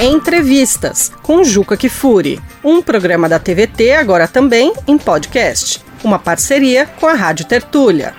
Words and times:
Entrevistas 0.00 1.12
com 1.22 1.44
Juca 1.44 1.76
Kifuri, 1.76 2.40
um 2.64 2.82
programa 2.82 3.28
da 3.28 3.38
TVT 3.38 3.92
agora 3.92 4.26
também 4.26 4.72
em 4.86 4.98
podcast, 4.98 5.80
uma 6.02 6.18
parceria 6.18 6.84
com 6.84 7.06
a 7.06 7.14
Rádio 7.14 7.46
Tertúlia. 7.46 8.12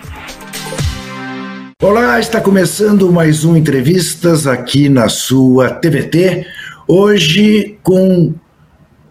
Olá, 1.83 2.19
está 2.19 2.39
começando 2.39 3.11
mais 3.11 3.43
um 3.43 3.57
Entrevistas 3.57 4.47
aqui 4.47 4.87
na 4.87 5.09
sua 5.09 5.69
TVT, 5.69 6.47
hoje 6.87 7.77
com 7.83 8.33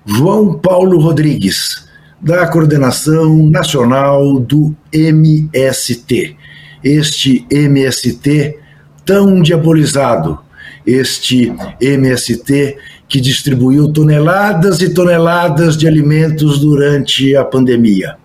João 0.07 0.59
Paulo 0.59 0.99
Rodrigues, 0.99 1.87
da 2.21 2.47
Coordenação 2.49 3.51
Nacional 3.51 4.41
do 4.41 4.75
MST. 4.91 6.35
Este 6.83 7.47
MST 7.51 8.59
tão 9.05 9.43
diabolizado, 9.43 10.44
este 10.87 11.53
MST 11.81 12.77
que 13.09 13.21
distribuiu 13.21 13.93
toneladas 13.93 14.81
e 14.81 14.93
toneladas 14.93 15.77
de 15.77 15.87
alimentos 15.87 16.59
durante 16.59 17.37
a 17.37 17.45
pandemia. 17.45 18.17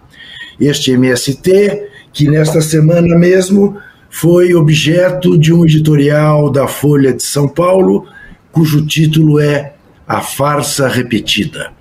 Este 0.60 0.92
MST 0.92 1.90
que 2.12 2.28
nesta 2.28 2.62
semana 2.62 3.18
mesmo 3.18 3.78
foi 4.10 4.54
objeto 4.54 5.38
de 5.38 5.54
um 5.54 5.64
editorial 5.64 6.50
da 6.50 6.68
Folha 6.68 7.14
de 7.14 7.24
São 7.24 7.48
Paulo, 7.48 8.08
cujo 8.52 8.86
título 8.86 9.40
é 9.40 9.74
A 10.08 10.22
Farsa 10.22 10.88
Repetida. 10.88 11.72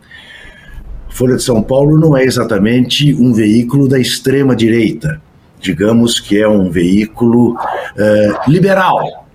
Folha 1.09 1.37
de 1.37 1.43
São 1.43 1.63
Paulo 1.63 1.99
não 1.99 2.17
é 2.17 2.25
exatamente 2.25 3.15
um 3.15 3.33
veículo 3.33 3.89
da 3.89 3.99
extrema 3.99 4.55
direita, 4.55 5.21
digamos 5.61 6.21
que 6.21 6.41
é 6.41 6.47
um 6.47 6.71
veículo 6.71 7.55
uh, 7.55 8.51
liberal, 8.51 9.27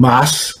mas 0.00 0.54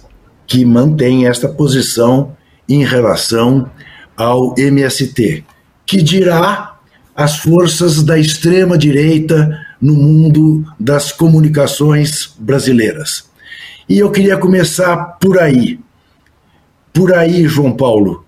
que 0.46 0.66
mantém 0.66 1.26
esta 1.26 1.48
posição 1.48 2.36
em 2.68 2.84
relação 2.84 3.70
ao 4.14 4.54
MST, 4.58 5.42
que 5.86 6.02
dirá 6.02 6.78
as 7.16 7.38
forças 7.38 8.02
da 8.02 8.18
extrema 8.18 8.76
direita 8.76 9.58
no 9.80 9.94
mundo 9.94 10.62
das 10.78 11.10
comunicações 11.10 12.34
brasileiras. 12.38 13.30
E 13.88 13.98
eu 13.98 14.10
queria 14.10 14.36
começar 14.36 15.16
por 15.18 15.38
aí. 15.38 15.80
Por 16.92 17.14
aí, 17.14 17.48
João 17.48 17.72
Paulo, 17.72 18.26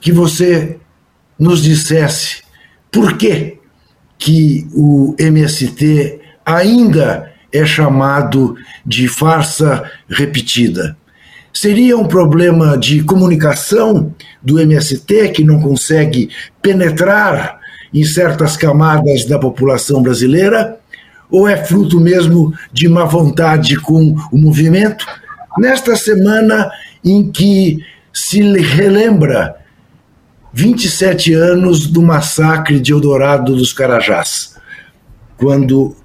que 0.00 0.10
você 0.10 0.80
nos 1.38 1.62
dissesse 1.62 2.42
por 2.90 3.16
que 3.16 3.58
que 4.18 4.66
o 4.74 5.14
MST 5.16 6.18
ainda 6.44 7.33
é 7.54 7.64
chamado 7.64 8.56
de 8.84 9.06
farsa 9.06 9.88
repetida. 10.08 10.96
Seria 11.52 11.96
um 11.96 12.04
problema 12.04 12.76
de 12.76 13.04
comunicação 13.04 14.12
do 14.42 14.58
MST 14.58 15.28
que 15.28 15.44
não 15.44 15.60
consegue 15.60 16.28
penetrar 16.60 17.60
em 17.92 18.02
certas 18.02 18.56
camadas 18.56 19.24
da 19.24 19.38
população 19.38 20.02
brasileira? 20.02 20.80
Ou 21.30 21.48
é 21.48 21.56
fruto 21.56 22.00
mesmo 22.00 22.52
de 22.72 22.88
má 22.88 23.04
vontade 23.04 23.76
com 23.76 24.16
o 24.32 24.36
movimento? 24.36 25.06
Nesta 25.56 25.94
semana 25.94 26.68
em 27.04 27.30
que 27.30 27.78
se 28.12 28.40
relembra 28.58 29.54
27 30.52 31.34
anos 31.34 31.86
do 31.86 32.02
massacre 32.02 32.80
de 32.80 32.92
Eldorado 32.92 33.54
dos 33.54 33.72
Carajás, 33.72 34.56
quando 35.36 35.96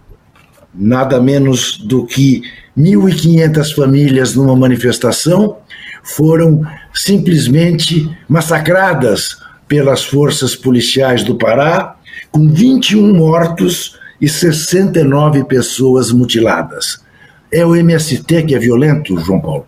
nada 0.80 1.20
menos 1.20 1.78
do 1.78 2.06
que 2.06 2.42
1.500 2.78 3.76
famílias 3.76 4.36
numa 4.36 4.56
manifestação 4.56 5.58
foram 6.02 6.66
simplesmente 6.94 8.10
massacradas 8.28 9.38
pelas 9.68 10.04
forças 10.04 10.56
policiais 10.56 11.24
do 11.24 11.36
Pará, 11.36 11.96
com 12.32 12.48
21 12.48 13.14
mortos 13.14 14.00
e 14.22 14.30
69 14.30 15.44
pessoas 15.44 16.12
mutiladas. 16.12 17.04
É 17.52 17.66
o 17.66 17.76
MST 17.76 18.44
que 18.44 18.56
é 18.56 18.60
violento, 18.60 19.18
João 19.20 19.42
Paulo? 19.42 19.66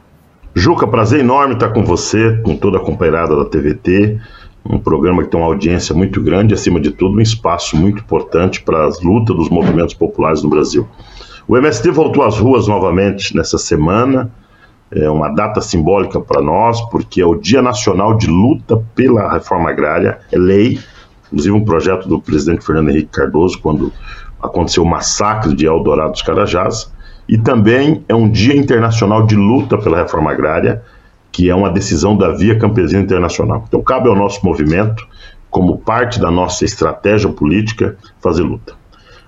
Juca, 0.55 0.87
prazer 0.87 1.19
enorme 1.19 1.53
estar 1.53 1.69
com 1.69 1.83
você, 1.83 2.39
com 2.43 2.55
toda 2.57 2.77
a 2.77 2.81
companheirada 2.81 3.35
da 3.35 3.45
TVT 3.45 4.19
um 4.63 4.77
programa 4.77 5.23
que 5.23 5.29
tem 5.29 5.39
uma 5.39 5.47
audiência 5.47 5.93
muito 5.93 6.21
grande, 6.21 6.53
acima 6.53 6.79
de 6.79 6.91
tudo, 6.91 7.17
um 7.17 7.21
espaço 7.21 7.75
muito 7.75 8.01
importante 8.01 8.61
para 8.61 8.85
as 8.85 9.01
lutas 9.01 9.35
dos 9.35 9.49
movimentos 9.49 9.93
populares 9.93 10.43
no 10.43 10.49
Brasil. 10.49 10.87
O 11.47 11.57
MST 11.57 11.89
voltou 11.91 12.23
às 12.23 12.37
ruas 12.37 12.67
novamente 12.67 13.35
nessa 13.35 13.57
semana, 13.57 14.31
é 14.91 15.09
uma 15.09 15.29
data 15.29 15.61
simbólica 15.61 16.19
para 16.19 16.41
nós, 16.41 16.81
porque 16.89 17.21
é 17.21 17.25
o 17.25 17.35
Dia 17.35 17.61
Nacional 17.61 18.15
de 18.15 18.27
Luta 18.27 18.77
pela 18.93 19.31
Reforma 19.31 19.69
Agrária, 19.69 20.19
é 20.31 20.37
lei, 20.37 20.79
inclusive 21.27 21.55
um 21.55 21.63
projeto 21.63 22.07
do 22.07 22.21
presidente 22.21 22.65
Fernando 22.65 22.89
Henrique 22.89 23.09
Cardoso, 23.11 23.59
quando 23.59 23.91
aconteceu 24.41 24.83
o 24.83 24.85
massacre 24.85 25.55
de 25.55 25.65
Eldorado 25.65 26.11
dos 26.11 26.21
Carajás, 26.21 26.91
e 27.27 27.37
também 27.37 28.03
é 28.09 28.15
um 28.15 28.29
Dia 28.29 28.55
Internacional 28.55 29.25
de 29.25 29.35
Luta 29.35 29.77
pela 29.77 29.97
Reforma 29.97 30.31
Agrária, 30.31 30.83
que 31.31 31.49
é 31.49 31.55
uma 31.55 31.69
decisão 31.69 32.15
da 32.17 32.29
Via 32.29 32.57
Campesina 32.57 33.01
Internacional. 33.01 33.63
Então, 33.67 33.81
cabe 33.81 34.09
ao 34.09 34.15
nosso 34.15 34.45
movimento, 34.45 35.07
como 35.49 35.77
parte 35.77 36.19
da 36.19 36.31
nossa 36.31 36.65
estratégia 36.65 37.29
política, 37.29 37.97
fazer 38.21 38.43
luta. 38.43 38.73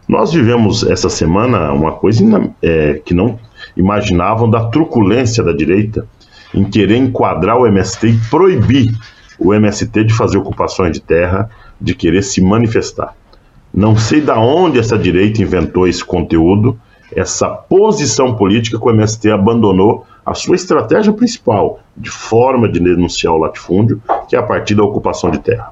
Nós 0.08 0.34
vivemos 0.34 0.84
essa 0.84 1.10
semana 1.10 1.72
uma 1.72 1.94
coisa 1.94 2.24
é, 2.62 3.02
que 3.06 3.14
não 3.14 3.40
imaginavam 3.76 4.50
da 4.50 4.66
truculência 4.66 5.44
da 5.44 5.54
direita 5.54 6.06
em 6.54 6.64
querer 6.64 6.98
enquadrar 6.98 7.58
o 7.58 7.66
MST 7.66 8.08
e 8.08 8.18
proibir 8.30 8.94
o 9.40 9.54
MST 9.54 10.04
de 10.04 10.14
fazer 10.14 10.38
ocupações 10.38 10.92
de 10.92 11.00
terra, 11.00 11.50
de 11.80 11.96
querer 11.96 12.22
se 12.22 12.42
manifestar. 12.42 13.16
Não 13.74 13.96
sei 13.98 14.22
da 14.22 14.40
onde 14.40 14.78
essa 14.78 14.98
direita 14.98 15.42
inventou 15.42 15.88
esse 15.88 16.04
conteúdo, 16.04 16.80
essa 17.16 17.50
posição 17.50 18.36
política 18.36 18.78
que 18.78 18.86
o 18.86 18.90
MST 18.92 19.32
abandonou 19.32 20.06
a 20.26 20.34
sua 20.34 20.56
estratégia 20.56 21.12
principal 21.14 21.80
de 21.96 22.10
forma 22.10 22.70
de 22.70 22.80
denunciar 22.80 23.34
o 23.34 23.38
latifúndio, 23.38 24.02
que 24.28 24.36
é 24.36 24.40
a 24.40 24.44
partir 24.44 24.76
da 24.76 24.84
ocupação 24.84 25.30
de 25.30 25.40
terra. 25.40 25.72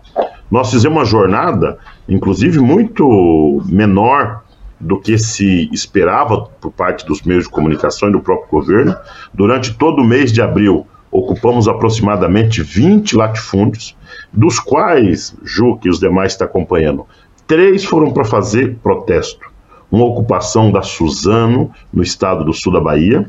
Nós 0.50 0.70
fizemos 0.70 0.98
uma 0.98 1.06
jornada, 1.06 1.78
inclusive 2.08 2.60
muito 2.60 3.62
menor 3.66 4.44
do 4.80 5.00
que 5.00 5.18
se 5.18 5.70
esperava 5.72 6.42
por 6.60 6.72
parte 6.72 7.06
dos 7.06 7.22
meios 7.22 7.46
de 7.46 7.50
comunicação 7.50 8.10
e 8.10 8.12
do 8.12 8.20
próprio 8.20 8.50
governo. 8.50 8.96
Durante 9.34 9.74
todo 9.74 10.02
o 10.02 10.06
mês 10.06 10.32
de 10.32 10.42
abril, 10.42 10.86
ocupamos 11.12 11.68
aproximadamente 11.68 12.62
20 12.62 13.16
latifúndios, 13.16 13.96
dos 14.34 14.60
quais, 14.60 15.36
Ju, 15.44 15.78
que 15.78 15.90
os 15.90 16.00
demais 16.00 16.34
estão 16.34 16.48
acompanhando, 16.48 17.06
três 17.46 17.84
foram 17.84 18.12
para 18.12 18.26
fazer 18.26 18.78
protesto. 18.82 19.52
Uma 19.92 20.06
ocupação 20.06 20.72
da 20.72 20.82
Suzano, 20.82 21.70
no 21.94 22.02
estado 22.02 22.46
do 22.46 22.54
sul 22.54 22.72
da 22.72 22.80
Bahia, 22.80 23.26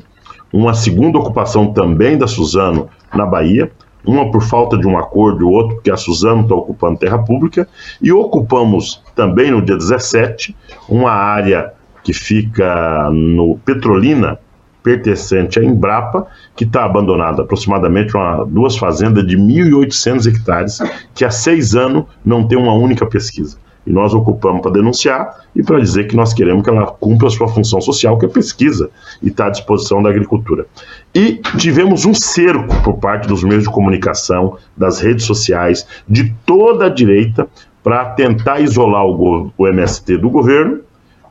uma 0.53 0.75
segunda 0.75 1.19
ocupação 1.19 1.73
também 1.73 2.19
da 2.19 2.27
Suzano 2.27 2.89
na 3.15 3.25
Bahia, 3.25 3.71
uma 4.05 4.31
por 4.31 4.43
falta 4.43 4.77
de 4.77 4.87
um 4.87 4.99
acordo 4.99 5.43
e 5.43 5.45
outro 5.45 5.77
porque 5.77 5.91
a 5.91 5.97
Suzano 5.97 6.43
está 6.43 6.55
ocupando 6.55 6.99
terra 6.99 7.19
pública, 7.19 7.69
e 8.01 8.13
ocupamos 8.13 9.03
também 9.15 9.51
no 9.51 9.63
dia 9.63 9.77
17 9.77 10.55
uma 10.89 11.13
área 11.13 11.73
que 12.03 12.13
fica 12.13 13.09
no 13.11 13.59
Petrolina, 13.65 14.39
pertencente 14.83 15.61
à 15.61 15.65
Embrapa, 15.65 16.27
que 16.57 16.65
está 16.65 16.85
abandonada, 16.85 17.43
aproximadamente 17.43 18.17
uma, 18.17 18.45
duas 18.45 18.77
fazendas 18.77 19.25
de 19.25 19.37
1.800 19.37 20.27
hectares, 20.27 20.79
que 21.15 21.25
há 21.25 21.31
seis 21.31 21.77
anos 21.77 22.05
não 22.25 22.49
tem 22.49 22.59
uma 22.59 22.75
única 22.75 23.07
pesquisa. 23.07 23.57
E 23.87 23.93
nós 23.93 24.15
ocupamos 24.15 24.63
para 24.63 24.71
denunciar 24.71 25.41
e 25.55 25.63
para 25.63 25.81
dizer 25.81 26.07
que 26.07 26.15
nós 26.15 26.33
queremos 26.33 26.63
que 26.63 26.71
ela 26.71 26.87
cumpra 26.87 27.27
a 27.27 27.31
sua 27.31 27.49
função 27.49 27.81
social, 27.81 28.17
que 28.17 28.27
é 28.27 28.29
pesquisa, 28.29 28.91
e 29.21 29.29
está 29.29 29.47
à 29.47 29.51
disposição 29.51 30.03
da 30.03 30.09
agricultura. 30.09 30.67
E 31.15 31.41
tivemos 31.59 32.05
um 32.05 32.15
cerco 32.15 32.75
por 32.83 32.99
parte 32.99 33.27
dos 33.27 33.43
meios 33.43 33.65
de 33.65 33.71
comunicação, 33.71 34.57
das 34.77 35.01
redes 35.01 35.25
sociais, 35.25 35.87
de 36.09 36.33
toda 36.47 36.87
a 36.87 36.89
direita, 36.89 37.49
para 37.83 38.05
tentar 38.11 38.61
isolar 38.61 39.05
o, 39.05 39.53
o 39.59 39.67
MST 39.67 40.17
do 40.19 40.31
governo, 40.31 40.81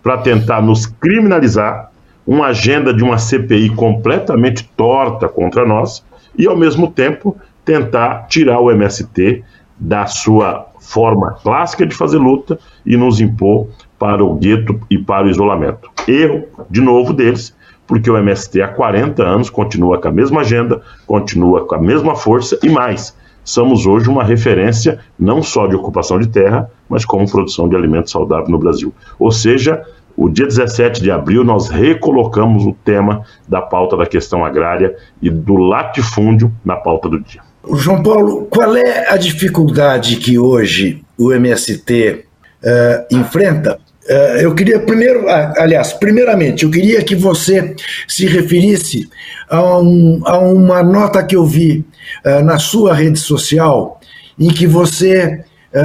para 0.04 0.18
tentar 0.18 0.62
nos 0.62 0.86
criminalizar, 0.86 1.90
uma 2.28 2.48
agenda 2.48 2.94
de 2.94 3.04
uma 3.04 3.18
CPI 3.18 3.70
completamente 3.76 4.70
torta 4.76 5.28
contra 5.28 5.66
nós, 5.66 6.04
e 6.38 6.48
ao 6.48 6.56
mesmo 6.56 6.92
tempo 6.92 7.38
tentar 7.66 8.28
tirar 8.28 8.60
o 8.60 8.72
MST 8.72 9.44
da 9.80 10.06
sua 10.06 10.71
forma 10.82 11.36
clássica 11.44 11.86
de 11.86 11.96
fazer 11.96 12.18
luta 12.18 12.60
e 12.86 12.98
nos 12.98 13.22
impor 13.22 13.68
para 13.98 14.26
o 14.26 14.34
gueto 14.34 14.80
e 14.90 14.98
para 14.98 15.28
o 15.28 15.30
isolamento. 15.30 15.90
Erro, 16.08 16.46
de 16.70 16.82
novo, 16.82 17.14
deles, 17.14 17.56
porque 17.88 18.10
o 18.10 18.18
MST 18.18 18.62
há 18.62 18.68
40 18.68 19.24
anos 19.24 19.50
continua 19.50 20.02
com 20.02 20.08
a 20.08 20.12
mesma 20.12 20.42
agenda, 20.42 20.82
continua 21.06 21.66
com 21.66 21.76
a 21.76 21.80
mesma 21.80 22.16
força 22.16 22.58
e 22.64 22.70
mais. 22.70 23.16
Somos 23.44 23.86
hoje 23.86 24.10
uma 24.10 24.24
referência 24.24 25.00
não 25.18 25.42
só 25.42 25.68
de 25.68 25.76
ocupação 25.76 26.20
de 26.20 26.28
terra, 26.28 26.70
mas 26.90 27.06
como 27.06 27.30
produção 27.30 27.70
de 27.70 27.76
alimentos 27.76 28.12
saudáveis 28.12 28.50
no 28.50 28.60
Brasil. 28.60 28.94
Ou 29.20 29.32
seja, 29.32 29.84
o 30.16 30.30
dia 30.30 30.46
17 30.46 31.02
de 31.02 31.12
abril, 31.12 31.44
nós 31.44 31.70
recolocamos 31.70 32.66
o 32.66 32.74
tema 32.74 33.24
da 33.48 33.62
pauta 33.62 33.98
da 33.98 34.06
questão 34.06 34.44
agrária 34.46 34.96
e 35.22 35.30
do 35.30 35.56
latifúndio 35.56 36.52
na 36.64 36.76
pauta 36.76 37.10
do 37.10 37.20
dia. 37.20 37.51
João 37.76 38.02
Paulo, 38.02 38.48
qual 38.50 38.76
é 38.76 39.10
a 39.10 39.18
dificuldade 39.18 40.16
que 40.16 40.38
hoje 40.38 41.04
o 41.18 41.32
MST 41.32 42.12
uh, 42.12 42.24
eh, 42.64 43.08
enfrenta? 43.12 43.80
Uh, 44.04 44.42
eu 44.42 44.56
queria 44.56 44.80
primeiro, 44.80 45.30
aliás, 45.30 45.94
primeiramente, 45.94 46.64
eu 46.64 46.72
queria 46.72 47.04
que 47.04 47.16
você 47.16 47.76
se 48.08 48.26
referisse 48.26 49.08
a, 49.48 49.80
um, 49.80 50.22
a 50.26 50.40
uma 50.40 50.82
nota 50.82 51.24
que 51.24 51.36
eu 51.36 51.46
vi 51.46 51.86
uh, 52.26 52.44
na 52.44 52.58
sua 52.58 52.96
rede 52.96 53.20
social, 53.20 54.00
em 54.40 54.50
que 54.50 54.66
você 54.66 55.44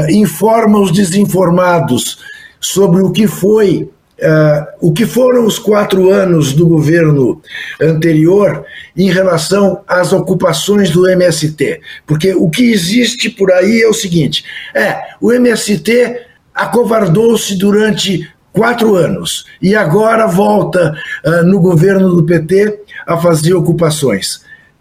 informa 0.08 0.80
os 0.80 0.90
desinformados 0.90 2.18
sobre 2.58 3.02
o 3.02 3.12
que 3.12 3.28
foi 3.28 3.88
Uh, 4.18 4.88
o 4.88 4.92
que 4.94 5.04
foram 5.04 5.44
os 5.44 5.58
quatro 5.58 6.08
anos 6.08 6.54
do 6.54 6.66
governo 6.66 7.42
anterior 7.78 8.64
em 8.96 9.10
relação 9.10 9.82
às 9.86 10.10
ocupações 10.10 10.90
do 10.90 11.06
MST. 11.06 11.82
Porque 12.06 12.34
o 12.34 12.48
que 12.48 12.72
existe 12.72 13.28
por 13.28 13.52
aí 13.52 13.82
é 13.82 13.88
o 13.88 13.92
seguinte: 13.92 14.42
é, 14.74 15.00
o 15.20 15.32
MST 15.32 16.18
acovardou-se 16.54 17.54
durante 17.58 18.26
quatro 18.56 18.94
anos 18.94 19.44
e 19.60 19.76
agora 19.76 20.26
volta 20.26 20.96
uh, 21.22 21.44
no 21.44 21.60
governo 21.60 22.16
do 22.16 22.24
PT 22.24 22.80
a 23.06 23.18
fazer 23.18 23.52
ocupações. 23.52 24.40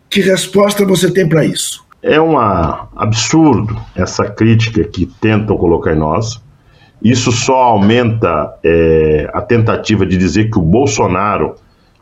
Que 0.09 0.21
resposta 0.21 0.85
você 0.85 1.11
tem 1.11 1.27
para 1.27 1.43
isso? 1.43 1.83
É 2.01 2.21
um 2.21 2.37
absurdo 2.37 3.77
essa 3.95 4.25
crítica 4.29 4.83
que 4.85 5.05
tentam 5.19 5.57
colocar 5.57 5.91
em 5.91 5.99
nós 5.99 6.39
isso 7.03 7.31
só 7.31 7.63
aumenta 7.63 8.57
é, 8.63 9.29
a 9.33 9.41
tentativa 9.41 10.05
de 10.05 10.17
dizer 10.17 10.49
que 10.49 10.57
o 10.57 10.61
Bolsonaro 10.61 11.55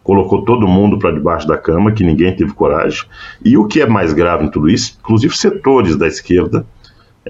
colocou 0.04 0.44
todo 0.44 0.68
mundo 0.68 1.00
para 1.00 1.12
debaixo 1.12 1.48
da 1.48 1.58
cama, 1.58 1.92
que 1.92 2.04
ninguém 2.04 2.36
teve 2.36 2.54
coragem. 2.54 3.04
E 3.44 3.58
o 3.58 3.66
que 3.66 3.82
é 3.82 3.88
mais 3.88 4.14
grave 4.14 4.46
em 4.46 4.52
tudo 4.52 4.70
isso, 4.70 4.98
inclusive 5.00 5.36
setores 5.36 5.96
da 5.96 6.08
esquerda 6.08 6.66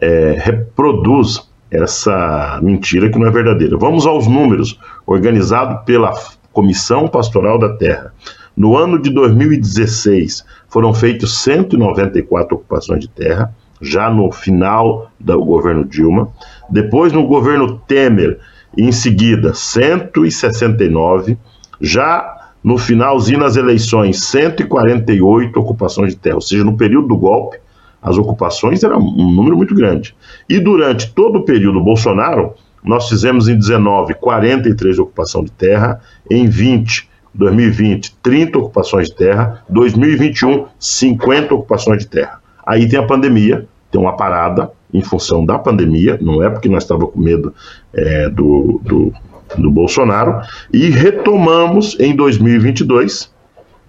é, 0.02 0.36
reproduz 0.38 1.48
essa 1.70 2.60
mentira 2.62 3.10
que 3.10 3.18
não 3.18 3.28
é 3.28 3.32
verdadeira. 3.32 3.78
Vamos 3.78 4.06
aos 4.06 4.28
números, 4.28 4.80
organizado 5.06 5.84
pela 5.86 6.14
Comissão 6.52 7.08
Pastoral 7.08 7.58
da 7.58 7.76
Terra. 7.76 8.14
No 8.56 8.78
ano 8.78 9.02
de 9.02 9.10
2016, 9.10 10.46
foram 10.68 10.94
feitas 10.94 11.32
194 11.38 12.56
ocupações 12.56 13.00
de 13.00 13.08
terra, 13.08 13.54
já 13.84 14.10
no 14.10 14.32
final 14.32 15.12
do 15.20 15.44
governo 15.44 15.86
Dilma. 15.86 16.30
Depois, 16.70 17.12
no 17.12 17.28
governo 17.28 17.80
Temer, 17.88 18.40
em 18.78 18.92
seguida, 18.92 19.54
169. 19.54 21.38
Já 21.80 22.52
no 22.64 22.78
finalzinho 22.78 23.40
das 23.40 23.56
eleições, 23.56 24.24
148 24.24 25.60
ocupações 25.60 26.14
de 26.14 26.20
terra. 26.20 26.36
Ou 26.36 26.42
seja, 26.42 26.64
no 26.64 26.78
período 26.78 27.10
do 27.10 27.18
golpe, 27.18 27.58
as 28.02 28.18
ocupações 28.18 28.84
eram 28.84 29.00
um 29.00 29.32
número 29.32 29.58
muito 29.58 29.76
grande. 29.76 30.16
E 30.50 30.60
durante 30.60 31.14
todo 31.14 31.40
o 31.40 31.46
período 31.46 31.82
Bolsonaro, 31.82 32.54
nós 32.84 33.08
fizemos 33.08 33.48
em 33.48 33.58
19 33.58 34.14
43 34.16 35.00
ocupações 35.00 35.46
de 35.46 35.52
terra, 35.52 36.02
em 36.30 36.48
20 36.48 37.14
2020 37.34 38.16
30 38.22 38.60
ocupações 38.60 39.10
de 39.10 39.16
terra, 39.16 39.64
2021 39.70 40.68
50 40.78 41.56
ocupações 41.56 42.04
de 42.04 42.08
terra. 42.08 42.40
Aí 42.66 42.88
tem 42.88 43.00
a 43.00 43.04
pandemia, 43.04 43.68
tem 43.94 44.02
uma 44.02 44.18
parada 44.18 44.72
em 44.92 45.04
função 45.04 45.46
da 45.46 45.60
pandemia, 45.60 46.18
não 46.20 46.44
é 46.44 46.50
porque 46.50 46.68
nós 46.68 46.84
estávamos 46.84 47.14
com 47.14 47.20
medo 47.20 47.54
é, 47.94 48.28
do, 48.28 48.82
do, 48.84 49.14
do, 49.56 49.70
Bolsonaro, 49.70 50.42
e 50.74 50.90
retomamos 50.90 51.96
em 52.00 52.16
2022 52.16 53.32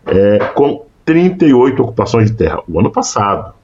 é, 0.07 0.39
com 0.55 0.85
38 1.07 1.83
ocupações 1.83 2.31
de 2.31 2.37
terra, 2.37 2.61
o 2.69 2.79
ano 2.79 2.91
passado, 2.91 3.55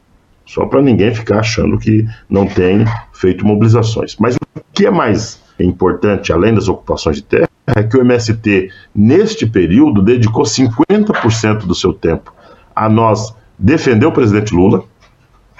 só 0.46 0.64
para 0.64 0.80
ninguém 0.80 1.14
ficar 1.14 1.40
achando 1.40 1.78
que 1.78 2.06
não 2.28 2.46
tem 2.46 2.86
feito 3.12 3.46
mobilizações. 3.46 4.16
Mas 4.18 4.36
o 4.36 4.60
que 4.72 4.86
é 4.86 4.90
mais 4.90 5.42
importante, 5.58 6.32
além 6.32 6.54
das 6.54 6.68
ocupações 6.68 7.16
de 7.16 7.22
terra, 7.22 7.48
é 7.66 7.82
que 7.82 7.98
o 7.98 8.00
MST, 8.00 8.70
neste 8.94 9.46
período, 9.46 10.02
dedicou 10.02 10.44
50% 10.44 11.66
do 11.66 11.74
seu 11.74 11.92
tempo 11.92 12.32
a 12.74 12.88
nós 12.88 13.34
defender 13.58 14.06
o 14.06 14.12
presidente 14.12 14.54
Lula, 14.54 14.84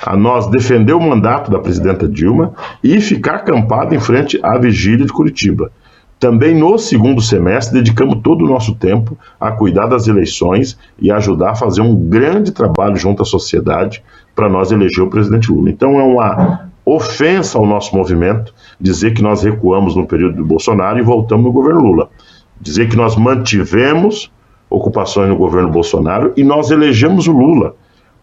a 0.05 0.17
nós 0.17 0.47
defender 0.49 0.93
o 0.93 1.00
mandato 1.00 1.50
da 1.50 1.58
presidenta 1.58 2.08
Dilma 2.08 2.52
e 2.82 3.00
ficar 3.00 3.37
acampado 3.37 3.94
em 3.94 4.00
frente 4.00 4.38
à 4.43 4.58
vigília 4.58 5.05
de 5.05 5.12
Curitiba. 5.12 5.70
Também 6.19 6.55
no 6.55 6.79
segundo 6.79 7.23
semestre 7.23 7.79
dedicamos 7.79 8.20
todo 8.23 8.44
o 8.44 8.49
nosso 8.49 8.75
tempo 8.75 9.17
a 9.41 9.50
cuidar 9.52 9.87
das 9.87 10.06
eleições 10.06 10.79
e 10.99 11.11
ajudar 11.11 11.52
a 11.52 11.55
fazer 11.55 11.81
um 11.81 11.94
grande 11.94 12.52
trabalho 12.52 12.97
junto 12.97 13.23
à 13.23 13.25
sociedade 13.25 14.02
para 14.35 14.49
nós 14.49 14.70
eleger 14.70 15.02
o 15.02 15.08
presidente 15.08 15.50
Lula. 15.50 15.70
Então 15.70 15.99
é 15.99 16.02
uma 16.02 16.69
ofensa 16.85 17.58
ao 17.58 17.67
nosso 17.67 17.97
movimento 17.97 18.55
dizer 18.79 19.14
que 19.14 19.23
nós 19.23 19.43
recuamos 19.43 19.97
no 19.97 20.06
período 20.06 20.37
do 20.37 20.44
Bolsonaro 20.44 20.99
e 20.99 21.02
voltamos 21.02 21.47
no 21.47 21.52
governo 21.52 21.81
Lula. 21.81 22.11
Dizer 22.61 22.88
que 22.88 22.97
nós 22.97 23.17
mantivemos 23.17 24.31
ocupações 24.69 25.29
no 25.29 25.37
governo 25.37 25.70
Bolsonaro 25.70 26.35
e 26.37 26.44
nós 26.44 26.70
elegemos 26.70 27.26
o 27.29 27.32
Lula 27.32 27.75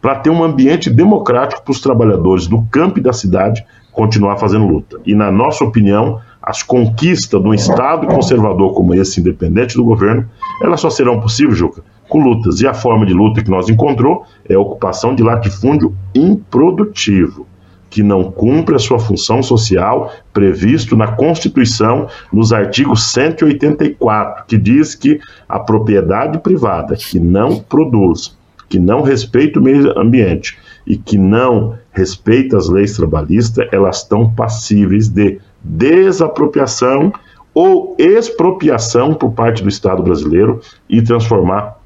para 0.02 0.16
ter 0.16 0.30
um 0.30 0.44
ambiente 0.44 0.90
democrático 0.90 1.64
para 1.64 1.72
os 1.72 1.82
trabalhadores 1.82 2.48
do 2.48 2.62
campo 2.64 3.00
e 3.00 3.02
da 3.02 3.14
cidade 3.14 3.66
continuar 3.92 4.38
fazendo 4.38 4.68
luta. 4.68 5.00
E, 5.06 5.16
na 5.16 5.32
nossa 5.32 5.64
opinião, 5.64 6.22
as 6.42 6.62
conquistas 6.62 7.42
de 7.42 7.48
um 7.48 7.54
Estado 7.54 8.06
conservador 8.08 8.74
como 8.74 8.94
esse, 8.94 9.20
independente 9.20 9.76
do 9.76 9.84
governo, 9.84 10.30
elas 10.62 10.80
só 10.80 10.90
serão 10.90 11.20
possíveis, 11.20 11.58
Juca, 11.58 11.84
com 12.08 12.24
lutas. 12.24 12.62
E 12.62 12.68
a 12.68 12.74
forma 12.74 13.06
de 13.06 13.14
luta 13.14 13.44
que 13.44 13.50
nós 13.50 13.68
encontrou 13.70 14.24
é 14.48 14.54
a 14.54 14.60
ocupação 14.60 15.16
de 15.16 15.24
latifúndio 15.24 15.96
improdutivo, 16.14 17.48
que 17.90 18.04
não 18.04 18.32
cumpre 18.32 18.76
a 18.76 18.80
sua 18.80 19.00
função 19.00 19.42
social 19.42 20.12
previsto 20.32 20.96
na 20.96 21.08
Constituição, 21.08 22.08
nos 22.32 22.54
artigos 22.54 23.12
184, 23.12 24.46
que 24.48 24.58
diz 24.58 24.94
que 24.94 25.20
a 25.50 25.58
propriedade 25.58 26.38
privada 26.38 26.96
que 26.96 27.20
não 27.20 27.60
produz 27.60 28.37
que 28.70 28.80
não 28.80 29.02
respeita 29.02 29.60
o 29.60 29.64
meio 29.64 29.98
ambiente 29.98 30.58
e 30.86 30.98
que 30.98 31.18
não 31.18 31.78
respeita 31.92 32.58
as 32.58 32.70
leis 32.70 32.96
trabalhistas, 32.96 33.68
elas 33.72 33.98
estão 33.98 34.30
passíveis 34.34 35.08
de 35.08 35.40
desapropriação 35.62 37.12
ou 37.54 37.96
expropriação 37.98 39.14
por 39.14 39.32
parte 39.32 39.64
do 39.64 39.70
Estado 39.70 40.04
brasileiro 40.04 40.62
e 40.90 41.02
transformar 41.02 41.78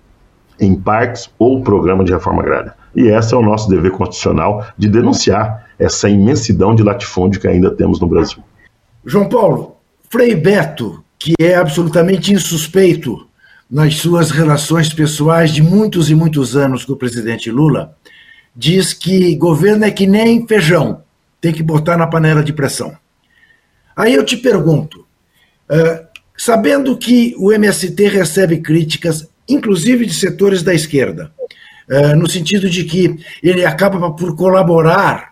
em 0.59 0.75
parques 0.75 1.29
ou 1.39 1.61
programa 1.61 2.03
de 2.03 2.11
reforma 2.11 2.41
agrária. 2.41 2.73
E 2.95 3.07
esse 3.07 3.33
é 3.33 3.37
o 3.37 3.41
nosso 3.41 3.69
dever 3.69 3.91
constitucional 3.91 4.65
de 4.77 4.89
denunciar 4.89 5.67
essa 5.79 6.09
imensidão 6.09 6.75
de 6.75 6.83
latifúndio 6.83 7.39
que 7.39 7.47
ainda 7.47 7.71
temos 7.71 7.99
no 7.99 8.07
Brasil. 8.07 8.43
João 9.05 9.27
Paulo, 9.27 9.77
Frei 10.09 10.35
Beto, 10.35 11.03
que 11.17 11.33
é 11.39 11.55
absolutamente 11.55 12.33
insuspeito 12.33 13.25
nas 13.71 13.95
suas 13.95 14.31
relações 14.31 14.93
pessoais 14.93 15.53
de 15.53 15.63
muitos 15.63 16.09
e 16.09 16.15
muitos 16.15 16.57
anos 16.57 16.83
com 16.83 16.91
o 16.91 16.97
presidente 16.97 17.49
Lula, 17.49 17.95
diz 18.53 18.93
que 18.93 19.33
governo 19.37 19.85
é 19.85 19.91
que 19.91 20.05
nem 20.05 20.45
feijão, 20.45 21.01
tem 21.39 21.53
que 21.53 21.63
botar 21.63 21.95
na 21.95 22.05
panela 22.05 22.43
de 22.43 22.51
pressão. 22.51 22.93
Aí 23.95 24.13
eu 24.13 24.25
te 24.25 24.35
pergunto, 24.35 25.05
uh, 25.69 26.05
sabendo 26.37 26.97
que 26.97 27.33
o 27.37 27.53
MST 27.53 28.09
recebe 28.09 28.57
críticas, 28.57 29.29
inclusive 29.47 30.05
de 30.05 30.13
setores 30.13 30.61
da 30.63 30.73
esquerda, 30.73 31.31
uh, 31.89 32.15
no 32.17 32.29
sentido 32.29 32.69
de 32.69 32.83
que 32.83 33.17
ele 33.41 33.63
acaba 33.63 34.11
por 34.11 34.35
colaborar 34.35 35.31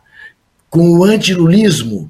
com 0.69 0.97
o 0.97 1.03
antilulismo, 1.03 2.09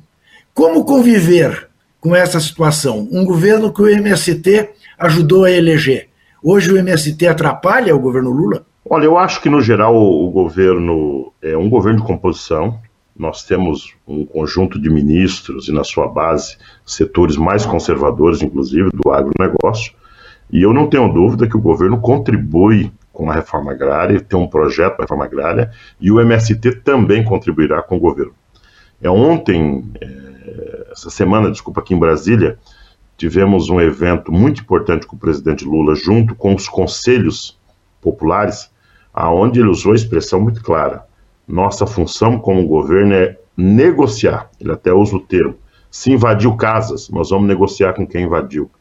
como 0.54 0.86
conviver 0.86 1.70
com 2.00 2.16
essa 2.16 2.40
situação? 2.40 3.08
Um 3.12 3.26
governo 3.26 3.74
que 3.74 3.82
o 3.82 3.90
MST 3.90 4.70
ajudou 5.00 5.46
a 5.46 5.52
eleger 5.52 6.09
Hoje 6.42 6.72
o 6.72 6.78
MST 6.78 7.28
atrapalha 7.28 7.94
o 7.94 8.00
governo 8.00 8.32
Lula? 8.32 8.66
Olha, 8.90 9.06
eu 9.06 9.18
acho 9.18 9.42
que 9.42 9.50
no 9.50 9.62
geral 9.62 9.94
o, 9.96 10.32
governo 10.32 11.34
é 11.42 11.58
um 11.58 11.70
governo 11.70 12.00
de 12.00 12.08
composição. 12.08 12.80
Nós 13.18 13.44
temos 13.44 13.94
um 14.08 14.26
conjunto 14.26 14.82
de 14.82 14.90
ministros 14.90 15.68
e 15.68 15.74
na 15.74 15.84
sua 15.84 16.08
base 16.08 16.58
setores 16.86 17.36
mais 17.36 17.66
conservadores, 17.66 18.42
inclusive 18.42 18.90
do 18.94 19.12
agronegócio. 19.12 19.94
E 20.50 20.62
eu 20.62 20.74
não 20.74 20.88
tenho 20.88 21.12
dúvida 21.12 21.46
que 21.46 21.58
o 21.58 21.62
governo 21.62 22.00
contribui 22.00 22.90
com 23.12 23.30
a 23.30 23.34
reforma 23.34 23.74
agrária, 23.74 24.22
tem 24.22 24.40
um 24.40 24.48
projeto 24.48 24.96
para 24.96 25.04
reforma 25.04 25.26
agrária 25.26 25.72
e 26.00 26.10
o 26.10 26.22
MST 26.22 26.78
também 26.84 27.22
contribuirá 27.22 27.82
com 27.82 27.98
o 27.98 28.00
governo. 28.00 28.34
É 29.02 29.10
ontem, 29.10 29.92
é, 30.00 30.88
essa 30.92 31.10
semana, 31.10 31.52
desculpa, 31.52 31.82
aqui 31.82 31.94
em 31.94 32.00
Brasília, 32.00 32.58
tivemos 33.20 33.70
um 33.70 33.82
evento 33.82 34.32
muito 34.32 34.62
importante 34.62 35.06
com 35.06 35.18
o 35.18 35.20
presidente 35.20 35.66
Lula, 35.66 35.94
junto 35.94 36.34
com 36.34 36.56
os 36.56 36.70
conselhos 36.70 37.60
populares, 38.00 38.72
aonde 39.14 39.60
ele 39.60 39.68
usou 39.68 39.92
a 39.92 39.96
expressão 39.96 40.40
muito 40.40 40.64
clara. 40.64 41.06
Nossa 41.46 41.86
função 41.86 42.40
como 42.40 42.66
governo 42.66 43.14
é 43.14 43.38
negociar. 43.58 44.50
Ele 44.58 44.72
até 44.72 44.94
usa 44.94 45.18
o 45.18 45.20
termo. 45.20 45.56
Se 45.92 46.14
invadiu 46.14 46.56
casas, 46.56 47.10
nós 47.10 47.30
vamos 47.30 47.46
negociar 47.46 47.92
com 47.94 48.08
quem 48.08 48.24
invadiu. 48.24 48.72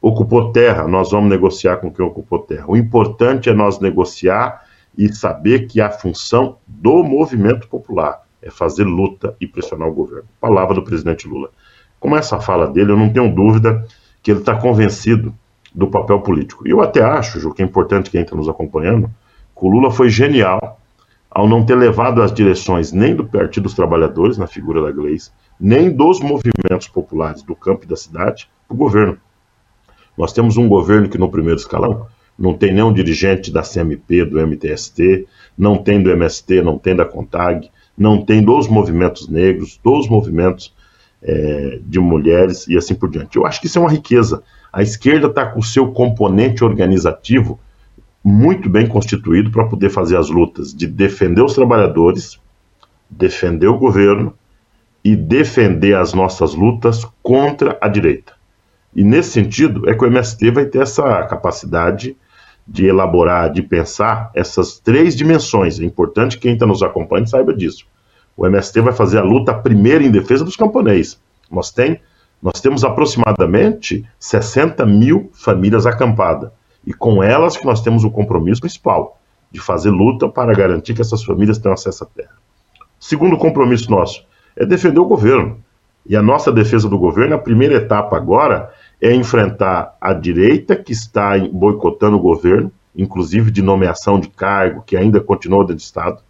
ocupou 0.00 0.52
terra, 0.52 0.86
nós 0.86 1.10
vamos 1.10 1.28
negociar 1.28 1.78
com 1.78 1.92
quem 1.92 2.06
ocupou 2.06 2.38
terra. 2.38 2.66
O 2.68 2.76
importante 2.76 3.50
é 3.50 3.52
nós 3.52 3.80
negociar 3.80 4.64
e 4.96 5.12
saber 5.12 5.66
que 5.66 5.80
a 5.80 5.90
função 5.90 6.58
do 6.66 7.02
movimento 7.02 7.66
popular 7.68 8.22
é 8.40 8.50
fazer 8.50 8.84
luta 8.84 9.36
e 9.40 9.48
pressionar 9.48 9.88
o 9.88 9.92
governo. 9.92 10.28
Palavra 10.40 10.76
do 10.76 10.84
presidente 10.84 11.26
Lula. 11.26 11.50
Com 12.00 12.16
essa 12.16 12.40
fala 12.40 12.66
dele, 12.66 12.92
eu 12.92 12.96
não 12.96 13.10
tenho 13.10 13.32
dúvida 13.32 13.86
que 14.22 14.30
ele 14.30 14.40
está 14.40 14.56
convencido 14.56 15.34
do 15.72 15.86
papel 15.86 16.20
político. 16.20 16.66
E 16.66 16.70
eu 16.70 16.80
até 16.80 17.02
acho, 17.02 17.38
Ju, 17.38 17.52
que 17.52 17.62
é 17.62 17.64
importante 17.64 18.10
quem 18.10 18.22
está 18.22 18.34
nos 18.34 18.48
acompanhando, 18.48 19.08
que 19.56 19.66
o 19.66 19.68
Lula 19.68 19.90
foi 19.90 20.08
genial 20.08 20.80
ao 21.30 21.46
não 21.46 21.64
ter 21.64 21.76
levado 21.76 22.22
as 22.22 22.32
direções 22.32 22.90
nem 22.90 23.14
do 23.14 23.24
Partido 23.24 23.64
dos 23.64 23.74
Trabalhadores, 23.74 24.36
na 24.36 24.48
figura 24.48 24.82
da 24.82 24.90
Gleice, 24.90 25.30
nem 25.60 25.90
dos 25.90 26.20
movimentos 26.20 26.88
populares 26.88 27.42
do 27.42 27.54
campo 27.54 27.84
e 27.84 27.88
da 27.88 27.94
cidade, 27.94 28.48
para 28.66 28.74
o 28.74 28.78
governo. 28.78 29.18
Nós 30.18 30.32
temos 30.32 30.56
um 30.56 30.66
governo 30.66 31.08
que, 31.08 31.18
no 31.18 31.30
primeiro 31.30 31.60
escalão, 31.60 32.06
não 32.36 32.54
tem 32.54 32.72
nenhum 32.72 32.92
dirigente 32.92 33.52
da 33.52 33.62
CMP, 33.62 34.24
do 34.24 34.40
MTST, 34.40 35.28
não 35.56 35.76
tem 35.76 36.02
do 36.02 36.10
MST, 36.10 36.62
não 36.62 36.78
tem 36.78 36.96
da 36.96 37.04
CONTAG, 37.04 37.70
não 37.96 38.24
tem 38.24 38.42
dos 38.42 38.66
movimentos 38.66 39.28
negros, 39.28 39.78
dos 39.84 40.08
movimentos 40.08 40.74
é, 41.22 41.78
de 41.82 41.98
mulheres 41.98 42.66
e 42.66 42.76
assim 42.76 42.94
por 42.94 43.10
diante. 43.10 43.36
Eu 43.36 43.46
acho 43.46 43.60
que 43.60 43.66
isso 43.66 43.78
é 43.78 43.80
uma 43.80 43.90
riqueza. 43.90 44.42
A 44.72 44.82
esquerda 44.82 45.26
está 45.26 45.46
com 45.46 45.60
o 45.60 45.64
seu 45.64 45.92
componente 45.92 46.64
organizativo 46.64 47.58
muito 48.22 48.68
bem 48.68 48.86
constituído 48.86 49.50
para 49.50 49.66
poder 49.66 49.90
fazer 49.90 50.16
as 50.16 50.28
lutas 50.28 50.74
de 50.74 50.86
defender 50.86 51.42
os 51.42 51.54
trabalhadores, 51.54 52.38
defender 53.08 53.66
o 53.66 53.78
governo 53.78 54.34
e 55.02 55.16
defender 55.16 55.96
as 55.96 56.12
nossas 56.12 56.54
lutas 56.54 57.06
contra 57.22 57.78
a 57.80 57.88
direita. 57.88 58.34
E 58.94 59.02
nesse 59.02 59.30
sentido 59.30 59.88
é 59.88 59.94
que 59.94 60.04
o 60.04 60.06
MST 60.06 60.50
vai 60.50 60.66
ter 60.66 60.82
essa 60.82 61.22
capacidade 61.24 62.16
de 62.66 62.86
elaborar, 62.86 63.50
de 63.50 63.62
pensar 63.62 64.30
essas 64.34 64.78
três 64.78 65.16
dimensões. 65.16 65.80
É 65.80 65.84
importante 65.84 66.36
que 66.36 66.42
quem 66.42 66.54
está 66.54 66.66
nos 66.66 66.82
acompanhando 66.82 67.30
saiba 67.30 67.54
disso. 67.54 67.86
O 68.40 68.46
MST 68.46 68.80
vai 68.80 68.94
fazer 68.94 69.18
a 69.18 69.22
luta 69.22 69.52
primeira 69.52 70.02
em 70.02 70.10
defesa 70.10 70.42
dos 70.42 70.56
camponeses. 70.56 71.20
Nós, 71.50 71.70
tem, 71.70 72.00
nós 72.42 72.58
temos 72.58 72.82
aproximadamente 72.84 74.02
60 74.18 74.86
mil 74.86 75.28
famílias 75.34 75.84
acampadas. 75.84 76.50
E 76.86 76.94
com 76.94 77.22
elas 77.22 77.58
que 77.58 77.66
nós 77.66 77.82
temos 77.82 78.02
o 78.02 78.10
compromisso 78.10 78.62
principal 78.62 79.20
de 79.52 79.60
fazer 79.60 79.90
luta 79.90 80.26
para 80.26 80.54
garantir 80.54 80.94
que 80.94 81.02
essas 81.02 81.22
famílias 81.22 81.58
tenham 81.58 81.74
acesso 81.74 82.02
à 82.02 82.06
terra. 82.06 82.34
Segundo 82.98 83.36
compromisso 83.36 83.90
nosso 83.90 84.24
é 84.56 84.64
defender 84.64 85.00
o 85.00 85.04
governo. 85.04 85.62
E 86.06 86.16
a 86.16 86.22
nossa 86.22 86.50
defesa 86.50 86.88
do 86.88 86.98
governo, 86.98 87.34
a 87.34 87.38
primeira 87.38 87.74
etapa 87.74 88.16
agora, 88.16 88.72
é 89.02 89.14
enfrentar 89.14 89.98
a 90.00 90.14
direita 90.14 90.74
que 90.74 90.92
está 90.92 91.38
boicotando 91.52 92.16
o 92.16 92.20
governo, 92.20 92.72
inclusive 92.96 93.50
de 93.50 93.60
nomeação 93.60 94.18
de 94.18 94.30
cargo, 94.30 94.80
que 94.80 94.96
ainda 94.96 95.20
continua 95.20 95.58
dentro 95.58 95.76
do 95.76 95.80
Estado, 95.80 96.22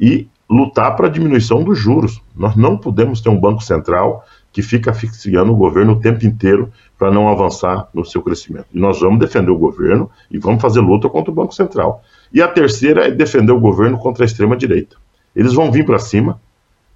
e 0.00 0.28
lutar 0.48 0.96
para 0.96 1.06
a 1.06 1.10
diminuição 1.10 1.62
dos 1.62 1.78
juros. 1.78 2.22
Nós 2.34 2.56
não 2.56 2.76
podemos 2.76 3.20
ter 3.20 3.28
um 3.28 3.38
Banco 3.38 3.62
Central 3.62 4.24
que 4.52 4.62
fica 4.62 4.90
asfixiando 4.90 5.52
o 5.52 5.56
governo 5.56 5.92
o 5.92 6.00
tempo 6.00 6.24
inteiro 6.24 6.72
para 6.98 7.10
não 7.10 7.28
avançar 7.28 7.88
no 7.92 8.04
seu 8.04 8.22
crescimento. 8.22 8.66
E 8.72 8.80
nós 8.80 9.00
vamos 9.00 9.20
defender 9.20 9.50
o 9.50 9.58
governo 9.58 10.10
e 10.30 10.38
vamos 10.38 10.60
fazer 10.60 10.80
luta 10.80 11.08
contra 11.08 11.30
o 11.30 11.34
Banco 11.34 11.54
Central. 11.54 12.02
E 12.32 12.42
a 12.42 12.48
terceira 12.48 13.06
é 13.06 13.10
defender 13.10 13.52
o 13.52 13.60
governo 13.60 13.98
contra 13.98 14.24
a 14.24 14.26
extrema-direita. 14.26 14.96
Eles 15.36 15.52
vão 15.52 15.70
vir 15.70 15.84
para 15.84 15.98
cima, 15.98 16.40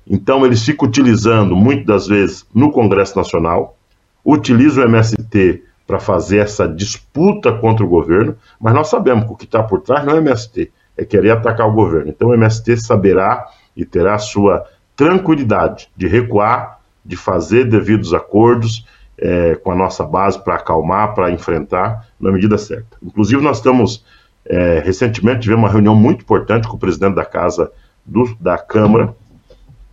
então 0.06 0.44
eles 0.44 0.64
ficam 0.64 0.88
utilizando, 0.88 1.54
muitas 1.54 1.86
das 1.86 2.06
vezes, 2.06 2.46
no 2.52 2.72
Congresso 2.72 3.16
Nacional, 3.16 3.76
utiliza 4.24 4.80
o 4.80 4.84
MST 4.84 5.62
para 5.86 6.00
fazer 6.00 6.38
essa 6.38 6.66
disputa 6.66 7.52
contra 7.52 7.84
o 7.84 7.88
governo, 7.88 8.36
mas 8.60 8.74
nós 8.74 8.88
sabemos 8.88 9.26
que 9.26 9.32
o 9.32 9.36
que 9.36 9.44
está 9.44 9.62
por 9.62 9.80
trás 9.82 10.04
não 10.04 10.14
é 10.14 10.16
o 10.16 10.18
MST, 10.18 10.72
é 10.96 11.04
querer 11.04 11.30
atacar 11.30 11.68
o 11.68 11.72
governo. 11.72 12.08
Então 12.08 12.28
o 12.28 12.34
MST 12.34 12.76
saberá 12.78 13.46
e 13.76 13.84
terá 13.84 14.14
a 14.14 14.18
sua 14.18 14.64
tranquilidade 14.94 15.88
de 15.96 16.06
recuar, 16.06 16.80
de 17.04 17.16
fazer 17.16 17.64
devidos 17.64 18.12
acordos 18.12 18.86
é, 19.18 19.54
com 19.54 19.72
a 19.72 19.74
nossa 19.74 20.04
base 20.04 20.42
para 20.42 20.56
acalmar, 20.56 21.14
para 21.14 21.30
enfrentar 21.30 22.06
na 22.20 22.30
medida 22.30 22.58
certa. 22.58 22.96
Inclusive 23.02 23.42
nós 23.42 23.58
estamos 23.58 24.04
é, 24.44 24.82
recentemente 24.84 25.42
tivemos 25.42 25.64
uma 25.64 25.70
reunião 25.70 25.94
muito 25.94 26.22
importante 26.22 26.66
com 26.66 26.76
o 26.76 26.78
presidente 26.78 27.14
da 27.14 27.24
casa 27.24 27.70
do, 28.04 28.36
da 28.40 28.58
Câmara, 28.58 29.14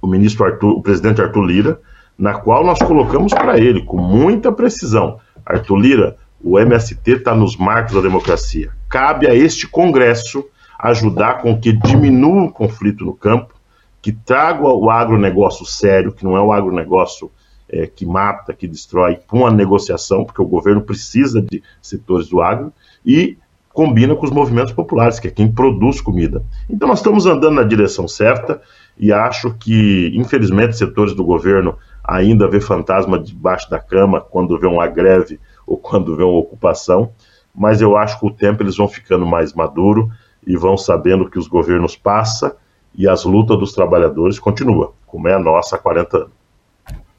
o 0.01 0.07
ministro 0.07 0.45
Arthur, 0.45 0.71
o 0.71 0.81
presidente 0.81 1.21
Arthur 1.21 1.41
Lira, 1.43 1.79
na 2.17 2.33
qual 2.33 2.65
nós 2.65 2.79
colocamos 2.79 3.33
para 3.33 3.59
ele, 3.59 3.83
com 3.85 3.97
muita 3.97 4.51
precisão, 4.51 5.19
Arthur 5.45 5.77
Lira, 5.77 6.17
o 6.41 6.57
MST 6.59 7.11
está 7.11 7.35
nos 7.35 7.55
marcos 7.57 7.93
da 7.93 8.01
democracia. 8.01 8.71
Cabe 8.89 9.27
a 9.27 9.35
este 9.35 9.67
Congresso 9.67 10.45
ajudar 10.79 11.41
com 11.41 11.59
que 11.59 11.73
diminua 11.73 12.45
o 12.45 12.51
conflito 12.51 13.03
no 13.03 13.13
campo, 13.13 13.53
que 14.01 14.13
traga 14.13 14.63
o 14.63 14.89
agronegócio 14.89 15.65
sério, 15.65 16.13
que 16.13 16.23
não 16.23 16.37
é 16.37 16.41
o 16.41 16.53
agronegócio 16.53 17.29
é, 17.67 17.85
que 17.85 18.05
mata, 18.05 18.53
que 18.53 18.65
destrói, 18.65 19.19
com 19.27 19.45
a 19.45 19.51
negociação, 19.51 20.23
porque 20.23 20.41
o 20.41 20.47
governo 20.47 20.81
precisa 20.81 21.41
de 21.41 21.61
setores 21.81 22.29
do 22.29 22.41
agro, 22.41 22.71
e 23.05 23.37
combina 23.73 24.15
com 24.15 24.25
os 24.25 24.31
movimentos 24.31 24.71
populares, 24.71 25.19
que 25.19 25.27
é 25.27 25.31
quem 25.31 25.51
produz 25.51 26.01
comida. 26.01 26.43
Então 26.69 26.87
nós 26.87 26.99
estamos 26.99 27.25
andando 27.25 27.55
na 27.55 27.63
direção 27.63 28.07
certa 28.07 28.61
e 28.97 29.11
acho 29.11 29.53
que, 29.53 30.11
infelizmente, 30.15 30.77
setores 30.77 31.13
do 31.13 31.23
governo 31.23 31.77
ainda 32.03 32.47
vê 32.47 32.59
fantasma 32.59 33.19
debaixo 33.19 33.69
da 33.69 33.79
cama 33.79 34.19
quando 34.19 34.59
vê 34.59 34.65
uma 34.65 34.87
greve 34.87 35.39
ou 35.67 35.77
quando 35.77 36.15
vê 36.15 36.23
uma 36.23 36.39
ocupação, 36.39 37.11
mas 37.53 37.81
eu 37.81 37.95
acho 37.95 38.19
que 38.19 38.25
o 38.25 38.31
tempo 38.31 38.63
eles 38.63 38.75
vão 38.75 38.87
ficando 38.87 39.25
mais 39.25 39.53
maduros 39.53 40.09
e 40.45 40.55
vão 40.57 40.77
sabendo 40.77 41.29
que 41.29 41.39
os 41.39 41.47
governos 41.47 41.95
passam 41.95 42.51
e 42.95 43.07
as 43.07 43.23
lutas 43.23 43.57
dos 43.57 43.73
trabalhadores 43.73 44.39
continuam, 44.39 44.91
como 45.05 45.27
é 45.27 45.33
a 45.33 45.39
nossa 45.39 45.75
há 45.75 45.79
40 45.79 46.17
anos. 46.17 46.31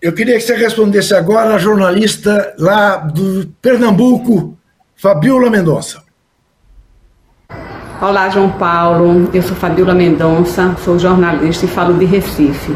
Eu 0.01 0.15
queria 0.15 0.35
que 0.35 0.41
você 0.41 0.55
respondesse 0.55 1.15
agora 1.15 1.55
a 1.55 1.59
jornalista 1.59 2.55
lá 2.59 2.97
do 2.97 3.47
Pernambuco, 3.61 4.57
Fabiola 4.97 5.51
Mendonça. 5.51 6.03
Olá, 8.01 8.31
João 8.31 8.51
Paulo. 8.53 9.29
Eu 9.35 9.43
sou 9.43 9.55
Fabiola 9.55 9.93
Mendonça, 9.93 10.75
sou 10.83 10.99
jornalista 10.99 11.67
e 11.67 11.69
falo 11.69 11.99
de 11.99 12.07
Recife. 12.07 12.75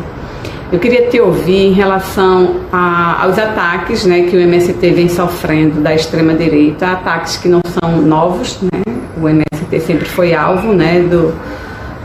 Eu 0.70 0.78
queria 0.78 1.08
te 1.08 1.18
ouvir 1.20 1.68
em 1.68 1.72
relação 1.72 2.60
a, 2.70 3.22
aos 3.22 3.38
ataques 3.38 4.04
né, 4.04 4.24
que 4.24 4.36
o 4.36 4.40
MST 4.40 4.90
vem 4.90 5.08
sofrendo 5.08 5.80
da 5.80 5.94
extrema-direita, 5.94 6.88
ataques 6.88 7.38
que 7.38 7.48
não 7.48 7.60
são 7.64 8.02
novos, 8.02 8.60
né? 8.60 8.82
o 9.16 9.28
MST 9.28 9.53
sempre 9.80 10.06
foi 10.06 10.35
alvo 10.35 10.73
né, 10.73 11.00
do, 11.00 11.35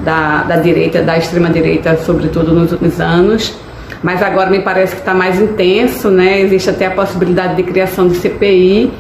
da, 0.03 0.43
da 0.43 0.55
direita, 0.57 1.01
da 1.01 1.17
extrema-direita, 1.17 1.97
sobretudo 1.97 2.53
nos 2.53 2.71
últimos 2.71 2.99
anos, 2.99 3.57
mas 4.01 4.21
agora 4.21 4.49
me 4.49 4.59
parece 4.59 4.95
que 4.95 5.01
está 5.01 5.13
mais 5.13 5.39
intenso, 5.39 6.09
né? 6.09 6.41
existe 6.41 6.69
até 6.69 6.85
a 6.85 6.91
possibilidade 6.91 7.55
de 7.55 7.63
criação 7.63 8.07
de 8.07 8.15
CPI 8.15 8.91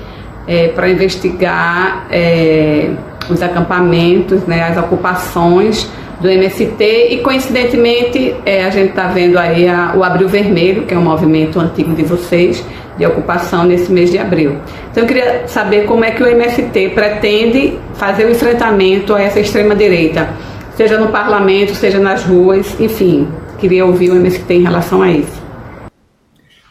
é, 0.47 0.69
para 0.69 0.89
investigar 0.89 2.07
é, 2.11 2.89
os 3.29 3.41
acampamentos, 3.41 4.41
né, 4.43 4.63
as 4.63 4.77
ocupações 4.77 5.89
do 6.19 6.27
MST 6.27 6.83
e 7.11 7.19
coincidentemente 7.19 8.35
é, 8.45 8.65
a 8.65 8.69
gente 8.69 8.89
está 8.89 9.07
vendo 9.07 9.37
aí 9.37 9.67
a, 9.67 9.93
o 9.95 10.03
Abril 10.03 10.27
Vermelho, 10.27 10.83
que 10.83 10.93
é 10.93 10.97
um 10.97 11.03
movimento 11.03 11.59
antigo 11.59 11.93
de 11.93 12.03
vocês, 12.03 12.65
de 12.99 13.05
ocupação 13.05 13.63
nesse 13.63 13.89
mês 13.91 14.11
de 14.11 14.17
abril. 14.19 14.59
Então 14.91 15.03
eu 15.03 15.07
queria 15.07 15.47
saber 15.47 15.85
como 15.85 16.03
é 16.03 16.11
que 16.11 16.21
o 16.21 16.27
MST 16.27 16.89
pretende 16.89 17.79
fazer 17.95 18.25
o 18.25 18.29
enfrentamento 18.29 19.15
a 19.15 19.21
essa 19.21 19.39
extrema-direita, 19.39 20.29
seja 20.75 20.99
no 20.99 21.07
parlamento, 21.07 21.73
seja 21.73 21.97
nas 21.97 22.23
ruas, 22.23 22.79
enfim, 22.79 23.27
queria 23.57 23.85
ouvir 23.85 24.11
o 24.11 24.15
MST 24.17 24.53
em 24.53 24.63
relação 24.63 25.01
a 25.01 25.09
isso. 25.09 25.41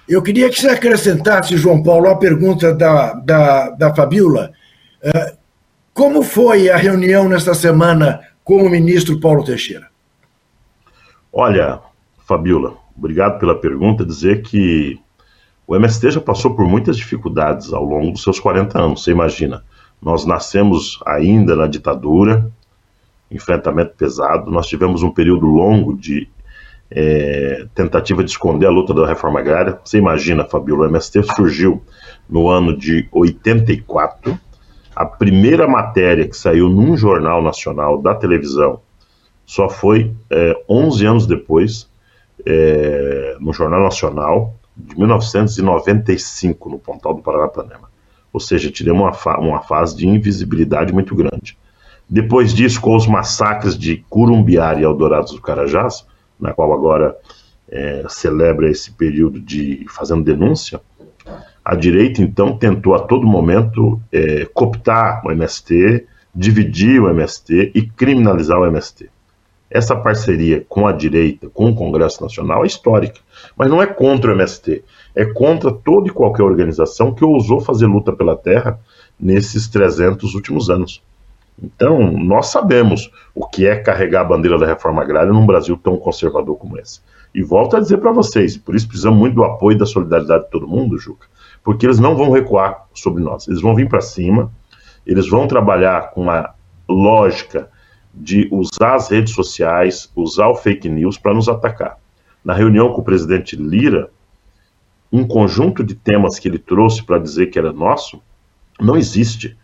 Eu 0.06 0.22
queria 0.22 0.48
que 0.48 0.60
você 0.60 0.68
acrescentasse, 0.68 1.56
João 1.56 1.82
Paulo, 1.82 2.08
a 2.08 2.16
pergunta 2.16 2.74
da, 2.74 3.14
da, 3.14 3.70
da 3.70 3.94
Fabiola. 3.94 4.52
Uh, 5.02 5.36
como 5.92 6.22
foi 6.22 6.70
a 6.70 6.76
reunião 6.76 7.28
nesta 7.28 7.54
semana 7.54 8.20
com 8.44 8.62
o 8.62 8.70
ministro 8.70 9.18
Paulo 9.20 9.44
Teixeira? 9.44 9.88
Olha, 11.32 11.80
Fabiola, 12.26 12.74
obrigado 12.96 13.38
pela 13.38 13.58
pergunta. 13.60 14.04
Dizer 14.04 14.42
que 14.42 14.98
o 15.68 15.76
MST 15.76 16.12
já 16.12 16.20
passou 16.20 16.54
por 16.54 16.66
muitas 16.66 16.96
dificuldades 16.96 17.74
ao 17.74 17.84
longo 17.84 18.12
dos 18.12 18.22
seus 18.22 18.40
40 18.40 18.80
anos, 18.80 19.04
você 19.04 19.10
imagina. 19.10 19.62
Nós 20.00 20.24
nascemos 20.24 20.98
ainda 21.04 21.54
na 21.54 21.66
ditadura, 21.66 22.50
enfrentamento 23.30 23.92
pesado, 23.94 24.50
nós 24.50 24.66
tivemos 24.66 25.02
um 25.02 25.10
período 25.10 25.44
longo 25.44 25.94
de 25.94 26.26
é, 26.90 27.66
tentativa 27.74 28.24
de 28.24 28.30
esconder 28.30 28.64
a 28.64 28.70
luta 28.70 28.94
da 28.94 29.06
reforma 29.06 29.40
agrária. 29.40 29.78
Você 29.84 29.98
imagina, 29.98 30.42
Fabiola, 30.42 30.86
o 30.86 30.88
MST 30.88 31.22
surgiu 31.34 31.82
no 32.26 32.48
ano 32.48 32.74
de 32.74 33.06
84. 33.12 34.40
A 34.96 35.04
primeira 35.04 35.68
matéria 35.68 36.26
que 36.26 36.36
saiu 36.36 36.70
num 36.70 36.96
jornal 36.96 37.42
nacional 37.42 38.00
da 38.00 38.14
televisão 38.14 38.80
só 39.44 39.68
foi 39.68 40.14
é, 40.30 40.64
11 40.66 41.04
anos 41.06 41.26
depois, 41.26 41.90
é, 42.46 43.36
no 43.38 43.52
Jornal 43.52 43.82
Nacional, 43.82 44.57
de 44.78 44.96
1995, 44.98 46.68
no 46.70 46.78
Pontal 46.78 47.14
do 47.14 47.22
Paranapanema. 47.22 47.90
Ou 48.32 48.38
seja, 48.38 48.70
tivemos 48.70 49.02
uma, 49.02 49.12
fa 49.12 49.38
uma 49.38 49.60
fase 49.60 49.96
de 49.96 50.06
invisibilidade 50.06 50.92
muito 50.92 51.14
grande. 51.14 51.58
Depois 52.08 52.54
disso, 52.54 52.80
com 52.80 52.96
os 52.96 53.06
massacres 53.06 53.76
de 53.76 53.98
Curumbiara 54.08 54.80
e 54.80 54.84
Eldorado 54.84 55.32
do 55.32 55.40
Carajás, 55.40 56.06
na 56.38 56.52
qual 56.52 56.72
agora 56.72 57.16
é, 57.68 58.04
celebra 58.08 58.70
esse 58.70 58.92
período 58.92 59.40
de 59.40 59.84
fazendo 59.88 60.24
denúncia, 60.24 60.80
a 61.64 61.74
direita 61.74 62.22
então 62.22 62.56
tentou 62.56 62.94
a 62.94 63.00
todo 63.00 63.26
momento 63.26 64.00
é, 64.10 64.46
cooptar 64.54 65.20
o 65.26 65.30
MST, 65.30 66.06
dividir 66.34 67.02
o 67.02 67.10
MST 67.10 67.72
e 67.74 67.82
criminalizar 67.82 68.58
o 68.58 68.66
MST. 68.66 69.10
Essa 69.70 69.94
parceria 69.94 70.64
com 70.66 70.86
a 70.86 70.92
direita, 70.92 71.50
com 71.50 71.66
o 71.66 71.74
Congresso 71.74 72.22
Nacional, 72.22 72.64
é 72.64 72.66
histórica, 72.66 73.20
mas 73.58 73.68
não 73.68 73.82
é 73.82 73.86
contra 73.86 74.30
o 74.30 74.34
MST, 74.34 74.84
é 75.14 75.24
contra 75.24 75.72
toda 75.72 76.08
e 76.08 76.12
qualquer 76.12 76.44
organização 76.44 77.12
que 77.12 77.24
ousou 77.24 77.60
fazer 77.60 77.86
luta 77.86 78.12
pela 78.12 78.36
terra 78.36 78.78
nesses 79.18 79.66
300 79.68 80.34
últimos 80.34 80.70
anos. 80.70 81.02
Então, 81.60 82.12
nós 82.12 82.46
sabemos 82.46 83.10
o 83.34 83.44
que 83.44 83.66
é 83.66 83.74
carregar 83.74 84.20
a 84.20 84.24
bandeira 84.24 84.56
da 84.56 84.66
reforma 84.66 85.02
agrária 85.02 85.32
num 85.32 85.44
Brasil 85.44 85.76
tão 85.76 85.96
conservador 85.96 86.56
como 86.56 86.78
esse. 86.78 87.00
E 87.34 87.42
volto 87.42 87.76
a 87.76 87.80
dizer 87.80 87.98
para 87.98 88.12
vocês, 88.12 88.56
por 88.56 88.76
isso 88.76 88.86
precisamos 88.86 89.18
muito 89.18 89.34
do 89.34 89.44
apoio 89.44 89.74
e 89.74 89.78
da 89.78 89.84
solidariedade 89.84 90.44
de 90.44 90.50
todo 90.50 90.68
mundo, 90.68 90.96
Juca, 90.96 91.26
porque 91.64 91.84
eles 91.84 91.98
não 91.98 92.16
vão 92.16 92.30
recuar 92.30 92.86
sobre 92.94 93.22
nós, 93.22 93.48
eles 93.48 93.60
vão 93.60 93.74
vir 93.74 93.88
para 93.88 94.00
cima, 94.00 94.52
eles 95.04 95.28
vão 95.28 95.48
trabalhar 95.48 96.12
com 96.12 96.30
a 96.30 96.54
lógica 96.88 97.68
de 98.14 98.48
usar 98.50 98.94
as 98.94 99.10
redes 99.10 99.34
sociais, 99.34 100.10
usar 100.14 100.48
o 100.48 100.54
fake 100.54 100.88
news 100.88 101.18
para 101.18 101.34
nos 101.34 101.48
atacar. 101.48 101.98
Na 102.48 102.54
reunião 102.54 102.94
com 102.94 103.02
o 103.02 103.04
presidente 103.04 103.56
Lira, 103.56 104.08
um 105.12 105.28
conjunto 105.28 105.84
de 105.84 105.94
temas 105.94 106.38
que 106.38 106.48
ele 106.48 106.58
trouxe 106.58 107.02
para 107.02 107.18
dizer 107.18 107.48
que 107.48 107.58
era 107.58 107.74
nosso 107.74 108.22
não 108.80 108.96
existe. 108.96 109.54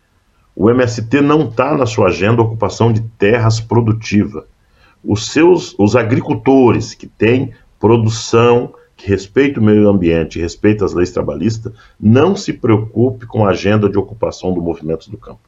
O 0.55 0.69
MST 0.69 1.23
não 1.23 1.49
está 1.49 1.75
na 1.79 1.87
sua 1.87 2.09
agenda 2.09 2.43
ocupação 2.43 2.93
de 2.93 3.01
terras 3.19 3.59
produtivas. 3.59 4.45
Os 5.03 5.29
seus, 5.29 5.75
os 5.79 5.97
agricultores 5.97 6.93
que 6.93 7.07
têm 7.07 7.55
produção, 7.81 8.75
que 8.99 9.09
respeitam 9.09 9.63
o 9.63 9.67
meio 9.67 9.89
ambiente, 9.89 10.39
respeitam 10.39 10.85
as 10.85 10.93
leis 10.93 11.11
trabalhistas, 11.11 11.73
não 11.99 12.37
se 12.37 12.53
preocupe 12.53 13.25
com 13.25 13.47
a 13.47 13.51
agenda 13.53 13.89
de 13.89 13.97
ocupação 13.97 14.53
do 14.53 14.61
movimento 14.61 15.11
do 15.11 15.17
campo. 15.17 15.41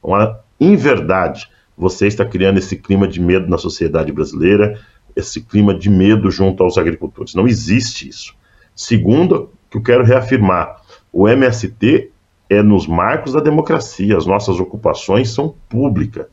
Uma, 0.00 0.38
em 0.60 0.76
verdade, 0.76 1.50
você 1.76 2.06
está 2.06 2.24
criando 2.24 2.58
esse 2.58 2.76
clima 2.76 3.08
de 3.08 3.20
medo 3.20 3.48
na 3.48 3.58
sociedade 3.58 4.12
brasileira, 4.12 4.80
esse 5.18 5.42
clima 5.42 5.74
de 5.74 5.90
medo 5.90 6.30
junto 6.30 6.62
aos 6.62 6.78
agricultores. 6.78 7.34
Não 7.34 7.48
existe 7.48 8.08
isso. 8.08 8.34
Segundo, 8.74 9.50
que 9.68 9.76
eu 9.76 9.82
quero 9.82 10.04
reafirmar, 10.04 10.80
o 11.12 11.28
MST 11.28 12.10
é 12.48 12.62
nos 12.62 12.86
marcos 12.86 13.32
da 13.32 13.40
democracia, 13.40 14.16
as 14.16 14.24
nossas 14.24 14.60
ocupações 14.60 15.30
são 15.30 15.54
públicas. 15.68 16.26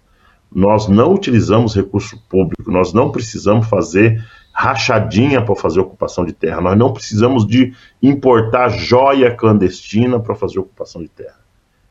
Nós 0.54 0.88
não 0.88 1.14
utilizamos 1.14 1.76
recurso 1.76 2.22
público, 2.30 2.72
nós 2.72 2.94
não 2.94 3.12
precisamos 3.12 3.68
fazer 3.68 4.24
rachadinha 4.54 5.44
para 5.44 5.56
fazer 5.56 5.80
ocupação 5.80 6.24
de 6.24 6.32
terra, 6.32 6.62
nós 6.62 6.78
não 6.78 6.94
precisamos 6.94 7.46
de 7.46 7.74
importar 8.02 8.70
joia 8.70 9.36
clandestina 9.36 10.20
para 10.20 10.36
fazer 10.36 10.60
ocupação 10.60 11.02
de 11.02 11.10
terra. 11.10 11.44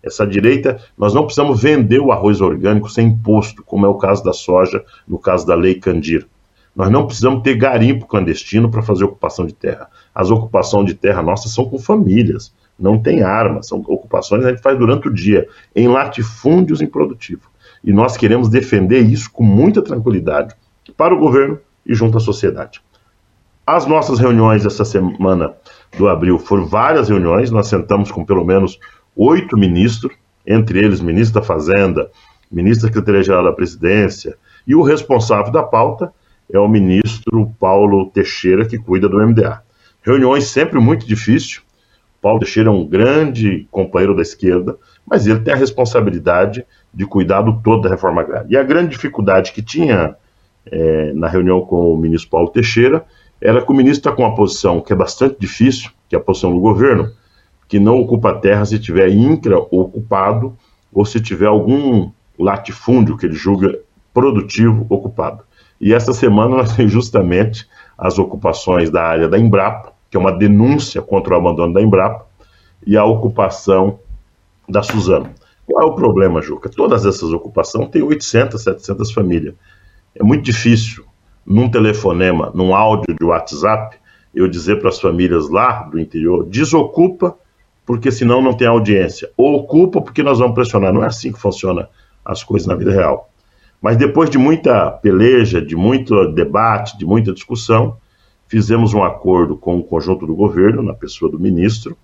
Essa 0.02 0.26
direita, 0.26 0.80
nós 0.96 1.12
não 1.12 1.24
precisamos 1.24 1.60
vender 1.60 1.98
o 1.98 2.12
arroz 2.12 2.40
orgânico 2.40 2.88
sem 2.88 3.08
imposto, 3.08 3.64
como 3.64 3.84
é 3.84 3.88
o 3.88 3.98
caso 3.98 4.22
da 4.22 4.32
soja, 4.32 4.82
no 5.08 5.18
caso 5.18 5.46
da 5.46 5.54
lei 5.54 5.74
Candir. 5.74 6.26
Nós 6.74 6.90
não 6.90 7.06
precisamos 7.06 7.42
ter 7.42 7.54
garimpo 7.54 8.06
clandestino 8.06 8.70
para 8.70 8.82
fazer 8.82 9.04
ocupação 9.04 9.46
de 9.46 9.54
terra. 9.54 9.88
As 10.14 10.30
ocupações 10.30 10.86
de 10.86 10.94
terra 10.94 11.22
nossas 11.22 11.52
são 11.52 11.64
com 11.64 11.78
famílias 11.78 12.52
não 12.78 12.98
tem 13.00 13.22
armas, 13.22 13.68
são 13.68 13.78
ocupações 13.86 14.42
que 14.42 14.48
a 14.48 14.50
gente 14.50 14.62
faz 14.62 14.78
durante 14.78 15.08
o 15.08 15.12
dia, 15.12 15.46
em 15.74 15.88
latifúndios 15.88 16.80
improdutivos. 16.80 17.46
E 17.82 17.92
nós 17.92 18.16
queremos 18.16 18.48
defender 18.48 19.00
isso 19.00 19.30
com 19.30 19.44
muita 19.44 19.82
tranquilidade 19.82 20.54
para 20.96 21.14
o 21.14 21.18
governo 21.18 21.58
e 21.86 21.94
junto 21.94 22.16
à 22.16 22.20
sociedade. 22.20 22.80
As 23.66 23.86
nossas 23.86 24.18
reuniões 24.18 24.66
essa 24.66 24.84
semana 24.84 25.54
do 25.96 26.08
abril 26.08 26.38
foram 26.38 26.66
várias 26.66 27.08
reuniões, 27.08 27.50
nós 27.50 27.68
sentamos 27.68 28.10
com 28.10 28.24
pelo 28.24 28.44
menos 28.44 28.78
oito 29.16 29.56
ministros, 29.56 30.12
entre 30.46 30.78
eles 30.78 31.00
ministro 31.00 31.40
da 31.40 31.46
Fazenda, 31.46 32.10
ministro 32.50 32.86
da 32.86 32.92
Secretaria-Geral 32.92 33.44
da 33.44 33.52
Presidência, 33.52 34.36
e 34.66 34.74
o 34.74 34.82
responsável 34.82 35.52
da 35.52 35.62
pauta 35.62 36.12
é 36.52 36.58
o 36.58 36.68
ministro 36.68 37.52
Paulo 37.58 38.10
Teixeira, 38.10 38.66
que 38.66 38.78
cuida 38.78 39.08
do 39.08 39.18
MDA. 39.18 39.62
Reuniões 40.02 40.44
sempre 40.44 40.78
muito 40.78 41.06
difíceis, 41.06 41.62
Paulo 42.20 42.40
Teixeira 42.40 42.70
é 42.70 42.72
um 42.72 42.86
grande 42.86 43.68
companheiro 43.70 44.16
da 44.16 44.22
esquerda, 44.22 44.76
mas 45.06 45.26
ele 45.26 45.40
tem 45.40 45.52
a 45.52 45.56
responsabilidade 45.58 46.64
de 46.92 47.04
cuidar 47.04 47.42
do 47.42 47.60
todo 47.60 47.82
da 47.82 47.90
reforma 47.90 48.22
agrária. 48.22 48.46
E 48.48 48.56
a 48.56 48.62
grande 48.62 48.92
dificuldade 48.92 49.52
que 49.52 49.60
tinha 49.60 50.16
é, 50.66 51.12
na 51.12 51.28
reunião 51.28 51.60
com 51.60 51.92
o 51.92 51.98
ministro 51.98 52.30
Paulo 52.30 52.48
Teixeira 52.48 53.04
era 53.40 53.60
que 53.60 53.70
o 53.70 53.74
ministro 53.74 54.08
está 54.08 54.12
com 54.12 54.22
uma 54.22 54.34
posição 54.34 54.80
que 54.80 54.92
é 54.92 54.96
bastante 54.96 55.36
difícil, 55.38 55.90
que 56.08 56.16
é 56.16 56.18
a 56.18 56.22
posição 56.22 56.54
do 56.54 56.60
governo, 56.60 57.10
que 57.68 57.78
não 57.78 57.98
ocupa 57.98 58.30
a 58.30 58.38
terra 58.38 58.64
se 58.64 58.78
tiver 58.78 59.10
intra 59.10 59.58
ocupado 59.58 60.56
ou 60.92 61.04
se 61.04 61.20
tiver 61.20 61.46
algum 61.46 62.10
latifúndio 62.38 63.18
que 63.18 63.26
ele 63.26 63.34
julga 63.34 63.78
produtivo 64.14 64.86
ocupado. 64.88 65.44
E 65.80 65.92
essa 65.92 66.12
semana 66.12 66.56
nós 66.56 66.74
temos 66.74 66.92
justamente 66.92 67.68
as 67.96 68.18
ocupações 68.18 68.90
da 68.90 69.02
área 69.02 69.28
da 69.28 69.38
Embrapa, 69.38 69.92
que 70.10 70.16
é 70.16 70.20
uma 70.20 70.32
denúncia 70.32 71.02
contra 71.02 71.34
o 71.34 71.36
abandono 71.36 71.72
da 71.72 71.82
Embrapa, 71.82 72.26
e 72.86 72.96
a 72.96 73.04
ocupação 73.04 73.98
da 74.68 74.82
Suzano. 74.82 75.30
Qual 75.66 75.82
é 75.82 75.90
o 75.90 75.94
problema, 75.94 76.42
Juca? 76.42 76.68
Todas 76.68 77.06
essas 77.06 77.32
ocupações 77.32 77.88
têm 77.88 78.02
800, 78.02 78.62
700 78.62 79.12
famílias. 79.12 79.54
É 80.14 80.22
muito 80.22 80.44
difícil, 80.44 81.04
num 81.44 81.70
telefonema, 81.70 82.50
num 82.54 82.74
áudio 82.74 83.14
de 83.14 83.24
WhatsApp, 83.24 83.96
eu 84.34 84.48
dizer 84.48 84.80
para 84.80 84.88
as 84.88 85.00
famílias 85.00 85.48
lá 85.48 85.82
do 85.84 85.98
interior: 85.98 86.44
desocupa, 86.44 87.36
porque 87.86 88.10
senão 88.10 88.42
não 88.42 88.54
tem 88.54 88.66
audiência. 88.66 89.30
Ou 89.36 89.54
ocupa, 89.54 90.00
porque 90.00 90.22
nós 90.22 90.38
vamos 90.38 90.54
pressionar. 90.54 90.92
Não 90.92 91.02
é 91.02 91.06
assim 91.06 91.32
que 91.32 91.40
funciona 91.40 91.88
as 92.24 92.42
coisas 92.42 92.66
na 92.66 92.74
vida 92.74 92.90
real. 92.90 93.30
Mas 93.84 93.98
depois 93.98 94.30
de 94.30 94.38
muita 94.38 94.90
peleja, 94.90 95.60
de 95.60 95.76
muito 95.76 96.32
debate, 96.32 96.96
de 96.96 97.04
muita 97.04 97.34
discussão, 97.34 97.98
fizemos 98.48 98.94
um 98.94 99.04
acordo 99.04 99.58
com 99.58 99.76
o 99.76 99.84
conjunto 99.84 100.26
do 100.26 100.34
governo, 100.34 100.82
na 100.82 100.94
pessoa 100.94 101.30
do 101.30 101.38
ministro, 101.38 101.94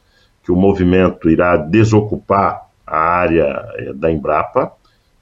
que 0.43 0.53
o 0.53 0.57
movimento 0.57 1.31
irá 1.31 1.57
desocupar 1.57 2.69
a 2.87 2.99
área 2.99 3.67
eh, 3.77 3.95
da 3.95 4.13
Embrapa, 4.13 4.71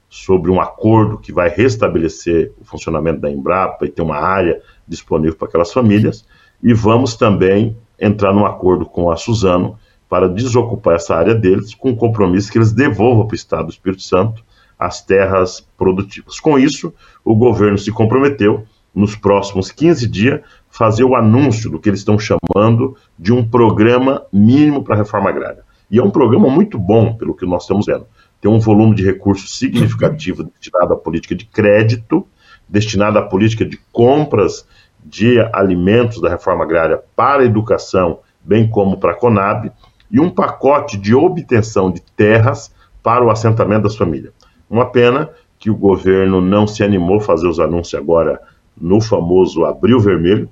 sobre 0.09 0.51
um 0.51 0.59
acordo 0.59 1.17
que 1.17 1.31
vai 1.31 1.47
restabelecer 1.47 2.51
o 2.59 2.65
funcionamento 2.65 3.21
da 3.21 3.31
Embrapa 3.31 3.85
e 3.85 3.89
ter 3.89 4.01
uma 4.01 4.17
área 4.17 4.61
disponível 4.85 5.37
para 5.37 5.47
aquelas 5.47 5.71
famílias, 5.71 6.25
e 6.61 6.73
vamos 6.73 7.15
também 7.15 7.77
entrar 7.97 8.33
num 8.33 8.45
acordo 8.45 8.85
com 8.85 9.09
a 9.09 9.15
Suzano 9.15 9.79
para 10.09 10.27
desocupar 10.27 10.95
essa 10.95 11.15
área 11.15 11.35
deles, 11.35 11.73
com 11.73 11.91
o 11.91 11.95
compromisso 11.95 12.51
que 12.51 12.57
eles 12.57 12.73
devolvam 12.73 13.25
para 13.25 13.33
o 13.33 13.37
Estado 13.37 13.67
do 13.67 13.71
Espírito 13.71 14.01
Santo 14.01 14.43
as 14.79 15.01
terras 15.01 15.67
produtivas. 15.77 16.39
Com 16.39 16.57
isso, 16.57 16.93
o 17.23 17.35
governo 17.35 17.77
se 17.77 17.91
comprometeu, 17.91 18.63
nos 18.95 19.15
próximos 19.15 19.71
15 19.71 20.07
dias, 20.07 20.41
fazer 20.69 21.03
o 21.03 21.15
anúncio 21.15 21.69
do 21.69 21.79
que 21.79 21.89
eles 21.89 21.99
estão 21.99 22.17
chamando 22.17 22.95
de 23.17 23.33
um 23.33 23.47
programa 23.47 24.25
mínimo 24.31 24.83
para 24.83 24.95
a 24.95 24.97
reforma 24.97 25.29
agrária. 25.29 25.63
E 25.91 25.99
é 25.99 26.03
um 26.03 26.09
programa 26.09 26.49
muito 26.49 26.77
bom, 26.77 27.15
pelo 27.15 27.35
que 27.35 27.45
nós 27.45 27.63
estamos 27.63 27.85
vendo. 27.85 28.05
Tem 28.39 28.49
um 28.49 28.59
volume 28.59 28.95
de 28.95 29.03
recursos 29.03 29.57
significativo 29.57 30.43
destinado 30.43 30.93
à 30.93 30.97
política 30.97 31.35
de 31.35 31.45
crédito, 31.45 32.25
destinado 32.67 33.17
à 33.19 33.21
política 33.23 33.65
de 33.65 33.77
compras 33.91 34.65
de 35.03 35.39
alimentos 35.53 36.21
da 36.21 36.29
reforma 36.29 36.63
agrária 36.63 37.01
para 37.15 37.43
a 37.43 37.45
educação, 37.45 38.19
bem 38.41 38.69
como 38.69 38.97
para 38.97 39.11
a 39.11 39.15
Conab, 39.15 39.71
e 40.11 40.19
um 40.19 40.29
pacote 40.29 40.97
de 40.97 41.13
obtenção 41.13 41.91
de 41.91 42.01
terras 42.15 42.73
para 43.01 43.23
o 43.23 43.29
assentamento 43.29 43.83
das 43.83 43.95
famílias. 43.95 44.33
Uma 44.69 44.85
pena 44.85 45.29
que 45.57 45.69
o 45.69 45.75
governo 45.75 46.39
não 46.39 46.67
se 46.67 46.83
animou 46.83 47.17
a 47.17 47.21
fazer 47.21 47.47
os 47.47 47.59
anúncios 47.59 47.99
agora 47.99 48.39
no 48.79 49.01
famoso 49.01 49.65
Abril 49.65 49.99
Vermelho, 49.99 50.49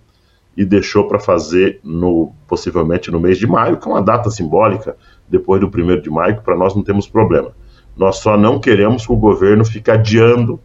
e 0.58 0.66
deixou 0.66 1.08
para 1.08 1.20
fazer 1.20 1.80
no 1.84 2.34
possivelmente 2.48 3.12
no 3.12 3.20
mês 3.20 3.38
de 3.38 3.46
maio, 3.46 3.78
que 3.78 3.88
é 3.88 3.92
uma 3.92 4.02
data 4.02 4.32
simbólica, 4.32 4.98
depois 5.30 5.62
do 5.62 5.70
primeiro 5.70 6.02
de 6.02 6.10
maio, 6.10 6.38
que 6.38 6.42
para 6.42 6.58
nós 6.58 6.76
não 6.76 6.82
temos 6.82 7.08
problema. 7.08 7.52
Nós 7.96 8.18
só 8.18 8.36
não 8.36 8.60
queremos 8.60 9.06
que 9.06 9.14
o 9.14 9.18
governo 9.18 9.64
fique 9.64 9.92
adiando 9.92 10.60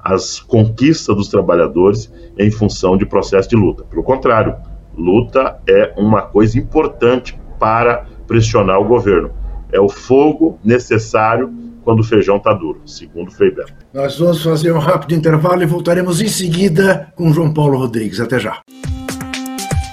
as 0.00 0.40
conquistas 0.40 1.14
dos 1.14 1.28
trabalhadores 1.28 2.12
em 2.36 2.50
função 2.50 2.96
de 2.96 3.06
processo 3.06 3.48
de 3.48 3.54
luta. 3.54 3.84
Pelo 3.84 4.02
contrário, 4.02 4.56
luta 4.96 5.60
é 5.68 5.94
uma 5.96 6.22
coisa 6.22 6.58
importante 6.58 7.38
para 7.58 8.04
pressionar 8.26 8.80
o 8.80 8.84
governo. 8.84 9.30
É 9.70 9.80
o 9.80 9.88
fogo 9.88 10.58
necessário 10.64 11.52
quando 11.86 12.00
o 12.00 12.04
feijão 12.04 12.38
está 12.38 12.52
duro, 12.52 12.82
segundo 12.84 13.28
o 13.28 13.30
Frei 13.30 13.52
Beto. 13.52 13.72
Nós 13.94 14.18
vamos 14.18 14.42
fazer 14.42 14.72
um 14.72 14.78
rápido 14.80 15.14
intervalo 15.14 15.62
e 15.62 15.66
voltaremos 15.66 16.20
em 16.20 16.26
seguida 16.26 17.12
com 17.14 17.32
João 17.32 17.54
Paulo 17.54 17.78
Rodrigues. 17.78 18.18
Até 18.18 18.40
já. 18.40 18.60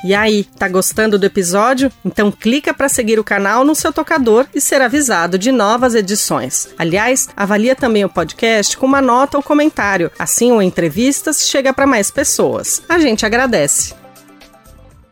E 0.04 0.12
aí, 0.16 0.44
tá 0.58 0.68
gostando 0.68 1.20
do 1.20 1.26
episódio? 1.28 1.92
Então 2.04 2.32
clica 2.32 2.74
para 2.74 2.90
seguir 2.90 3.20
o 3.20 3.24
canal 3.24 3.64
no 3.64 3.76
seu 3.76 3.94
tocador 3.94 4.48
e 4.56 4.60
ser 4.60 4.82
avisado 4.82 5.38
de 5.38 5.52
novas 5.52 5.94
edições. 5.94 6.74
Aliás, 6.80 7.30
avalia 7.38 7.76
também 7.76 8.04
o 8.04 8.10
podcast 8.10 8.76
com 8.76 8.88
uma 8.88 9.02
nota 9.02 9.38
ou 9.38 9.44
comentário. 9.44 10.12
Assim 10.18 10.52
o 10.52 10.64
Entrevistas 10.64 11.48
chega 11.48 11.72
para 11.72 11.86
mais 11.86 12.10
pessoas. 12.10 12.82
A 12.90 12.98
gente 12.98 13.24
agradece. 13.24 14.03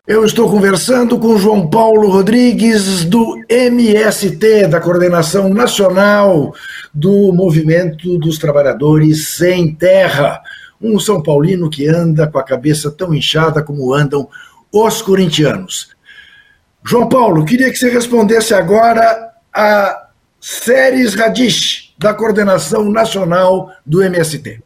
Eu 0.04 0.24
estou 0.24 0.50
conversando 0.50 1.16
com 1.16 1.38
João 1.38 1.70
Paulo 1.70 2.10
Rodrigues, 2.10 3.04
do 3.04 3.40
MST, 3.48 4.66
da 4.66 4.80
Coordenação 4.80 5.48
Nacional 5.48 6.52
do 6.92 7.32
Movimento 7.32 8.18
dos 8.18 8.36
Trabalhadores 8.36 9.28
Sem 9.36 9.72
Terra. 9.72 10.42
Um 10.80 10.98
São 10.98 11.22
Paulino 11.22 11.70
que 11.70 11.86
anda 11.86 12.26
com 12.26 12.36
a 12.36 12.42
cabeça 12.42 12.90
tão 12.90 13.14
inchada 13.14 13.62
como 13.62 13.94
andam 13.94 14.28
os 14.72 15.00
corintianos. 15.00 15.90
João 16.84 17.08
Paulo, 17.08 17.44
queria 17.44 17.70
que 17.70 17.76
você 17.76 17.88
respondesse 17.88 18.52
agora 18.52 19.30
a 19.54 20.08
Séries 20.40 21.14
Radish, 21.14 21.94
da 21.96 22.12
Coordenação 22.12 22.90
Nacional 22.90 23.70
do 23.86 24.02
MST. 24.02 24.64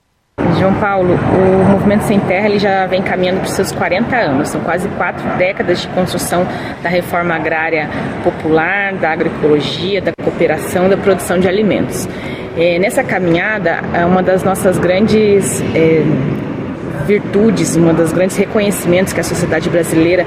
João 0.59 0.75
Paulo, 0.75 1.14
o 1.14 1.64
Movimento 1.70 2.03
Sem 2.03 2.20
Terra 2.20 2.46
ele 2.46 2.59
já 2.59 2.87
vem 2.87 3.03
caminhando 3.03 3.38
para 3.40 3.46
os 3.46 3.53
seus 3.53 3.72
40 3.72 4.16
anos. 4.16 4.49
São 4.49 4.61
quase 4.61 4.88
quatro 4.90 5.25
décadas 5.37 5.81
de 5.81 5.88
construção 5.88 6.46
da 6.83 6.88
reforma 6.88 7.35
agrária 7.35 7.88
popular, 8.22 8.94
da 8.94 9.11
agroecologia, 9.11 10.01
da 10.01 10.12
cooperação, 10.12 10.88
da 10.88 10.96
produção 10.96 11.38
de 11.38 11.49
alimentos. 11.49 12.09
É, 12.57 12.79
nessa 12.79 13.05
caminhada, 13.05 13.81
é 13.92 14.05
uma 14.05 14.22
das 14.22 14.42
nossas 14.42 14.79
grandes 14.79 15.62
é, 15.75 16.03
virtudes, 17.07 17.77
uma 17.77 17.92
das 17.92 18.12
grandes 18.12 18.37
reconhecimentos 18.37 19.12
que 19.12 19.20
a 19.20 19.25
sociedade 19.25 19.68
brasileira 19.68 20.27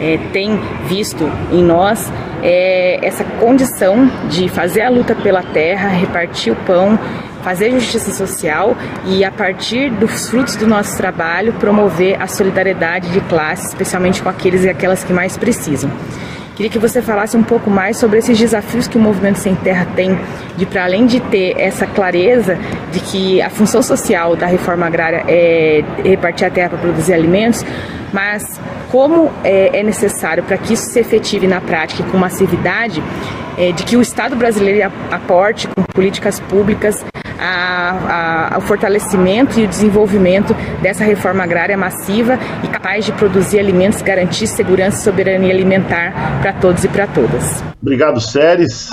é, 0.00 0.18
tem 0.32 0.58
visto 0.86 1.30
em 1.52 1.62
nós 1.62 2.12
é 2.42 2.98
essa 3.02 3.24
condição 3.24 4.10
de 4.28 4.48
fazer 4.48 4.82
a 4.82 4.90
luta 4.90 5.14
pela 5.14 5.42
terra, 5.42 5.88
repartir 5.88 6.52
o 6.52 6.56
pão 6.56 6.98
fazer 7.42 7.70
justiça 7.70 8.10
social 8.10 8.76
e, 9.06 9.24
a 9.24 9.30
partir 9.30 9.90
dos 9.90 10.28
frutos 10.28 10.56
do 10.56 10.66
nosso 10.66 10.96
trabalho, 10.96 11.52
promover 11.54 12.20
a 12.20 12.26
solidariedade 12.26 13.10
de 13.10 13.20
classe, 13.22 13.68
especialmente 13.68 14.22
com 14.22 14.28
aqueles 14.28 14.64
e 14.64 14.68
aquelas 14.68 15.04
que 15.04 15.12
mais 15.12 15.36
precisam. 15.36 15.90
Queria 16.56 16.70
que 16.70 16.78
você 16.78 17.00
falasse 17.00 17.36
um 17.36 17.42
pouco 17.42 17.70
mais 17.70 17.96
sobre 17.96 18.18
esses 18.18 18.36
desafios 18.36 18.88
que 18.88 18.98
o 18.98 19.00
Movimento 19.00 19.36
Sem 19.36 19.54
Terra 19.54 19.86
tem, 19.94 20.18
de 20.56 20.66
para 20.66 20.84
além 20.84 21.06
de 21.06 21.20
ter 21.20 21.54
essa 21.56 21.86
clareza 21.86 22.58
de 22.90 22.98
que 22.98 23.40
a 23.40 23.48
função 23.48 23.80
social 23.80 24.34
da 24.34 24.46
reforma 24.46 24.84
agrária 24.84 25.24
é 25.28 25.84
repartir 26.04 26.48
a 26.48 26.50
terra 26.50 26.70
para 26.70 26.78
produzir 26.78 27.14
alimentos, 27.14 27.64
mas 28.12 28.60
como 28.90 29.30
é, 29.44 29.78
é 29.78 29.82
necessário 29.82 30.42
para 30.42 30.56
que 30.56 30.74
isso 30.74 30.90
se 30.90 30.98
efetive 30.98 31.46
na 31.46 31.60
prática 31.60 32.02
com 32.04 32.18
massividade, 32.18 33.02
é, 33.56 33.72
de 33.72 33.84
que 33.84 33.96
o 33.96 34.00
Estado 34.00 34.36
brasileiro 34.36 34.92
aporte 35.10 35.66
com 35.68 35.82
políticas 35.82 36.38
públicas 36.40 37.04
a, 37.38 37.90
a, 37.90 38.54
ao 38.54 38.60
fortalecimento 38.60 39.58
e 39.58 39.64
o 39.64 39.68
desenvolvimento 39.68 40.54
dessa 40.80 41.04
reforma 41.04 41.44
agrária 41.44 41.76
massiva 41.76 42.38
e 42.64 42.68
capaz 42.68 43.04
de 43.04 43.12
produzir 43.12 43.58
alimentos, 43.58 44.02
garantir 44.02 44.46
segurança 44.46 44.98
e 44.98 45.04
soberania 45.04 45.52
alimentar 45.52 46.40
para 46.40 46.52
todos 46.52 46.84
e 46.84 46.88
para 46.88 47.06
todas. 47.06 47.62
Obrigado, 47.80 48.20
Séries. 48.20 48.90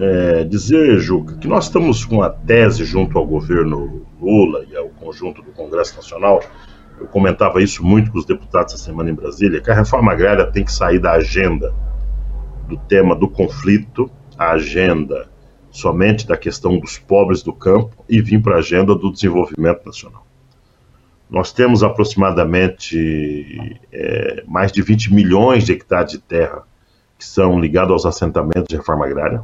É, 0.00 0.42
dizer, 0.44 0.98
Juca, 0.98 1.36
que 1.36 1.46
nós 1.46 1.66
estamos 1.66 2.04
com 2.04 2.20
a 2.20 2.28
tese 2.28 2.84
junto 2.84 3.16
ao 3.16 3.24
governo 3.24 4.04
Lula 4.20 4.64
e 4.70 4.76
ao 4.76 4.88
conjunto 4.88 5.40
do 5.40 5.52
Congresso 5.52 5.94
Nacional. 5.96 6.42
Eu 6.98 7.06
comentava 7.06 7.62
isso 7.62 7.84
muito 7.84 8.10
com 8.10 8.18
os 8.18 8.24
deputados 8.24 8.74
essa 8.74 8.84
semana 8.84 9.10
em 9.10 9.14
Brasília, 9.14 9.60
que 9.60 9.70
a 9.70 9.74
reforma 9.74 10.12
agrária 10.12 10.46
tem 10.50 10.64
que 10.64 10.72
sair 10.72 10.98
da 10.98 11.12
agenda 11.12 11.74
do 12.68 12.76
tema 12.76 13.14
do 13.14 13.28
conflito, 13.28 14.10
a 14.38 14.52
agenda 14.52 15.28
somente 15.70 16.26
da 16.26 16.36
questão 16.36 16.78
dos 16.78 16.98
pobres 16.98 17.42
do 17.42 17.52
campo 17.52 18.04
e 18.08 18.22
vir 18.22 18.40
para 18.40 18.56
a 18.56 18.58
agenda 18.58 18.94
do 18.94 19.12
desenvolvimento 19.12 19.84
nacional. 19.84 20.24
Nós 21.28 21.52
temos 21.52 21.82
aproximadamente 21.82 23.76
é, 23.92 24.44
mais 24.46 24.70
de 24.70 24.82
20 24.82 25.12
milhões 25.12 25.64
de 25.64 25.72
hectares 25.72 26.12
de 26.12 26.18
terra 26.18 26.62
que 27.18 27.24
são 27.24 27.58
ligados 27.58 27.92
aos 27.92 28.06
assentamentos 28.06 28.66
de 28.68 28.76
reforma 28.76 29.04
agrária 29.06 29.42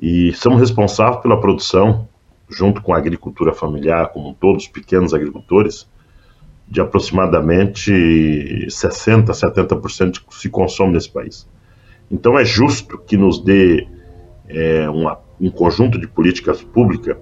e 0.00 0.32
somos 0.32 0.60
responsáveis 0.60 1.22
pela 1.22 1.40
produção, 1.40 2.08
junto 2.48 2.80
com 2.80 2.94
a 2.94 2.98
agricultura 2.98 3.52
familiar, 3.52 4.08
como 4.08 4.34
todos 4.34 4.64
os 4.64 4.68
pequenos 4.68 5.12
agricultores, 5.12 5.86
de 6.70 6.80
aproximadamente 6.80 7.90
60% 8.68 9.30
a 9.30 9.32
70% 9.32 10.20
que 10.26 10.34
se 10.36 10.48
consome 10.48 10.92
nesse 10.92 11.10
país. 11.10 11.48
Então 12.08 12.38
é 12.38 12.44
justo 12.44 12.96
que 12.96 13.16
nos 13.16 13.42
dê 13.42 13.88
é, 14.48 14.88
uma, 14.88 15.18
um 15.40 15.50
conjunto 15.50 15.98
de 15.98 16.06
políticas 16.06 16.62
públicas, 16.62 17.16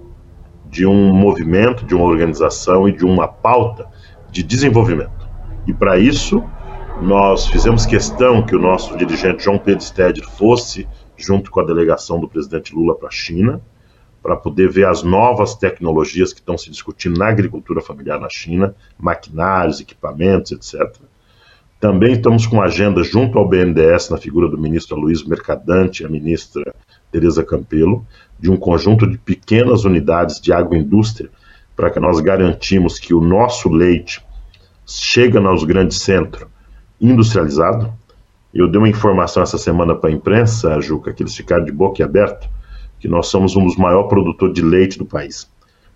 de 0.69 0.85
um 0.85 1.11
movimento, 1.13 1.83
de 1.83 1.95
uma 1.95 2.05
organização 2.05 2.87
e 2.87 2.91
de 2.91 3.03
uma 3.03 3.27
pauta 3.27 3.87
de 4.31 4.43
desenvolvimento. 4.43 5.27
E 5.65 5.73
para 5.73 5.97
isso, 5.97 6.43
nós 7.01 7.47
fizemos 7.47 7.87
questão 7.87 8.45
que 8.45 8.55
o 8.55 8.61
nosso 8.61 8.95
dirigente 8.97 9.45
João 9.45 9.57
Pedro 9.57 9.83
Stedler 9.83 10.29
fosse, 10.29 10.87
junto 11.17 11.49
com 11.49 11.59
a 11.59 11.65
delegação 11.65 12.19
do 12.19 12.29
presidente 12.29 12.75
Lula, 12.75 12.95
para 12.95 13.07
a 13.07 13.11
China, 13.11 13.61
para 14.21 14.35
poder 14.35 14.69
ver 14.69 14.85
as 14.87 15.03
novas 15.03 15.55
tecnologias 15.55 16.33
que 16.33 16.39
estão 16.39 16.57
se 16.57 16.69
discutindo 16.69 17.17
na 17.17 17.27
agricultura 17.27 17.81
familiar 17.81 18.19
na 18.19 18.29
China, 18.29 18.75
maquinários, 18.97 19.79
equipamentos, 19.79 20.51
etc. 20.51 20.95
Também 21.79 22.13
estamos 22.13 22.45
com 22.45 22.61
agenda 22.61 23.03
junto 23.03 23.39
ao 23.39 23.47
BNDES, 23.47 24.09
na 24.09 24.17
figura 24.17 24.49
do 24.49 24.57
ministro 24.57 24.97
Luiz 24.97 25.23
Mercadante 25.23 26.03
e 26.03 26.05
a 26.05 26.09
ministra 26.09 26.75
Tereza 27.11 27.43
Campelo, 27.43 28.05
de 28.37 28.51
um 28.51 28.57
conjunto 28.57 29.07
de 29.07 29.17
pequenas 29.17 29.85
unidades 29.85 30.41
de 30.41 30.51
agroindústria 30.51 31.29
para 31.75 31.89
que 31.89 31.99
nós 31.99 32.19
garantimos 32.19 32.99
que 32.99 33.13
o 33.13 33.21
nosso 33.21 33.69
leite 33.69 34.21
chega 34.85 35.39
nos 35.39 35.63
grandes 35.63 36.01
centros 36.01 36.47
industrializado. 36.99 37.93
Eu 38.53 38.67
dei 38.67 38.79
uma 38.79 38.89
informação 38.89 39.41
essa 39.41 39.57
semana 39.57 39.95
para 39.95 40.09
a 40.09 40.13
imprensa, 40.13 40.81
Juca, 40.81 41.13
que 41.13 41.23
eles 41.23 41.35
ficaram 41.35 41.63
de 41.63 41.71
boca 41.71 42.03
aberta, 42.03 42.49
que 42.99 43.07
nós 43.07 43.27
somos 43.27 43.55
um 43.55 43.65
dos 43.65 43.77
maiores 43.77 44.09
produtores 44.09 44.53
de 44.53 44.61
leite 44.61 44.97
do 44.97 45.05
país. 45.05 45.49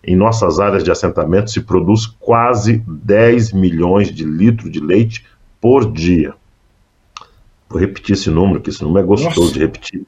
Em 0.03 0.15
nossas 0.15 0.59
áreas 0.59 0.83
de 0.83 0.91
assentamento 0.91 1.51
se 1.51 1.61
produz 1.61 2.05
quase 2.05 2.83
10 2.87 3.53
milhões 3.53 4.13
de 4.13 4.25
litros 4.25 4.71
de 4.71 4.79
leite 4.79 5.25
por 5.61 5.89
dia. 5.91 6.33
Vou 7.69 7.79
repetir 7.79 8.13
esse 8.13 8.29
número, 8.29 8.61
que 8.61 8.69
esse 8.69 8.83
número 8.83 9.05
é 9.05 9.07
gostoso 9.07 9.39
Nossa. 9.41 9.53
de 9.53 9.59
repetir 9.59 10.05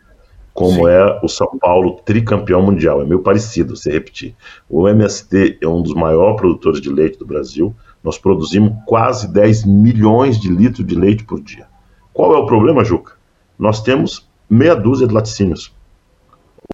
como 0.55 0.85
Sim. 0.85 0.87
é 0.87 1.19
o 1.21 1.27
São 1.27 1.59
Paulo 1.59 1.99
tricampeão 2.05 2.61
mundial. 2.61 3.01
É 3.01 3.05
meio 3.05 3.19
parecido 3.19 3.75
se 3.75 3.91
repetir. 3.91 4.33
O 4.69 4.87
MST 4.87 5.57
é 5.61 5.67
um 5.67 5.81
dos 5.81 5.93
maiores 5.93 6.37
produtores 6.37 6.79
de 6.79 6.89
leite 6.89 7.19
do 7.19 7.25
Brasil. 7.25 7.75
Nós 8.01 8.17
produzimos 8.17 8.71
quase 8.85 9.27
10 9.27 9.65
milhões 9.65 10.39
de 10.39 10.49
litros 10.49 10.87
de 10.87 10.95
leite 10.95 11.25
por 11.25 11.41
dia. 11.41 11.67
Qual 12.13 12.33
é 12.33 12.37
o 12.37 12.45
problema, 12.45 12.85
Juca? 12.85 13.15
Nós 13.59 13.81
temos 13.83 14.29
meia 14.49 14.75
dúzia 14.75 15.05
de 15.05 15.13
laticínios. 15.13 15.75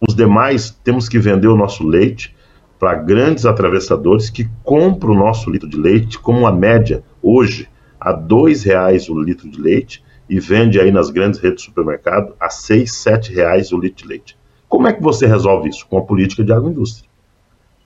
Os 0.08 0.16
demais 0.16 0.72
temos 0.84 1.08
que 1.08 1.20
vender 1.20 1.48
o 1.48 1.56
nosso 1.56 1.86
leite 1.86 2.36
para 2.80 2.96
grandes 2.96 3.46
atravessadores 3.46 4.32
que 4.32 4.50
compram 4.64 5.14
o 5.14 5.18
nosso 5.18 5.52
litro 5.52 5.70
de 5.70 5.78
leite 5.78 6.18
como 6.18 6.40
uma 6.40 6.52
média 6.52 7.04
hoje 7.22 7.70
a 8.00 8.12
R$ 8.12 8.54
reais 8.66 9.08
o 9.08 9.22
litro 9.22 9.48
de 9.48 9.62
leite 9.62 10.04
e 10.28 10.40
vende 10.40 10.80
aí 10.80 10.92
nas 10.92 11.12
grandes 11.12 11.40
redes 11.40 11.62
de 11.62 11.70
supermercado 11.70 12.34
a 12.40 12.50
6, 12.50 12.92
7 12.92 13.34
reais 13.34 13.72
o 13.72 13.78
litro 13.78 14.04
de 14.04 14.10
leite. 14.10 14.38
Como 14.68 14.88
é 14.88 14.94
que 14.94 15.04
você 15.04 15.28
resolve 15.28 15.70
isso? 15.70 15.86
Com 15.88 16.00
a 16.00 16.02
política 16.02 16.44
de 16.44 16.52
agroindústria. 16.52 17.08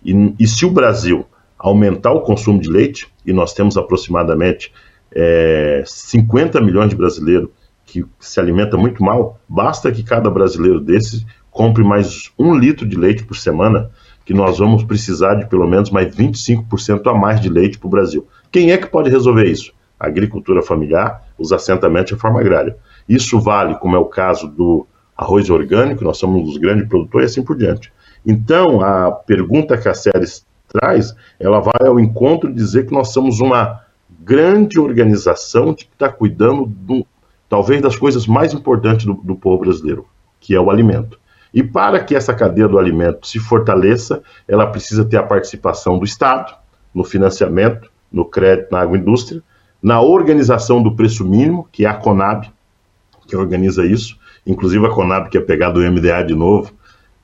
E, 0.04 0.34
e 0.39 0.47
se 0.47 0.65
o 0.65 0.71
Brasil 0.71 1.25
aumentar 1.58 2.12
o 2.12 2.21
consumo 2.21 2.62
de 2.62 2.69
leite, 2.69 3.08
e 3.25 3.34
nós 3.34 3.54
temos 3.54 3.75
aproximadamente 3.75 4.71
é, 5.12 5.84
50 5.86 6.62
milhões 6.62 6.89
de 6.89 6.95
brasileiros 6.95 7.49
que 7.86 8.06
se 8.19 8.39
alimenta 8.39 8.78
muito 8.78 9.04
mal, 9.04 9.39
basta 9.49 9.91
que 9.91 10.04
cada 10.04 10.30
brasileiro 10.30 10.80
desses 10.80 11.25
compre 11.56 11.86
mais 11.86 12.34
um 12.38 12.54
litro 12.54 12.86
de 12.86 12.98
leite 12.98 13.24
por 13.24 13.38
semana, 13.38 13.89
que 14.26 14.34
nós 14.34 14.60
vamos 14.60 14.84
precisar 14.84 15.36
de 15.36 15.46
pelo 15.46 15.65
menos 15.65 15.89
mais 15.89 16.13
25% 16.13 17.10
a 17.10 17.13
mais 17.13 17.39
de 17.39 17.48
leite 17.48 17.80
para 17.80 17.88
o 17.88 17.89
Brasil. 17.89 18.28
Quem 18.52 18.74
é 18.74 18.78
que 18.78 18.88
pode 18.88 19.10
resolver 19.10 19.46
isso? 19.46 19.72
A 19.98 20.08
agricultura 20.08 20.62
familiar 20.62 21.24
os 21.39 21.54
assentamentos 21.54 22.13
de 22.13 22.20
forma 22.20 22.41
agrária. 22.41 22.76
Isso 23.08 23.39
vale, 23.39 23.76
como 23.76 23.96
é 23.96 24.00
o 24.00 24.04
caso 24.04 24.50
do 24.50 24.86
arroz 25.15 25.50
orgânico, 25.50 26.04
nós 26.04 26.18
somos 26.18 26.41
um 26.41 26.44
dos 26.44 26.58
grandes 26.58 26.89
produtores 26.89 27.30
e 27.30 27.39
assim 27.39 27.46
por 27.46 27.56
diante. 27.56 27.89
Então, 28.26 28.82
a 28.82 29.10
pergunta 29.13 29.78
que 29.78 29.88
a 29.88 29.94
série 29.94 30.26
traz, 30.68 31.15
ela 31.39 31.62
vai 31.62 31.88
ao 31.88 31.98
encontro 31.98 32.50
de 32.50 32.56
dizer 32.56 32.86
que 32.86 32.94
nós 32.94 33.13
somos 33.13 33.39
uma 33.39 33.80
grande 34.20 34.78
organização 34.78 35.74
que 35.74 35.84
está 35.84 36.10
cuidando, 36.10 36.65
do, 36.65 37.08
talvez, 37.48 37.82
das 37.82 37.96
coisas 37.96 38.28
mais 38.28 38.54
importantes 38.54 39.06
do, 39.06 39.13
do 39.13 39.38
povo 39.38 39.63
brasileiro, 39.63 40.06
que 40.41 40.54
é 40.54 40.60
o 40.60 40.70
alimento. 40.70 41.18
E 41.56 41.63
para 41.63 42.04
que 42.04 42.13
essa 42.13 42.34
cadeia 42.34 42.68
do 42.68 42.78
alimento 42.78 43.26
se 43.26 43.39
fortaleça, 43.39 44.22
ela 44.46 44.68
precisa 44.68 45.06
ter 45.06 45.15
a 45.15 45.24
participação 45.24 45.98
do 45.98 46.04
Estado 46.04 46.54
no 46.94 47.06
financiamento, 47.06 47.89
no 48.12 48.26
crédito 48.26 48.74
na 48.74 48.82
agroindústria, 48.82 49.41
na 49.82 50.02
organização 50.02 50.84
do 50.84 50.98
preço 50.98 51.26
mínimo, 51.26 51.65
que 51.72 51.86
é 51.86 51.89
a 51.89 51.94
Conab, 51.94 52.52
que 53.26 53.38
organiza 53.38 53.86
isso, 53.86 54.20
inclusive 54.46 54.86
a 54.86 54.89
Conab 54.89 55.30
que 55.30 55.38
é 55.38 55.41
pegar 55.41 55.72
do 55.72 55.80
MDA 55.80 56.24
de 56.24 56.36
novo, 56.36 56.74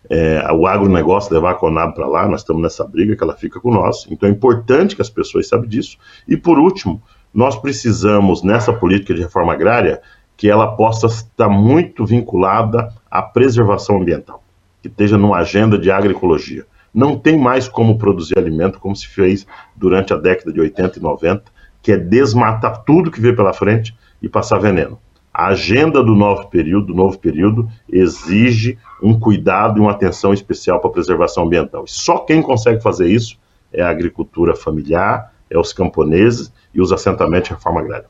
é, 0.09 0.45
o 0.53 0.65
agronegócio 0.65 1.33
levar 1.33 1.51
a 1.51 1.55
Conab 1.55 1.93
para 1.93 2.07
lá, 2.07 2.25
nós 2.25 2.39
estamos 2.39 2.61
nessa 2.61 2.85
briga 2.85 3.17
que 3.17 3.23
ela 3.23 3.35
fica 3.35 3.59
com 3.59 3.71
nós, 3.71 4.07
então 4.09 4.29
é 4.29 4.31
importante 4.31 4.95
que 4.95 5.01
as 5.01 5.09
pessoas 5.09 5.47
saibam 5.47 5.67
disso. 5.67 5.97
E 6.25 6.37
por 6.37 6.57
último, 6.57 7.01
nós 7.33 7.57
precisamos, 7.57 8.43
nessa 8.43 8.71
política 8.71 9.13
de 9.13 9.21
reforma 9.21 9.53
agrária, 9.53 10.01
que 10.41 10.49
ela 10.49 10.75
possa 10.75 11.05
estar 11.05 11.47
muito 11.47 12.03
vinculada 12.03 12.91
à 13.11 13.21
preservação 13.21 14.01
ambiental, 14.01 14.43
que 14.81 14.87
esteja 14.87 15.15
numa 15.15 15.37
agenda 15.37 15.77
de 15.77 15.91
agroecologia. 15.91 16.65
Não 16.91 17.15
tem 17.15 17.37
mais 17.37 17.67
como 17.69 17.99
produzir 17.99 18.39
alimento 18.39 18.79
como 18.79 18.95
se 18.95 19.07
fez 19.07 19.45
durante 19.75 20.13
a 20.13 20.17
década 20.17 20.51
de 20.51 20.59
80 20.59 20.97
e 20.97 21.01
90, 21.03 21.43
que 21.79 21.91
é 21.91 21.97
desmatar 21.97 22.83
tudo 22.83 23.11
que 23.11 23.21
vê 23.21 23.33
pela 23.33 23.53
frente 23.53 23.95
e 24.19 24.27
passar 24.27 24.57
veneno. 24.57 24.97
A 25.31 25.49
agenda 25.49 26.03
do 26.03 26.15
novo 26.15 26.47
período, 26.47 26.87
do 26.87 26.95
novo 26.95 27.19
período 27.19 27.69
exige 27.87 28.79
um 28.99 29.19
cuidado 29.19 29.77
e 29.77 29.79
uma 29.79 29.91
atenção 29.91 30.33
especial 30.33 30.79
para 30.79 30.89
a 30.89 30.93
preservação 30.93 31.43
ambiental. 31.43 31.83
só 31.85 32.17
quem 32.17 32.41
consegue 32.41 32.81
fazer 32.81 33.07
isso 33.07 33.37
é 33.71 33.83
a 33.83 33.91
agricultura 33.91 34.55
familiar, 34.55 35.35
é 35.51 35.59
os 35.59 35.71
camponeses 35.71 36.51
e 36.73 36.81
os 36.81 36.91
assentamentos 36.91 37.49
de 37.49 37.53
reforma 37.53 37.81
agrária. 37.81 38.07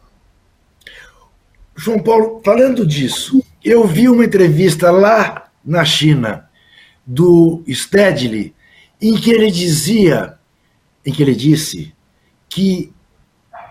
João 1.75 1.99
Paulo, 1.99 2.41
falando 2.43 2.85
disso, 2.85 3.43
eu 3.63 3.85
vi 3.85 4.09
uma 4.09 4.25
entrevista 4.25 4.91
lá 4.91 5.49
na 5.63 5.85
China 5.85 6.49
do 7.05 7.63
Stedley 7.67 8.53
em 9.01 9.15
que 9.15 9.31
ele 9.31 9.49
dizia, 9.49 10.37
em 11.05 11.11
que 11.11 11.21
ele 11.21 11.35
disse 11.35 11.93
que 12.47 12.93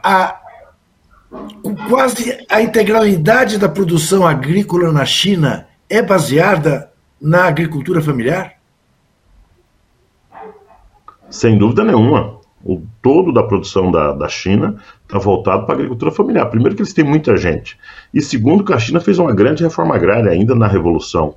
a 0.03 0.41
quase 1.89 2.45
a 2.49 2.61
integralidade 2.61 3.57
da 3.57 3.69
produção 3.69 4.27
agrícola 4.27 4.93
na 4.93 5.05
China 5.05 5.69
é 5.89 6.03
baseada 6.03 6.93
na 7.21 7.45
agricultura 7.45 8.03
familiar? 8.03 8.55
Sem 11.29 11.57
dúvida 11.57 11.85
nenhuma. 11.85 12.39
O 12.64 12.83
todo 13.03 13.33
da 13.33 13.42
produção 13.42 13.90
da, 13.90 14.12
da 14.12 14.29
China 14.29 14.77
está 15.03 15.18
voltado 15.18 15.64
para 15.64 15.75
a 15.75 15.77
agricultura 15.77 16.11
familiar. 16.11 16.46
Primeiro, 16.51 16.77
que 16.77 16.83
eles 16.83 16.92
têm 16.92 17.05
muita 17.05 17.37
gente. 17.37 17.79
E 18.12 18.20
segundo, 18.20 18.64
que 18.64 18.73
a 18.73 18.79
China 18.79 19.01
fez 19.01 19.18
uma 19.18 19.33
grande 19.33 19.62
reforma 19.62 19.94
agrária 19.94 20.31
ainda 20.31 20.55
na 20.55 20.66
Revolução, 20.66 21.37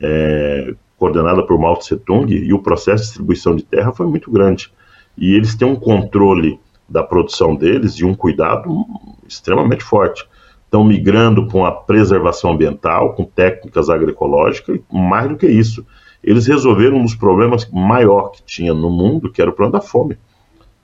é, 0.00 0.74
coordenada 0.98 1.42
por 1.46 1.58
Mao 1.58 1.76
Tse 1.76 1.96
Tung, 1.96 2.30
e 2.30 2.52
o 2.52 2.58
processo 2.58 3.02
de 3.02 3.08
distribuição 3.08 3.56
de 3.56 3.62
terra 3.64 3.92
foi 3.92 4.06
muito 4.06 4.30
grande. 4.30 4.70
E 5.16 5.34
eles 5.34 5.54
têm 5.54 5.66
um 5.66 5.76
controle 5.76 6.60
da 6.88 7.02
produção 7.02 7.54
deles 7.54 7.94
e 7.94 8.04
um 8.04 8.14
cuidado 8.14 8.84
extremamente 9.26 9.82
forte. 9.82 10.28
Estão 10.64 10.84
migrando 10.84 11.46
para 11.46 11.58
uma 11.58 11.72
preservação 11.72 12.52
ambiental, 12.52 13.14
com 13.14 13.24
técnicas 13.24 13.88
agroecológicas, 13.88 14.76
e 14.76 14.82
mais 14.94 15.28
do 15.28 15.36
que 15.36 15.46
isso, 15.46 15.86
eles 16.22 16.46
resolveram 16.46 16.98
um 16.98 17.02
dos 17.02 17.14
problemas 17.14 17.68
maior 17.70 18.30
que 18.30 18.42
tinha 18.42 18.74
no 18.74 18.90
mundo, 18.90 19.32
que 19.32 19.40
era 19.40 19.50
o 19.50 19.54
problema 19.54 19.80
da 19.80 19.86
fome. 19.86 20.18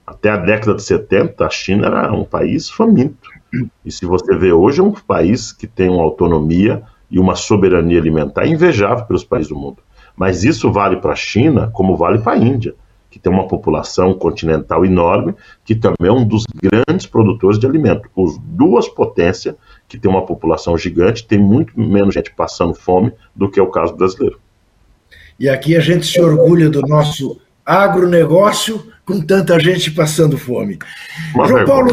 Até 0.07 0.29
a 0.29 0.37
década 0.37 0.73
de 0.73 0.83
70, 0.83 1.45
a 1.45 1.49
China 1.49 1.87
era 1.87 2.13
um 2.13 2.23
país 2.23 2.69
faminto. 2.69 3.29
E 3.85 3.91
se 3.91 4.05
você 4.05 4.35
vê 4.37 4.53
hoje, 4.53 4.79
é 4.79 4.83
um 4.83 4.93
país 4.93 5.51
que 5.51 5.67
tem 5.67 5.89
uma 5.89 6.03
autonomia 6.03 6.81
e 7.11 7.19
uma 7.19 7.35
soberania 7.35 7.99
alimentar 7.99 8.47
invejável 8.47 9.05
pelos 9.05 9.25
países 9.25 9.49
do 9.49 9.57
mundo. 9.57 9.77
Mas 10.15 10.45
isso 10.45 10.71
vale 10.71 10.97
para 10.97 11.11
a 11.11 11.15
China 11.15 11.69
como 11.73 11.97
vale 11.97 12.19
para 12.19 12.33
a 12.33 12.37
Índia 12.37 12.73
que 13.09 13.19
tem 13.19 13.31
uma 13.31 13.47
população 13.47 14.13
continental 14.13 14.85
enorme, 14.85 15.33
que 15.65 15.75
também 15.75 16.07
é 16.07 16.11
um 16.11 16.25
dos 16.25 16.43
grandes 16.61 17.07
produtores 17.07 17.57
de 17.57 17.65
alimento. 17.65 18.09
Os 18.15 18.37
duas 18.37 18.87
potências, 18.87 19.55
que 19.87 19.97
tem 19.97 20.09
uma 20.09 20.25
população 20.25 20.77
gigante, 20.77 21.25
tem 21.25 21.39
muito 21.39 21.77
menos 21.79 22.13
gente 22.13 22.33
passando 22.33 22.75
fome 22.75 23.11
do 23.35 23.49
que 23.49 23.59
é 23.59 23.63
o 23.63 23.71
caso 23.71 23.95
brasileiro. 23.95 24.39
E 25.39 25.49
aqui 25.49 25.75
a 25.75 25.79
gente 25.79 26.05
se 26.05 26.21
orgulha 26.21 26.69
do 26.69 26.81
nosso 26.81 27.39
agronegócio 27.67 28.87
com 29.05 29.19
tanta 29.19 29.59
gente 29.59 29.91
passando 29.91 30.37
fome. 30.37 30.79
Uma 31.35 31.47
João 31.47 31.65
Paulo, 31.65 31.91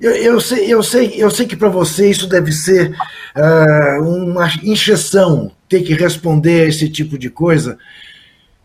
eu, 0.00 0.10
eu, 0.10 0.40
sei, 0.40 0.72
eu, 0.72 0.82
sei, 0.82 1.14
eu 1.16 1.30
sei 1.30 1.46
que 1.46 1.56
para 1.56 1.68
você 1.70 2.10
isso 2.10 2.26
deve 2.26 2.52
ser 2.52 2.94
uh, 3.34 4.02
uma 4.02 4.46
injeção, 4.62 5.50
ter 5.66 5.82
que 5.82 5.94
responder 5.94 6.62
a 6.62 6.68
esse 6.68 6.90
tipo 6.90 7.16
de 7.16 7.30
coisa, 7.30 7.78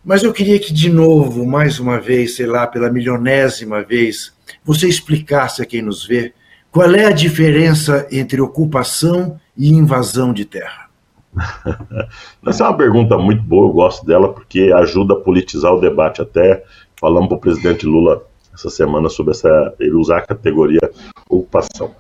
mas 0.04 0.24
eu 0.24 0.34
queria 0.34 0.60
que, 0.60 0.74
de 0.74 0.90
novo, 0.90 1.46
mais 1.46 1.80
uma 1.80 2.00
vez, 2.00 2.36
sei 2.36 2.46
lá, 2.46 2.68
pela 2.68 2.92
milionésima 2.92 3.84
vez, 3.84 4.34
você 4.66 4.88
explicasse 4.88 5.62
a 5.62 5.66
quem 5.66 5.82
nos 5.82 6.06
vê 6.06 6.34
qual 6.72 6.94
é 6.94 7.06
a 7.06 7.12
diferença 7.12 8.08
entre 8.12 8.42
ocupação 8.42 9.40
e 9.56 9.70
invasão 9.70 10.34
de 10.34 10.46
terra. 10.46 10.89
Essa 12.46 12.64
é 12.64 12.68
uma 12.68 12.78
pergunta 12.78 13.18
muito 13.18 13.44
boa, 13.44 13.68
eu 13.68 13.74
gosto 13.74 14.06
dela, 14.06 14.34
porque 14.34 14.72
ajuda 14.76 15.14
a 15.14 15.20
politizar 15.20 15.74
o 15.74 15.80
debate. 15.80 16.22
Até 16.22 16.64
falamos 17.00 17.28
para 17.28 17.38
o 17.38 17.42
presidente 17.42 17.86
Lula 17.86 18.24
essa 18.54 18.70
semana 18.70 19.10
sobre 19.10 19.32
essa, 19.32 19.74
ele 19.80 19.94
usar 19.94 20.18
a 20.18 20.26
categoria 20.26 20.92
ocupação. 21.30 21.92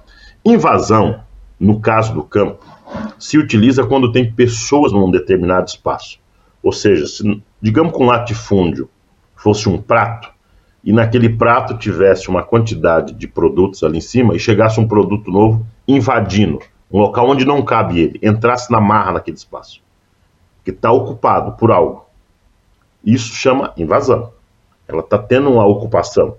Invasão, 0.43 1.21
no 1.59 1.79
caso 1.79 2.13
do 2.13 2.23
campo, 2.23 2.65
se 3.17 3.37
utiliza 3.37 3.85
quando 3.85 4.11
tem 4.11 4.31
pessoas 4.31 4.91
num 4.91 5.11
determinado 5.11 5.67
espaço. 5.67 6.19
Ou 6.61 6.71
seja, 6.71 7.05
se, 7.07 7.41
digamos 7.61 7.93
que 7.93 8.01
um 8.01 8.07
latifúndio 8.07 8.89
fosse 9.35 9.69
um 9.69 9.81
prato, 9.81 10.29
e 10.83 10.93
naquele 10.93 11.29
prato 11.29 11.77
tivesse 11.77 12.29
uma 12.29 12.41
quantidade 12.41 13.13
de 13.13 13.27
produtos 13.27 13.83
ali 13.83 13.97
em 13.97 14.01
cima 14.01 14.35
e 14.35 14.39
chegasse 14.39 14.79
um 14.79 14.87
produto 14.87 15.29
novo 15.29 15.65
invadindo 15.87 16.59
um 16.91 16.99
local 16.99 17.29
onde 17.29 17.45
não 17.45 17.63
cabe 17.63 17.99
ele, 17.99 18.19
entrasse 18.21 18.71
na 18.71 18.81
marra 18.81 19.13
naquele 19.13 19.37
espaço, 19.37 19.81
que 20.63 20.71
está 20.71 20.91
ocupado 20.91 21.53
por 21.53 21.71
algo. 21.71 22.05
Isso 23.03 23.33
chama 23.33 23.73
invasão. 23.77 24.31
Ela 24.87 25.01
está 25.01 25.17
tendo 25.17 25.51
uma 25.51 25.65
ocupação. 25.65 26.37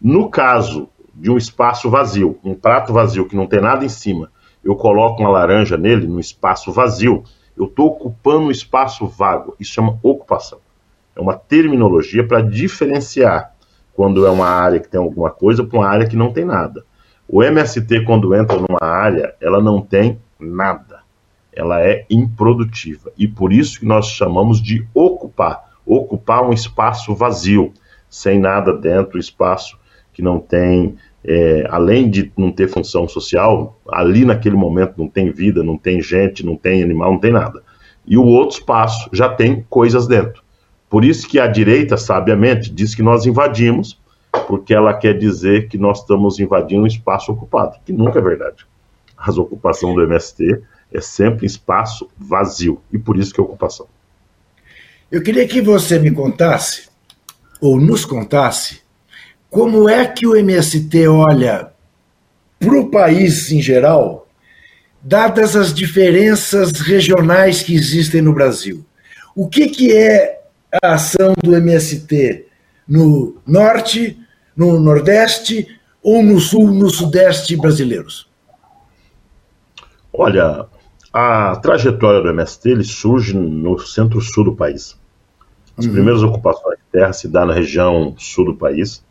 No 0.00 0.28
caso 0.28 0.88
de 1.14 1.30
um 1.30 1.36
espaço 1.36 1.88
vazio, 1.88 2.38
um 2.44 2.54
prato 2.54 2.92
vazio 2.92 3.26
que 3.26 3.36
não 3.36 3.46
tem 3.46 3.60
nada 3.60 3.84
em 3.84 3.88
cima, 3.88 4.30
eu 4.62 4.74
coloco 4.74 5.22
uma 5.22 5.30
laranja 5.30 5.76
nele, 5.76 6.06
num 6.06 6.18
espaço 6.18 6.72
vazio, 6.72 7.22
eu 7.56 7.66
estou 7.66 7.86
ocupando 7.86 8.46
um 8.46 8.50
espaço 8.50 9.06
vago. 9.06 9.56
Isso 9.58 9.72
chama 9.72 9.98
ocupação. 10.02 10.58
É 11.14 11.20
uma 11.20 11.34
terminologia 11.34 12.26
para 12.26 12.42
diferenciar 12.42 13.54
quando 13.94 14.26
é 14.26 14.30
uma 14.30 14.48
área 14.48 14.78
que 14.78 14.88
tem 14.88 15.00
alguma 15.00 15.30
coisa 15.30 15.64
para 15.64 15.78
uma 15.78 15.88
área 15.88 16.06
que 16.06 16.16
não 16.16 16.32
tem 16.32 16.44
nada. 16.44 16.84
O 17.28 17.42
MST, 17.42 18.04
quando 18.04 18.34
entra 18.34 18.56
numa 18.56 18.82
área, 18.82 19.34
ela 19.40 19.60
não 19.60 19.80
tem 19.80 20.18
nada. 20.38 21.00
Ela 21.52 21.82
é 21.82 22.04
improdutiva. 22.08 23.10
E 23.16 23.26
por 23.26 23.52
isso 23.52 23.80
que 23.80 23.86
nós 23.86 24.08
chamamos 24.08 24.62
de 24.62 24.86
ocupar. 24.94 25.64
Ocupar 25.84 26.42
um 26.42 26.52
espaço 26.52 27.14
vazio, 27.14 27.72
sem 28.08 28.38
nada 28.38 28.72
dentro, 28.72 29.18
espaço 29.18 29.78
que 30.12 30.22
não 30.22 30.38
tem 30.38 30.96
é, 31.26 31.66
além 31.70 32.08
de 32.08 32.30
não 32.36 32.52
ter 32.52 32.68
função 32.68 33.08
social, 33.08 33.76
ali 33.90 34.24
naquele 34.24 34.54
momento 34.54 34.94
não 34.96 35.08
tem 35.08 35.32
vida, 35.32 35.62
não 35.62 35.76
tem 35.76 36.00
gente, 36.00 36.46
não 36.46 36.56
tem 36.56 36.82
animal, 36.82 37.12
não 37.12 37.18
tem 37.18 37.32
nada. 37.32 37.62
E 38.06 38.16
o 38.16 38.24
outro 38.24 38.58
espaço 38.58 39.10
já 39.12 39.28
tem 39.28 39.66
coisas 39.68 40.06
dentro. 40.06 40.42
Por 40.88 41.04
isso 41.04 41.26
que 41.28 41.40
a 41.40 41.48
direita, 41.48 41.96
sabiamente, 41.96 42.72
diz 42.72 42.94
que 42.94 43.02
nós 43.02 43.26
invadimos, 43.26 44.00
porque 44.46 44.74
ela 44.74 44.94
quer 44.94 45.16
dizer 45.16 45.68
que 45.68 45.78
nós 45.78 46.00
estamos 46.00 46.38
invadindo 46.38 46.82
um 46.82 46.86
espaço 46.86 47.32
ocupado, 47.32 47.78
que 47.84 47.92
nunca 47.92 48.18
é 48.18 48.22
verdade. 48.22 48.66
A 49.16 49.30
ocupação 49.32 49.94
do 49.94 50.02
MST 50.02 50.62
é 50.92 51.00
sempre 51.00 51.46
espaço 51.46 52.08
vazio, 52.16 52.80
e 52.92 52.98
por 52.98 53.18
isso 53.18 53.32
que 53.32 53.40
é 53.40 53.42
ocupação. 53.42 53.86
Eu 55.10 55.22
queria 55.22 55.46
que 55.46 55.60
você 55.60 55.98
me 55.98 56.10
contasse, 56.10 56.88
ou 57.60 57.80
nos 57.80 58.04
contasse, 58.04 58.80
como 59.48 59.88
é 59.88 60.06
que 60.06 60.26
o 60.26 60.36
MST 60.36 61.08
olha 61.08 61.70
para 62.58 62.78
o 62.78 62.90
país 62.90 63.50
em 63.50 63.60
geral, 63.60 64.26
dadas 65.02 65.54
as 65.56 65.72
diferenças 65.72 66.72
regionais 66.80 67.62
que 67.62 67.74
existem 67.74 68.20
no 68.20 68.32
Brasil? 68.32 68.84
O 69.34 69.48
que, 69.48 69.68
que 69.68 69.96
é 69.96 70.40
a 70.82 70.94
ação 70.94 71.34
do 71.42 71.54
MST 71.54 72.46
no 72.88 73.36
norte, 73.46 74.18
no 74.56 74.80
nordeste 74.80 75.66
ou 76.02 76.22
no 76.22 76.40
sul, 76.40 76.72
no 76.72 76.88
sudeste 76.88 77.56
brasileiros? 77.56 78.28
Olha, 80.12 80.66
a 81.12 81.56
trajetória 81.56 82.22
do 82.22 82.28
MST 82.28 82.70
ele 82.70 82.84
surge 82.84 83.36
no 83.36 83.78
centro-sul 83.78 84.44
do 84.44 84.56
país. 84.56 84.98
As 85.76 85.84
uhum. 85.84 85.92
primeiras 85.92 86.22
ocupações 86.22 86.78
de 86.78 86.84
terra 86.92 87.12
se 87.12 87.28
dão 87.28 87.46
na 87.46 87.54
região 87.54 88.14
sul 88.18 88.46
do 88.46 88.54
país, 88.54 89.04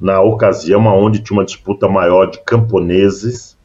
na 0.00 0.20
ocasião 0.20 0.86
onde 0.86 1.20
tinha 1.20 1.38
uma 1.38 1.44
disputa 1.44 1.88
maior 1.88 2.26
de 2.26 2.42
camponeses 2.44 3.56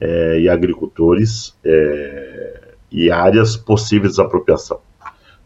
é, 0.00 0.40
e 0.40 0.48
agricultores 0.48 1.56
é, 1.64 2.74
e 2.90 3.10
áreas 3.10 3.56
possíveis 3.56 4.14
de 4.14 4.20
apropriação. 4.20 4.80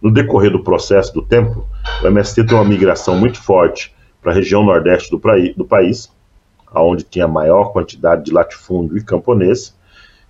No 0.01 0.11
decorrer 0.11 0.53
do 0.53 0.63
processo 0.63 1.13
do 1.15 1.23
tempo, 1.23 1.67
o 2.03 2.07
MST 2.07 2.45
tem 2.45 2.57
uma 2.57 2.65
migração 2.65 3.19
muito 3.19 3.43
forte 3.43 3.96
para 4.27 4.33
a 4.33 4.35
região 4.35 4.65
nordeste 4.65 5.09
do, 5.09 5.23
do 5.57 5.65
país, 5.65 6.13
onde 6.75 7.05
tinha 7.05 7.29
maior 7.29 7.71
quantidade 7.71 8.25
de 8.25 8.33
latifúndio 8.33 8.99
e 8.99 9.05
camponês, 9.05 9.73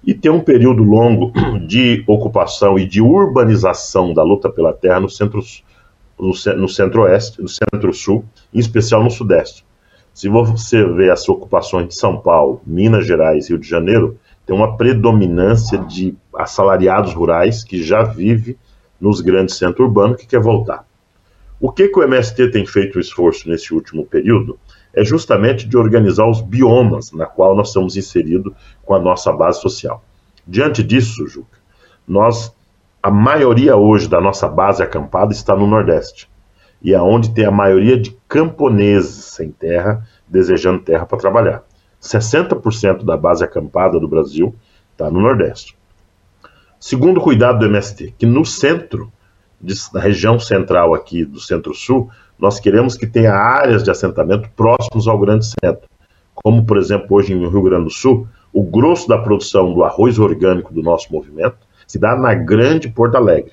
e 0.06 0.12
tem 0.12 0.30
um 0.30 0.40
período 0.40 0.82
longo 0.82 1.32
de 1.66 2.04
ocupação 2.06 2.78
e 2.78 2.86
de 2.86 3.00
urbanização 3.00 4.12
da 4.12 4.22
luta 4.22 4.50
pela 4.50 4.74
terra 4.74 5.00
no 5.00 5.08
centro 5.08 5.40
no, 6.18 6.32
no 6.58 6.68
centro-oeste, 6.68 7.40
no 7.40 7.48
centro-sul, 7.48 8.22
em 8.52 8.58
especial 8.58 9.02
no 9.02 9.10
sudeste. 9.10 9.64
Se 10.12 10.28
você 10.28 10.84
vê 10.84 11.10
as 11.10 11.26
ocupações 11.26 11.88
de 11.88 11.94
São 11.94 12.18
Paulo, 12.18 12.60
Minas 12.66 13.06
Gerais 13.06 13.46
e 13.46 13.48
Rio 13.52 13.58
de 13.58 13.66
Janeiro, 13.68 14.18
tem 14.44 14.54
uma 14.54 14.76
predominância 14.76 15.78
de 15.78 16.14
assalariados 16.34 17.14
rurais 17.14 17.64
que 17.64 17.82
já 17.82 18.02
vive 18.02 18.58
nos 19.00 19.22
grandes 19.22 19.56
centros 19.56 19.88
urbanos 19.88 20.18
que 20.18 20.26
quer 20.26 20.40
voltar. 20.40 20.84
O 21.58 21.72
que, 21.72 21.88
que 21.88 21.98
o 21.98 22.02
MST 22.02 22.50
tem 22.50 22.66
feito 22.66 22.96
o 22.96 23.00
esforço 23.00 23.48
nesse 23.48 23.72
último 23.72 24.04
período 24.04 24.58
é 24.92 25.04
justamente 25.04 25.66
de 25.66 25.76
organizar 25.76 26.28
os 26.28 26.40
biomas 26.40 27.12
na 27.12 27.26
qual 27.26 27.56
nós 27.56 27.68
estamos 27.68 27.96
inseridos 27.96 28.52
com 28.84 28.94
a 28.94 28.98
nossa 28.98 29.32
base 29.32 29.60
social. 29.60 30.02
Diante 30.46 30.82
disso, 30.82 31.26
Juca, 31.26 31.58
nós, 32.06 32.54
a 33.02 33.10
maioria 33.10 33.76
hoje 33.76 34.08
da 34.08 34.20
nossa 34.20 34.48
base 34.48 34.82
acampada 34.82 35.32
está 35.32 35.56
no 35.56 35.66
Nordeste, 35.66 36.30
e 36.82 36.92
é 36.92 37.00
onde 37.00 37.32
tem 37.32 37.46
a 37.46 37.50
maioria 37.50 37.98
de 37.98 38.16
camponeses 38.28 39.24
sem 39.24 39.50
terra, 39.50 40.06
desejando 40.28 40.82
terra 40.82 41.06
para 41.06 41.18
trabalhar. 41.18 41.62
60% 42.00 43.04
da 43.04 43.16
base 43.16 43.42
acampada 43.42 43.98
do 43.98 44.06
Brasil 44.06 44.54
está 44.92 45.10
no 45.10 45.20
Nordeste. 45.20 45.76
Segundo 46.78 47.20
cuidado 47.20 47.58
do 47.58 47.66
MST, 47.66 48.14
que 48.18 48.26
no 48.26 48.44
centro, 48.44 49.10
da 49.92 50.00
região 50.00 50.38
central 50.38 50.94
aqui 50.94 51.24
do 51.24 51.40
Centro-Sul, 51.40 52.10
nós 52.38 52.60
queremos 52.60 52.96
que 52.96 53.06
tenha 53.06 53.34
áreas 53.34 53.82
de 53.82 53.90
assentamento 53.90 54.48
próximos 54.56 55.08
ao 55.08 55.18
grande 55.18 55.46
centro. 55.46 55.88
Como, 56.34 56.64
por 56.66 56.76
exemplo, 56.76 57.06
hoje 57.10 57.34
no 57.34 57.48
Rio 57.48 57.62
Grande 57.62 57.84
do 57.84 57.90
Sul, 57.90 58.28
o 58.52 58.62
grosso 58.62 59.08
da 59.08 59.18
produção 59.18 59.72
do 59.72 59.82
arroz 59.82 60.18
orgânico 60.18 60.72
do 60.72 60.82
nosso 60.82 61.12
movimento 61.12 61.58
se 61.86 61.98
dá 61.98 62.16
na 62.16 62.34
grande 62.34 62.88
Porto 62.88 63.16
Alegre. 63.16 63.52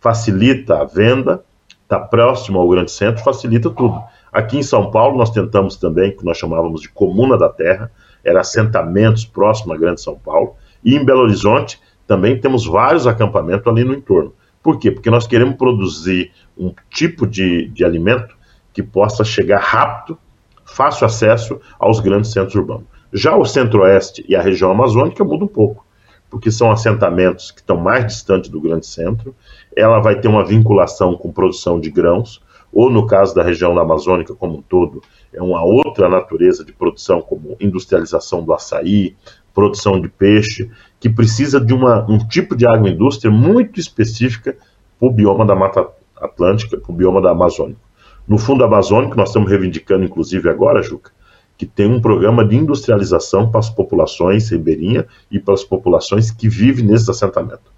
Facilita 0.00 0.80
a 0.80 0.84
venda, 0.84 1.42
está 1.82 1.98
próximo 1.98 2.58
ao 2.58 2.68
grande 2.68 2.90
centro, 2.90 3.24
facilita 3.24 3.70
tudo. 3.70 4.00
Aqui 4.32 4.58
em 4.58 4.62
São 4.62 4.90
Paulo, 4.90 5.16
nós 5.16 5.30
tentamos 5.30 5.76
também, 5.76 6.16
que 6.16 6.24
nós 6.24 6.36
chamávamos 6.36 6.80
de 6.80 6.88
Comuna 6.88 7.38
da 7.38 7.48
Terra, 7.48 7.90
era 8.24 8.40
assentamentos 8.40 9.24
próximos 9.24 9.76
à 9.76 9.78
Grande 9.78 10.00
São 10.00 10.18
Paulo. 10.18 10.56
E 10.84 10.96
em 10.96 11.04
Belo 11.04 11.20
Horizonte, 11.20 11.80
também 12.06 12.38
temos 12.38 12.66
vários 12.66 13.06
acampamentos 13.06 13.66
ali 13.66 13.84
no 13.84 13.94
entorno. 13.94 14.32
Por 14.64 14.78
quê? 14.78 14.90
Porque 14.90 15.10
nós 15.10 15.26
queremos 15.26 15.56
produzir 15.56 16.32
um 16.56 16.72
tipo 16.88 17.26
de, 17.26 17.68
de 17.68 17.84
alimento 17.84 18.34
que 18.72 18.82
possa 18.82 19.22
chegar 19.22 19.60
rápido, 19.60 20.18
fácil 20.64 21.04
acesso 21.04 21.60
aos 21.78 22.00
grandes 22.00 22.32
centros 22.32 22.54
urbanos. 22.54 22.86
Já 23.12 23.36
o 23.36 23.44
centro-oeste 23.44 24.24
e 24.26 24.34
a 24.34 24.40
região 24.40 24.70
amazônica 24.70 25.22
muda 25.22 25.44
um 25.44 25.48
pouco, 25.48 25.84
porque 26.30 26.50
são 26.50 26.72
assentamentos 26.72 27.50
que 27.50 27.60
estão 27.60 27.76
mais 27.76 28.06
distantes 28.06 28.48
do 28.48 28.58
grande 28.58 28.86
centro, 28.86 29.36
ela 29.76 30.00
vai 30.00 30.18
ter 30.18 30.28
uma 30.28 30.44
vinculação 30.44 31.14
com 31.14 31.30
produção 31.30 31.78
de 31.78 31.90
grãos, 31.90 32.42
ou 32.72 32.90
no 32.90 33.06
caso 33.06 33.34
da 33.34 33.42
região 33.42 33.74
da 33.74 33.82
Amazônica 33.82 34.34
como 34.34 34.58
um 34.58 34.62
todo, 34.62 35.02
é 35.32 35.42
uma 35.42 35.62
outra 35.62 36.08
natureza 36.08 36.64
de 36.64 36.72
produção, 36.72 37.20
como 37.20 37.54
industrialização 37.60 38.42
do 38.42 38.52
açaí, 38.52 39.14
produção 39.54 40.00
de 40.00 40.08
peixe, 40.08 40.68
que 41.04 41.10
precisa 41.10 41.60
de 41.60 41.74
uma, 41.74 42.10
um 42.10 42.16
tipo 42.16 42.56
de 42.56 42.66
agroindústria 42.66 43.30
muito 43.30 43.78
específica 43.78 44.56
para 44.98 45.06
o 45.06 45.12
bioma 45.12 45.44
da 45.44 45.54
Mata 45.54 45.86
Atlântica, 46.16 46.78
para 46.78 46.90
o 46.90 46.94
bioma 46.94 47.20
da 47.20 47.30
Amazônia. 47.30 47.76
No 48.26 48.38
Fundo 48.38 48.64
Amazônico, 48.64 49.14
nós 49.14 49.28
estamos 49.28 49.50
reivindicando, 49.50 50.06
inclusive 50.06 50.48
agora, 50.48 50.82
Juca, 50.82 51.10
que 51.58 51.66
tem 51.66 51.86
um 51.86 52.00
programa 52.00 52.42
de 52.42 52.56
industrialização 52.56 53.50
para 53.50 53.60
as 53.60 53.68
populações 53.68 54.48
ribeirinhas 54.48 55.04
e 55.30 55.38
para 55.38 55.52
as 55.52 55.62
populações 55.62 56.30
que 56.30 56.48
vivem 56.48 56.86
nesses 56.86 57.10
assentamentos. 57.10 57.70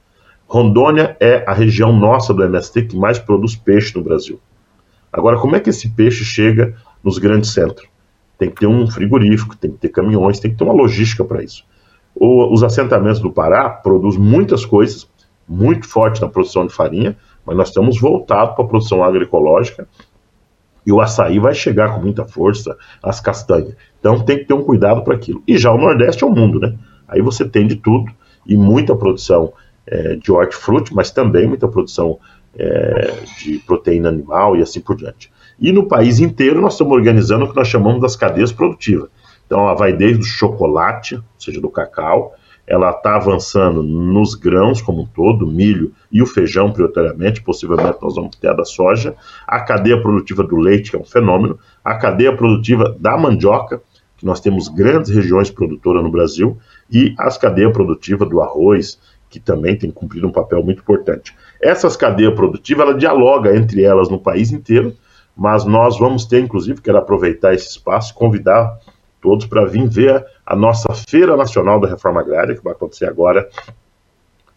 Rondônia 0.47 1.17
é 1.19 1.43
a 1.49 1.53
região 1.53 1.93
nossa 1.93 2.33
do 2.33 2.45
MST 2.45 2.83
que 2.83 2.97
mais 2.97 3.19
produz 3.19 3.57
peixe 3.57 3.93
no 3.97 4.05
Brasil. 4.05 4.39
Agora, 5.12 5.37
como 5.37 5.57
é 5.57 5.59
que 5.59 5.71
esse 5.71 5.89
peixe 5.89 6.25
chega 6.25 6.77
nos 7.03 7.19
grandes 7.19 7.51
centros? 7.51 7.89
Tem 8.39 8.49
que 8.49 8.61
ter 8.61 8.69
um 8.69 8.89
frigorífico, 8.89 9.57
tem 9.57 9.73
que 9.73 9.79
ter 9.79 9.89
caminhões, 9.89 10.39
tem 10.39 10.53
que 10.53 10.57
ter 10.57 10.62
uma 10.62 10.73
logística 10.73 11.25
para 11.25 11.43
isso. 11.43 11.65
O, 12.18 12.52
os 12.52 12.62
assentamentos 12.62 13.20
do 13.20 13.31
Pará 13.31 13.68
produzem 13.68 14.20
muitas 14.20 14.64
coisas, 14.64 15.09
muito 15.46 15.87
forte 15.87 16.20
na 16.20 16.29
produção 16.29 16.66
de 16.66 16.72
farinha, 16.72 17.16
mas 17.44 17.57
nós 17.57 17.68
estamos 17.68 18.00
voltados 18.00 18.55
para 18.57 18.64
a 18.64 18.68
produção 18.68 19.05
agroecológica 19.05 19.87
e 20.87 20.92
o 20.92 21.00
açaí 21.00 21.38
vai 21.38 21.52
chegar 21.52 21.94
com 21.94 22.00
muita 22.00 22.24
força, 22.24 22.76
as 23.02 23.20
castanhas. 23.20 23.74
Então 24.00 24.24
tem 24.24 24.38
que 24.38 24.44
ter 24.44 24.55
um 24.55 24.62
cuidado 24.62 25.02
para 25.02 25.14
aquilo. 25.14 25.42
E 25.46 25.59
já 25.59 25.70
o 25.72 25.79
Nordeste 25.79 26.24
é 26.24 26.26
o 26.26 26.31
mundo, 26.31 26.59
né? 26.61 26.74
Aí 27.07 27.20
você 27.20 27.46
tem 27.46 27.66
de 27.66 27.76
tudo 27.76 28.11
e 28.46 28.57
muita 28.57 28.94
produção 28.94 29.52
é, 29.87 30.16
de 30.16 30.33
hortifruti, 30.33 30.94
mas 30.94 31.11
também 31.11 31.46
muita 31.46 31.68
produção 31.68 32.18
é, 32.57 33.12
de 33.38 33.59
proteína 33.59 34.09
animal 34.09 34.57
e 34.57 34.62
assim 34.62 34.81
por 34.81 34.96
diante. 34.96 35.31
E 35.59 35.72
no 35.72 35.87
país 35.88 36.20
inteiro 36.20 36.61
nós 36.61 36.74
estamos 36.74 36.92
organizando 36.92 37.44
o 37.44 37.48
que 37.50 37.57
nós 37.57 37.68
chamamos 37.68 38.00
das 38.00 38.16
cadeias 38.16 38.52
produtivas. 38.52 39.11
Então 39.47 39.61
ela 39.61 39.75
vai 39.75 39.93
desde 39.93 40.21
o 40.21 40.25
chocolate, 40.25 41.17
ou 41.17 41.23
seja, 41.39 41.61
do 41.61 41.71
cacau, 41.71 42.35
ela 42.67 42.91
está 42.91 43.15
avançando 43.15 43.83
nos 43.83 44.35
grãos 44.35 44.83
como 44.83 45.03
um 45.03 45.07
todo, 45.07 45.47
milho 45.47 45.93
e 46.11 46.21
o 46.21 46.27
feijão 46.27 46.73
prioritariamente, 46.73 47.41
possivelmente 47.41 47.99
nós 48.03 48.17
vamos 48.17 48.35
ter 48.37 48.49
a 48.49 48.53
da 48.53 48.65
soja, 48.65 49.15
a 49.47 49.61
cadeia 49.61 50.03
produtiva 50.03 50.43
do 50.43 50.57
leite, 50.57 50.91
que 50.91 50.97
é 50.97 51.01
um 51.01 51.05
fenômeno, 51.05 51.59
a 51.85 51.95
cadeia 51.95 52.37
produtiva 52.37 52.97
da 52.99 53.17
mandioca, 53.17 53.81
que 54.17 54.27
nós 54.27 54.41
temos 54.41 54.69
grandes 54.69 55.11
regiões 55.11 55.51
produtoras 55.51 56.03
no 56.03 56.11
Brasil, 56.11 56.59
e 56.91 57.15
as 57.19 57.39
cadeias 57.39 57.73
produtivas 57.73 58.29
do 58.29 58.41
arroz, 58.41 58.99
que 59.29 59.39
também 59.39 59.77
tem 59.77 59.91
cumprido 59.91 60.27
um 60.27 60.33
papel 60.33 60.63
muito 60.65 60.81
importante. 60.81 61.37
Essas 61.61 61.97
cadeias 61.97 62.35
produtivas, 62.35 62.87
ela 62.87 62.97
dialoga 62.97 63.55
entre 63.55 63.85
elas 63.85 64.09
no 64.09 64.19
país 64.19 64.51
inteiro, 64.51 64.95
mas 65.37 65.65
nós 65.65 65.99
vamos 65.99 66.25
ter, 66.25 66.41
inclusive, 66.41 66.81
quero 66.81 66.97
aproveitar 66.97 67.55
esse 67.55 67.69
espaço, 67.69 68.15
convidar 68.15 68.79
todos 69.27 69.45
para 69.45 69.67
vir 69.67 69.89
ver 69.89 70.25
a 70.47 70.55
nossa 70.55 70.95
Feira 70.95 71.37
Nacional 71.37 71.81
da 71.81 71.89
Reforma 71.89 72.21
Agrária, 72.21 72.55
que 72.55 72.62
vai 72.62 72.73
acontecer 72.73 73.07
agora 73.07 73.49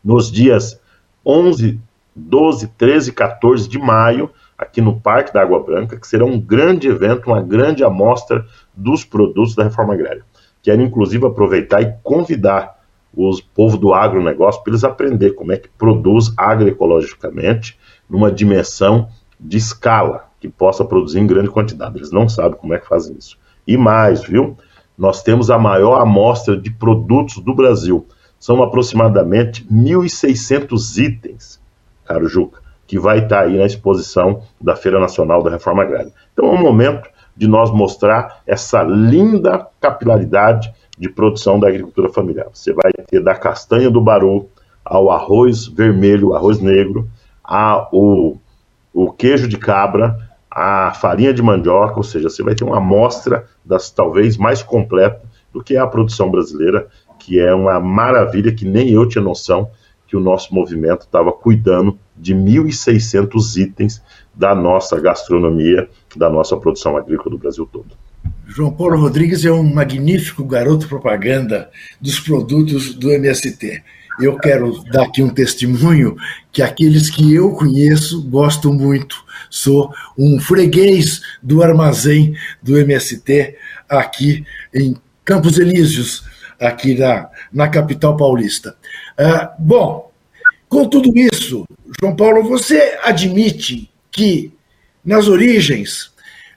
nos 0.04 0.32
dias 0.32 0.80
11, 1.26 1.80
12, 2.16 2.68
13 2.78 3.10
e 3.10 3.14
14 3.14 3.68
de 3.68 3.80
maio, 3.80 4.30
aqui 4.56 4.80
no 4.80 5.02
Parque 5.02 5.34
da 5.34 5.42
Água 5.42 5.60
Branca, 5.64 6.00
que 6.00 6.08
será 6.08 6.24
um 6.24 6.40
grande 6.40 6.88
evento, 6.88 7.26
uma 7.26 7.42
grande 7.42 7.84
amostra 7.84 8.46
dos 8.72 9.04
produtos 9.04 9.56
da 9.56 9.64
reforma 9.64 9.96
agrária. 9.96 10.24
Quero, 10.62 10.84
inclusive, 10.84 11.26
aproveitar 11.26 11.82
e 11.82 11.92
convidar 12.04 12.78
os 13.12 13.42
povo 13.42 13.76
do 13.76 13.92
agronegócio 13.92 14.62
para 14.62 14.70
eles 14.70 14.84
aprender 14.84 15.32
como 15.32 15.52
é 15.52 15.58
que 15.58 15.70
produz 15.80 16.32
agroecologicamente 16.38 17.76
numa 18.08 18.32
dimensão 18.32 19.10
de 19.40 19.58
escala 19.58 20.30
que 20.40 20.48
possa 20.48 20.86
produzir 20.86 21.18
em 21.18 21.26
grande 21.26 21.50
quantidade. 21.50 21.98
Eles 21.98 22.12
não 22.12 22.30
sabem 22.30 22.60
como 22.60 22.76
é 22.76 22.78
que 22.78 22.88
fazem 22.88 23.18
isso. 23.18 23.36
E 23.70 23.78
mais, 23.78 24.24
viu? 24.24 24.58
Nós 24.98 25.22
temos 25.22 25.52
a 25.52 25.60
maior 25.60 26.02
amostra 26.02 26.58
de 26.58 26.72
produtos 26.72 27.38
do 27.38 27.54
Brasil. 27.54 28.04
São 28.40 28.64
aproximadamente 28.64 29.64
1.600 29.72 30.98
itens, 30.98 31.62
caro 32.04 32.28
Juca, 32.28 32.64
que 32.88 32.98
vai 32.98 33.20
estar 33.20 33.42
aí 33.42 33.56
na 33.60 33.68
exposição 33.68 34.42
da 34.60 34.76
Feira 34.76 35.00
Nacional 35.00 35.44
da 35.44 35.52
Reforma 35.52 35.84
Agrária. 35.84 36.12
Então 36.34 36.48
é 36.48 36.52
um 36.52 36.60
momento 36.60 37.08
de 37.38 37.48
nós 37.48 37.70
mostrar 37.70 38.42
essa 38.48 38.82
linda 38.82 39.68
capilaridade 39.80 40.74
de 40.98 41.08
produção 41.08 41.60
da 41.60 41.68
agricultura 41.68 42.10
familiar. 42.10 42.48
Você 42.52 42.74
vai 42.74 42.92
ter 42.92 43.24
da 43.24 43.36
castanha 43.36 43.92
do 43.92 44.02
baru 44.02 44.50
ao 44.84 45.12
arroz 45.12 45.68
vermelho, 45.68 46.34
arroz 46.34 46.60
negro, 46.60 47.08
ao 47.44 48.40
o 48.92 49.12
queijo 49.12 49.48
de 49.48 49.60
cabra, 49.60 50.29
a 50.50 50.94
farinha 50.94 51.34
de 51.34 51.42
mandioca, 51.42 51.98
ou 51.98 52.04
seja, 52.04 52.30
você 52.30 52.42
vai 52.42 52.56
ter 52.56 52.64
uma 52.64 52.78
amostra 52.78 53.46
das 53.64 53.92
talvez 53.92 54.38
mais 54.38 54.64
completa 54.64 55.22
do 55.54 55.64
que 55.64 55.76
é 55.76 55.80
a 55.80 55.88
produção 55.88 56.30
brasileira, 56.30 56.88
que 57.20 57.40
é 57.40 57.54
uma 57.54 57.80
maravilha 57.80 58.54
que 58.54 58.66
nem 58.66 58.90
eu 58.90 59.08
tinha 59.08 59.24
noção 59.24 59.70
que 60.08 60.18
o 60.18 60.20
nosso 60.20 60.54
movimento 60.54 61.02
estava 61.02 61.32
cuidando 61.32 61.98
de 62.18 62.34
1.600 62.34 63.62
itens 63.62 64.02
da 64.34 64.56
nossa 64.56 65.00
gastronomia, 65.00 65.88
da 66.16 66.30
nossa 66.30 66.58
produção 66.58 66.98
agrícola 66.98 67.30
do 67.30 67.38
Brasil 67.38 67.70
todo. 67.72 67.90
João 68.48 68.72
Paulo 68.72 69.00
Rodrigues 69.00 69.46
é 69.46 69.52
um 69.52 69.64
magnífico 69.64 70.44
garoto 70.44 70.88
propaganda 70.88 71.70
dos 72.02 72.20
produtos 72.20 72.96
do 72.96 73.12
MST. 73.12 73.84
Eu 74.20 74.38
quero 74.38 74.84
dar 74.92 75.04
aqui 75.04 75.22
um 75.22 75.30
testemunho 75.30 76.16
que 76.52 76.64
aqueles 76.64 77.10
que 77.10 77.34
eu 77.34 77.52
conheço 77.52 78.28
gostam 78.28 78.74
muito. 78.74 79.24
Sou 79.50 79.92
um 80.18 80.40
freguês 80.40 81.22
do 81.42 81.64
armazém 81.64 82.36
do 82.62 82.78
MST 82.78 83.56
aqui 83.88 84.46
em 84.74 84.96
Campos 85.26 85.58
Elíseos, 85.58 86.24
aqui 86.60 86.96
na, 86.96 87.30
na 87.52 87.68
capital 87.68 88.16
paulista. 88.16 88.76
Uh, 89.20 89.48
bom, 89.60 90.12
com 90.68 90.88
tudo 90.88 91.12
isso, 91.16 91.66
João 92.00 92.16
Paulo, 92.16 92.44
você 92.44 92.98
admite 93.04 93.90
que 94.12 94.54
nas 95.04 95.28
origens 95.28 96.12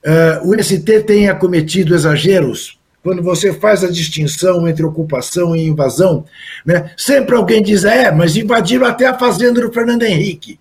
uh, 0.05 0.47
o 0.47 0.55
MST 0.55 1.05
tenha 1.05 1.35
cometido 1.35 1.95
exageros 1.95 2.79
quando 3.03 3.23
você 3.23 3.53
faz 3.53 3.83
a 3.83 3.91
distinção 3.91 4.69
entre 4.69 4.85
ocupação 4.85 5.57
e 5.57 5.67
invasão, 5.67 6.25
né, 6.65 6.93
sempre 6.97 7.35
alguém 7.35 7.63
diz: 7.63 7.85
é, 7.85 8.13
mas 8.13 8.37
invadiram 8.37 8.87
até 8.87 9.07
a 9.07 9.19
fazenda 9.19 9.61
do 9.61 9.73
Fernando 9.73 10.05
Henrique. 10.05 10.61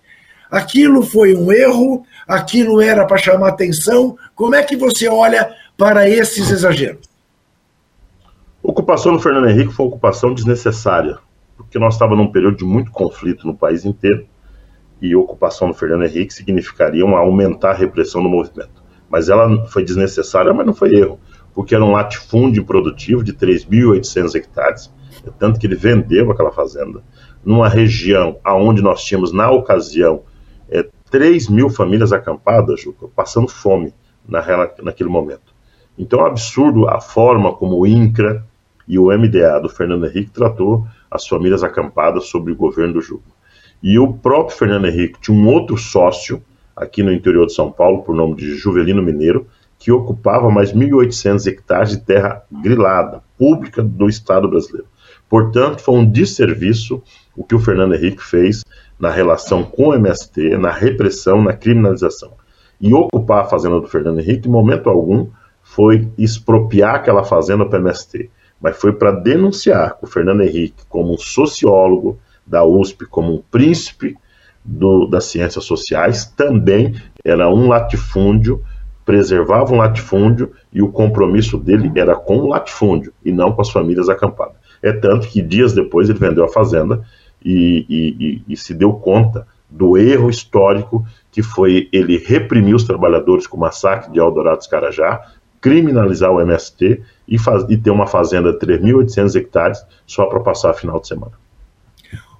Aquilo 0.50 1.02
foi 1.02 1.34
um 1.34 1.50
erro, 1.50 2.04
aquilo 2.26 2.80
era 2.80 3.06
para 3.06 3.16
chamar 3.16 3.48
atenção. 3.48 4.16
Como 4.34 4.54
é 4.54 4.62
que 4.62 4.76
você 4.76 5.08
olha 5.08 5.54
para 5.76 6.08
esses 6.08 6.50
exageros? 6.50 7.00
Ocupação 8.62 9.12
do 9.12 9.18
Fernando 9.18 9.48
Henrique 9.48 9.72
foi 9.72 9.86
uma 9.86 9.90
ocupação 9.90 10.32
desnecessária, 10.32 11.18
porque 11.56 11.78
nós 11.78 11.94
estávamos 11.94 12.24
num 12.24 12.32
período 12.32 12.58
de 12.58 12.64
muito 12.64 12.92
conflito 12.92 13.46
no 13.46 13.56
país 13.56 13.84
inteiro 13.84 14.26
e 15.00 15.16
ocupação 15.16 15.66
do 15.68 15.74
Fernando 15.74 16.04
Henrique 16.04 16.32
significaria 16.32 17.02
aumentar 17.02 17.70
a 17.70 17.74
repressão 17.74 18.22
do 18.22 18.28
movimento. 18.28 18.82
Mas 19.10 19.28
ela 19.28 19.66
foi 19.66 19.84
desnecessária, 19.84 20.54
mas 20.54 20.64
não 20.64 20.72
foi 20.72 20.94
erro, 20.94 21.18
porque 21.52 21.74
era 21.74 21.84
um 21.84 21.90
latifúndio 21.90 22.64
produtivo 22.64 23.24
de 23.24 23.32
3.800 23.32 24.34
hectares, 24.36 24.94
é 25.26 25.30
tanto 25.38 25.58
que 25.58 25.66
ele 25.66 25.74
vendeu 25.74 26.30
aquela 26.30 26.52
fazenda, 26.52 27.02
numa 27.44 27.68
região 27.68 28.38
aonde 28.44 28.80
nós 28.80 29.02
tínhamos, 29.02 29.32
na 29.32 29.50
ocasião, 29.50 30.22
é, 30.70 30.88
3 31.12 31.50
mil 31.50 31.68
famílias 31.68 32.10
acampadas, 32.10 32.80
Juca, 32.80 33.06
passando 33.14 33.46
fome 33.46 33.92
na, 34.26 34.42
naquele 34.82 35.10
momento. 35.10 35.52
Então 35.98 36.20
é 36.20 36.22
um 36.22 36.26
absurdo 36.26 36.88
a 36.88 37.02
forma 37.02 37.52
como 37.52 37.76
o 37.76 37.86
INCRA 37.86 38.42
e 38.88 38.98
o 38.98 39.06
MDA 39.06 39.60
do 39.60 39.68
Fernando 39.68 40.06
Henrique 40.06 40.30
tratou 40.30 40.86
as 41.10 41.28
famílias 41.28 41.62
acampadas 41.62 42.24
sobre 42.24 42.52
o 42.52 42.56
governo 42.56 42.94
do 42.94 43.02
Juca. 43.02 43.30
E 43.82 43.98
o 43.98 44.10
próprio 44.10 44.56
Fernando 44.56 44.86
Henrique 44.86 45.20
tinha 45.20 45.36
um 45.36 45.46
outro 45.48 45.76
sócio 45.76 46.42
aqui 46.74 47.02
no 47.02 47.12
interior 47.12 47.46
de 47.46 47.52
São 47.52 47.70
Paulo, 47.70 48.02
por 48.02 48.14
nome 48.14 48.34
de 48.34 48.56
Juvelino 48.56 49.02
Mineiro, 49.02 49.46
que 49.78 49.92
ocupava 49.92 50.48
mais 50.48 50.72
1.800 50.72 51.46
hectares 51.46 51.90
de 51.90 51.98
terra 51.98 52.42
grilada, 52.50 53.22
pública 53.36 53.82
do 53.82 54.08
Estado 54.08 54.48
brasileiro. 54.48 54.86
Portanto, 55.28 55.82
foi 55.82 55.94
um 55.94 56.10
desserviço 56.10 57.02
o 57.36 57.44
que 57.44 57.54
o 57.54 57.58
Fernando 57.58 57.94
Henrique 57.94 58.22
fez 58.22 58.62
na 59.02 59.10
relação 59.10 59.64
com 59.64 59.88
o 59.88 59.94
MST, 59.94 60.56
na 60.58 60.70
repressão, 60.70 61.42
na 61.42 61.52
criminalização. 61.52 62.34
E 62.80 62.94
ocupar 62.94 63.42
a 63.42 63.48
fazenda 63.48 63.80
do 63.80 63.88
Fernando 63.88 64.20
Henrique, 64.20 64.46
em 64.46 64.52
momento 64.52 64.88
algum, 64.88 65.26
foi 65.60 66.08
expropriar 66.16 66.94
aquela 66.94 67.24
fazenda 67.24 67.66
para 67.66 67.80
o 67.80 67.82
MST, 67.82 68.30
mas 68.60 68.76
foi 68.76 68.92
para 68.92 69.10
denunciar 69.10 69.98
o 70.00 70.06
Fernando 70.06 70.42
Henrique 70.42 70.84
como 70.88 71.14
um 71.14 71.18
sociólogo, 71.18 72.16
da 72.46 72.64
USP 72.64 73.04
como 73.06 73.34
um 73.34 73.42
príncipe 73.50 74.16
do, 74.64 75.06
das 75.06 75.24
ciências 75.24 75.64
sociais, 75.64 76.24
também 76.24 76.94
era 77.24 77.52
um 77.52 77.66
latifúndio, 77.66 78.62
preservava 79.04 79.74
um 79.74 79.78
latifúndio 79.78 80.52
e 80.72 80.80
o 80.80 80.92
compromisso 80.92 81.58
dele 81.58 81.90
era 81.96 82.14
com 82.14 82.36
o 82.36 82.46
latifúndio 82.46 83.12
e 83.24 83.32
não 83.32 83.50
com 83.50 83.62
as 83.62 83.70
famílias 83.70 84.08
acampadas. 84.08 84.54
É 84.80 84.92
tanto 84.92 85.26
que 85.26 85.42
dias 85.42 85.72
depois 85.72 86.08
ele 86.08 86.20
vendeu 86.20 86.44
a 86.44 86.48
fazenda 86.48 87.02
e, 87.44 87.86
e, 87.88 88.16
e, 88.26 88.44
e 88.48 88.56
se 88.56 88.74
deu 88.74 88.92
conta 88.92 89.46
do 89.68 89.96
erro 89.96 90.28
histórico 90.28 91.04
que 91.30 91.42
foi 91.42 91.88
ele 91.92 92.18
reprimir 92.18 92.74
os 92.74 92.84
trabalhadores 92.84 93.46
com 93.46 93.56
o 93.56 93.60
massacre 93.60 94.12
de 94.12 94.18
Eldorado 94.18 94.68
Carajá, 94.68 95.32
criminalizar 95.60 96.30
o 96.30 96.40
MST 96.40 97.00
e, 97.26 97.38
faz, 97.38 97.64
e 97.70 97.76
ter 97.76 97.90
uma 97.90 98.06
fazenda 98.06 98.52
de 98.52 98.58
3.800 98.58 99.36
hectares 99.36 99.86
só 100.06 100.26
para 100.26 100.40
passar 100.40 100.74
final 100.74 101.00
de 101.00 101.08
semana. 101.08 101.32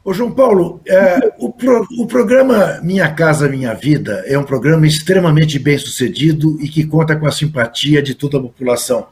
Ô 0.05 0.12
João 0.12 0.32
Paulo, 0.32 0.80
é, 0.86 1.32
o, 1.38 1.53
pro, 1.53 1.86
o 1.96 2.07
programa 2.07 2.80
Minha 2.82 3.09
Casa 3.14 3.48
Minha 3.48 3.72
Vida 3.72 4.24
é 4.26 4.36
um 4.36 4.42
programa 4.42 4.84
extremamente 4.84 5.61
bem 5.61 5.78
sucedido 5.78 6.61
e 6.61 6.68
que 6.68 6.84
conta 6.84 7.14
com 7.14 7.26
a 7.26 7.30
simpatia 7.30 8.03
de 8.03 8.14
toda 8.14 8.36
a 8.36 8.42
população. 8.42 9.07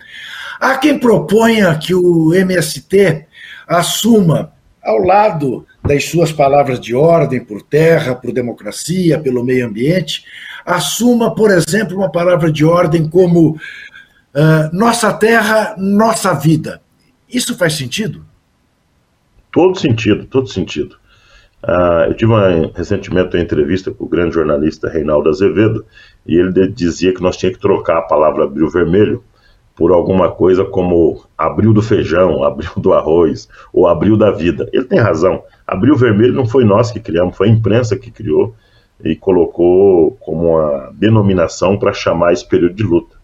Há 0.61 0.77
quem 0.77 0.99
proponha 0.99 1.79
que 1.79 1.95
o 1.95 2.35
MST 2.35 3.25
assuma, 3.69 4.53
ao 4.83 4.99
lado 4.99 5.65
das 5.83 6.05
suas 6.09 6.33
palavras 6.33 6.79
de 6.81 6.95
ordem 6.95 7.45
por 7.45 7.63
terra, 7.63 8.15
por 8.15 8.33
democracia, 8.33 9.19
pelo 9.19 9.45
meio 9.45 9.67
ambiente, 9.67 10.25
assuma, 10.65 11.35
por 11.35 11.51
exemplo, 11.51 11.97
uma 11.97 12.11
palavra 12.11 12.51
de 12.53 12.65
ordem 12.65 13.09
como 13.09 13.53
uh, 13.53 14.71
nossa 14.73 15.13
terra, 15.13 15.75
nossa 15.79 16.35
vida. 16.35 16.81
Isso 17.29 17.57
faz 17.57 17.75
sentido? 17.75 18.25
Todo 19.53 19.79
sentido, 19.79 20.27
todo 20.27 20.49
sentido. 20.49 20.97
Uh, 21.63 22.09
eu 22.09 22.15
tive 22.15 22.33
uma, 22.33 22.73
recentemente 22.75 23.37
uma 23.37 23.43
entrevista 23.43 23.91
com 23.91 24.05
o 24.05 24.09
grande 24.09 24.35
jornalista 24.35 24.89
Reinaldo 24.89 25.29
Azevedo 25.29 25.85
e 26.27 26.37
ele 26.37 26.69
dizia 26.69 27.13
que 27.13 27.21
nós 27.21 27.37
tínhamos 27.37 27.59
que 27.59 27.63
trocar 27.63 27.99
a 27.99 28.03
palavra 28.03 28.45
abril 28.45 28.69
vermelho 28.71 29.23
por 29.77 29.93
alguma 29.93 30.31
coisa 30.31 30.65
como 30.65 31.25
abril 31.37 31.73
do 31.73 31.83
feijão, 31.83 32.43
abril 32.45 32.71
do 32.77 32.93
arroz 32.93 33.49
ou 33.73 33.87
abril 33.87 34.17
da 34.17 34.31
vida. 34.31 34.69
Ele 34.73 34.85
tem 34.85 34.99
razão. 34.99 35.43
Abril 35.71 35.95
vermelho 35.95 36.35
não 36.35 36.47
foi 36.47 36.65
nós 36.65 36.91
que 36.91 36.99
criamos, 36.99 37.37
foi 37.37 37.49
a 37.49 37.53
imprensa 37.53 37.97
que 37.97 38.11
criou 38.11 38.57
e 39.05 39.15
colocou 39.15 40.17
como 40.21 40.57
uma 40.57 40.91
denominação 40.95 41.79
para 41.79 41.93
chamar 41.93 42.33
esse 42.33 42.47
período 42.47 42.75
de 42.75 42.83
luta. 42.83 43.17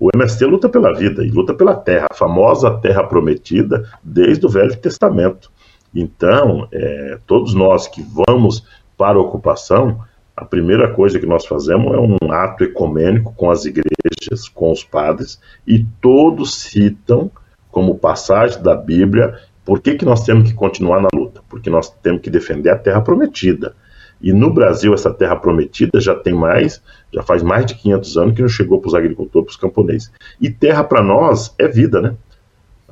O 0.00 0.08
MST 0.12 0.44
luta 0.46 0.68
pela 0.68 0.92
vida 0.92 1.24
e 1.24 1.30
luta 1.30 1.54
pela 1.54 1.76
terra, 1.76 2.08
a 2.10 2.14
famosa 2.14 2.72
terra 2.80 3.04
prometida 3.04 3.88
desde 4.02 4.44
o 4.44 4.48
Velho 4.48 4.76
Testamento. 4.76 5.48
Então, 5.94 6.66
é, 6.72 7.18
todos 7.24 7.54
nós 7.54 7.86
que 7.86 8.02
vamos 8.02 8.66
para 8.98 9.16
a 9.16 9.22
ocupação, 9.22 10.00
a 10.36 10.44
primeira 10.44 10.92
coisa 10.92 11.20
que 11.20 11.26
nós 11.26 11.46
fazemos 11.46 11.94
é 11.94 12.00
um 12.00 12.32
ato 12.32 12.64
ecumênico 12.64 13.32
com 13.36 13.48
as 13.48 13.64
igrejas, 13.64 14.48
com 14.52 14.72
os 14.72 14.82
padres, 14.82 15.40
e 15.64 15.86
todos 16.00 16.62
citam 16.62 17.30
como 17.70 17.96
passagem 17.96 18.60
da 18.60 18.74
Bíblia 18.74 19.38
por 19.64 19.80
que, 19.80 19.94
que 19.94 20.04
nós 20.04 20.24
temos 20.24 20.48
que 20.48 20.54
continuar 20.54 21.00
na 21.00 21.08
luta? 21.14 21.42
Porque 21.48 21.70
nós 21.70 21.90
temos 21.90 22.20
que 22.20 22.30
defender 22.30 22.70
a 22.70 22.78
terra 22.78 23.00
prometida. 23.00 23.74
E 24.20 24.32
no 24.32 24.52
Brasil, 24.52 24.94
essa 24.94 25.12
terra 25.12 25.36
prometida 25.36 26.00
já 26.00 26.14
tem 26.14 26.32
mais, 26.32 26.80
já 27.12 27.22
faz 27.22 27.42
mais 27.42 27.66
de 27.66 27.74
500 27.74 28.16
anos 28.16 28.34
que 28.34 28.42
não 28.42 28.48
chegou 28.48 28.80
para 28.80 28.88
os 28.88 28.94
agricultores, 28.94 29.46
para 29.46 29.52
os 29.52 29.56
camponeses. 29.56 30.12
E 30.40 30.48
terra 30.48 30.84
para 30.84 31.02
nós 31.02 31.54
é 31.58 31.66
vida, 31.66 32.00
né? 32.00 32.14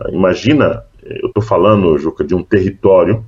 Imagina 0.09 0.85
eu 1.03 1.29
estou 1.29 1.43
falando, 1.43 1.97
Juca, 1.99 2.25
de 2.25 2.35
um 2.35 2.43
território 2.43 3.25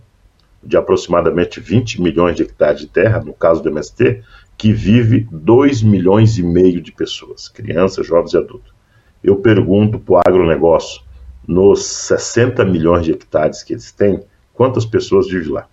de 0.62 0.76
aproximadamente 0.76 1.58
20 1.58 2.00
milhões 2.00 2.36
de 2.36 2.42
hectares 2.42 2.80
de 2.80 2.86
terra, 2.86 3.20
no 3.20 3.32
caso 3.32 3.62
do 3.62 3.68
MST, 3.68 4.22
que 4.56 4.72
vive 4.72 5.26
2 5.30 5.82
milhões 5.82 6.38
e 6.38 6.42
meio 6.42 6.80
de 6.80 6.92
pessoas, 6.92 7.48
crianças, 7.48 8.06
jovens 8.06 8.34
e 8.34 8.36
adultos. 8.36 8.72
Eu 9.24 9.36
pergunto 9.36 9.98
para 9.98 10.14
o 10.14 10.18
agronegócio, 10.18 11.02
nos 11.46 11.84
60 11.84 12.64
milhões 12.64 13.04
de 13.04 13.12
hectares 13.12 13.62
que 13.62 13.72
eles 13.72 13.92
têm, 13.92 14.22
quantas 14.54 14.84
pessoas 14.84 15.28
vivem 15.28 15.52
lá? 15.52 15.66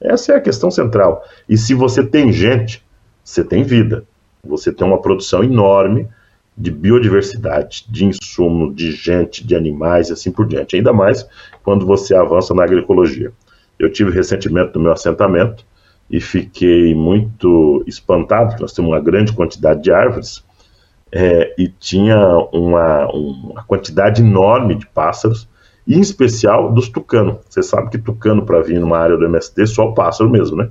Essa 0.00 0.34
é 0.34 0.36
a 0.36 0.40
questão 0.40 0.70
central. 0.70 1.24
E 1.48 1.56
se 1.56 1.74
você 1.74 2.04
tem 2.04 2.32
gente, 2.32 2.84
você 3.24 3.42
tem 3.42 3.62
vida. 3.62 4.04
Você 4.44 4.72
tem 4.72 4.86
uma 4.86 5.00
produção 5.00 5.42
enorme 5.42 6.08
de 6.56 6.70
biodiversidade, 6.70 7.84
de 7.88 8.04
insumo, 8.04 8.72
de 8.72 8.92
gente, 8.92 9.46
de 9.46 9.54
animais 9.54 10.08
e 10.08 10.12
assim 10.12 10.30
por 10.30 10.46
diante. 10.46 10.76
Ainda 10.76 10.92
mais 10.92 11.26
quando 11.62 11.84
você 11.84 12.14
avança 12.14 12.54
na 12.54 12.64
agroecologia. 12.64 13.32
Eu 13.78 13.92
tive 13.92 14.10
recentemente 14.10 14.74
no 14.74 14.80
meu 14.80 14.92
assentamento 14.92 15.64
e 16.08 16.20
fiquei 16.20 16.94
muito 16.94 17.84
espantado, 17.86 18.54
que 18.54 18.62
nós 18.62 18.72
temos 18.72 18.90
uma 18.90 19.00
grande 19.00 19.32
quantidade 19.32 19.82
de 19.82 19.92
árvores 19.92 20.45
é, 21.12 21.54
e 21.56 21.68
tinha 21.68 22.18
uma, 22.52 23.06
uma 23.12 23.64
quantidade 23.64 24.22
enorme 24.22 24.74
de 24.74 24.86
pássaros, 24.86 25.48
e 25.86 25.94
em 25.94 26.00
especial 26.00 26.72
dos 26.72 26.88
tucanos. 26.88 27.36
Você 27.48 27.62
sabe 27.62 27.90
que 27.90 27.98
tucano 27.98 28.44
para 28.44 28.60
vir 28.60 28.80
numa 28.80 28.98
área 28.98 29.16
do 29.16 29.24
MST 29.24 29.66
só 29.68 29.84
o 29.84 29.94
pássaro 29.94 30.28
mesmo, 30.28 30.56
né? 30.56 30.68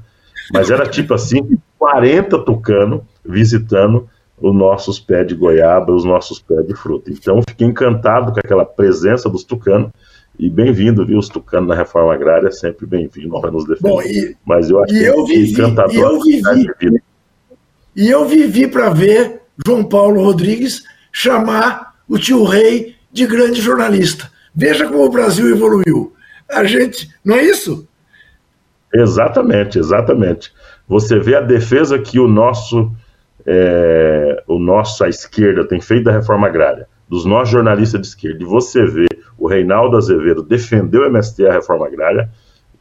Mas 0.53 0.69
era 0.69 0.85
tipo 0.87 1.13
assim, 1.13 1.57
40 1.79 2.39
tucanos 2.39 3.01
visitando 3.25 4.07
os 4.39 4.53
nossos 4.53 4.99
pés 4.99 5.25
de 5.25 5.33
goiaba, 5.33 5.93
os 5.93 6.03
nossos 6.03 6.39
pés 6.39 6.67
de 6.67 6.75
fruta. 6.75 7.09
Então, 7.09 7.41
fiquei 7.47 7.65
encantado 7.65 8.33
com 8.33 8.39
aquela 8.39 8.65
presença 8.65 9.29
dos 9.29 9.43
tucanos. 9.43 9.89
E 10.37 10.49
bem-vindo, 10.49 11.05
viu? 11.05 11.17
Os 11.17 11.29
tucanos 11.29 11.69
na 11.69 11.75
reforma 11.75 12.13
agrária, 12.13 12.51
sempre 12.51 12.85
bem-vindo 12.85 13.39
para 13.39 13.49
nos 13.49 13.65
defender. 13.65 13.89
Bom, 13.89 14.01
e, 14.01 14.35
Mas 14.45 14.69
eu 14.69 14.83
acho 14.83 14.93
que 14.93 15.01
eu 15.01 15.25
vivi, 15.25 15.53
encantador. 15.53 15.95
E 15.95 15.97
eu 15.97 16.21
vivi, 16.21 17.01
e 17.95 18.09
eu 18.09 18.25
vivi 18.25 18.67
para 18.67 18.89
ver 18.89 19.44
João 19.65 19.83
Paulo 19.83 20.23
Rodrigues 20.23 20.83
chamar 21.11 21.95
o 22.07 22.17
tio 22.17 22.43
Rei 22.43 22.95
de 23.11 23.25
grande 23.25 23.61
jornalista. 23.61 24.29
Veja 24.53 24.87
como 24.87 25.05
o 25.05 25.09
Brasil 25.09 25.49
evoluiu. 25.49 26.13
A 26.49 26.63
gente, 26.63 27.09
não 27.23 27.35
é 27.35 27.43
isso? 27.43 27.87
Exatamente, 28.93 29.77
exatamente. 29.77 30.53
Você 30.87 31.19
vê 31.19 31.35
a 31.35 31.41
defesa 31.41 31.99
que 31.99 32.19
o 32.19 32.27
nosso 32.27 32.91
é, 33.45 34.43
o 34.47 34.57
nosso, 34.57 35.03
a 35.03 35.09
esquerda, 35.09 35.67
tem 35.67 35.79
feito 35.79 36.05
da 36.05 36.11
reforma 36.11 36.47
agrária, 36.47 36.87
dos 37.07 37.25
nossos 37.25 37.49
jornalistas 37.49 38.01
de 38.01 38.07
esquerda, 38.07 38.41
e 38.41 38.45
você 38.45 38.85
vê 38.85 39.07
o 39.37 39.47
Reinaldo 39.47 39.95
Azevedo 39.95 40.41
defender 40.41 40.97
o 40.97 41.05
MST 41.05 41.45
a 41.45 41.53
reforma 41.53 41.85
agrária, 41.85 42.29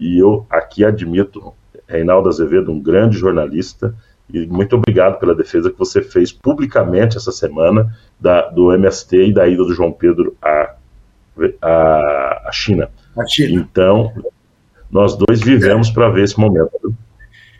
e 0.00 0.18
eu 0.18 0.46
aqui 0.48 0.84
admito 0.84 1.52
Reinaldo 1.86 2.28
Azevedo, 2.28 2.72
um 2.72 2.80
grande 2.80 3.18
jornalista, 3.18 3.94
e 4.32 4.46
muito 4.46 4.76
obrigado 4.76 5.18
pela 5.18 5.34
defesa 5.34 5.70
que 5.70 5.78
você 5.78 6.00
fez 6.02 6.32
publicamente 6.32 7.16
essa 7.16 7.30
semana 7.30 7.94
da, 8.18 8.48
do 8.48 8.72
MST 8.72 9.28
e 9.28 9.34
da 9.34 9.46
ida 9.46 9.62
do 9.62 9.74
João 9.74 9.92
Pedro 9.92 10.36
a 10.42 10.74
a, 11.60 12.48
a 12.48 12.50
China. 12.52 12.88
A 13.16 13.26
China. 13.26 13.60
Então, 13.60 14.12
nós 14.90 15.16
dois 15.16 15.40
vivemos 15.40 15.90
para 15.90 16.08
ver 16.08 16.24
esse 16.24 16.38
momento. 16.38 16.94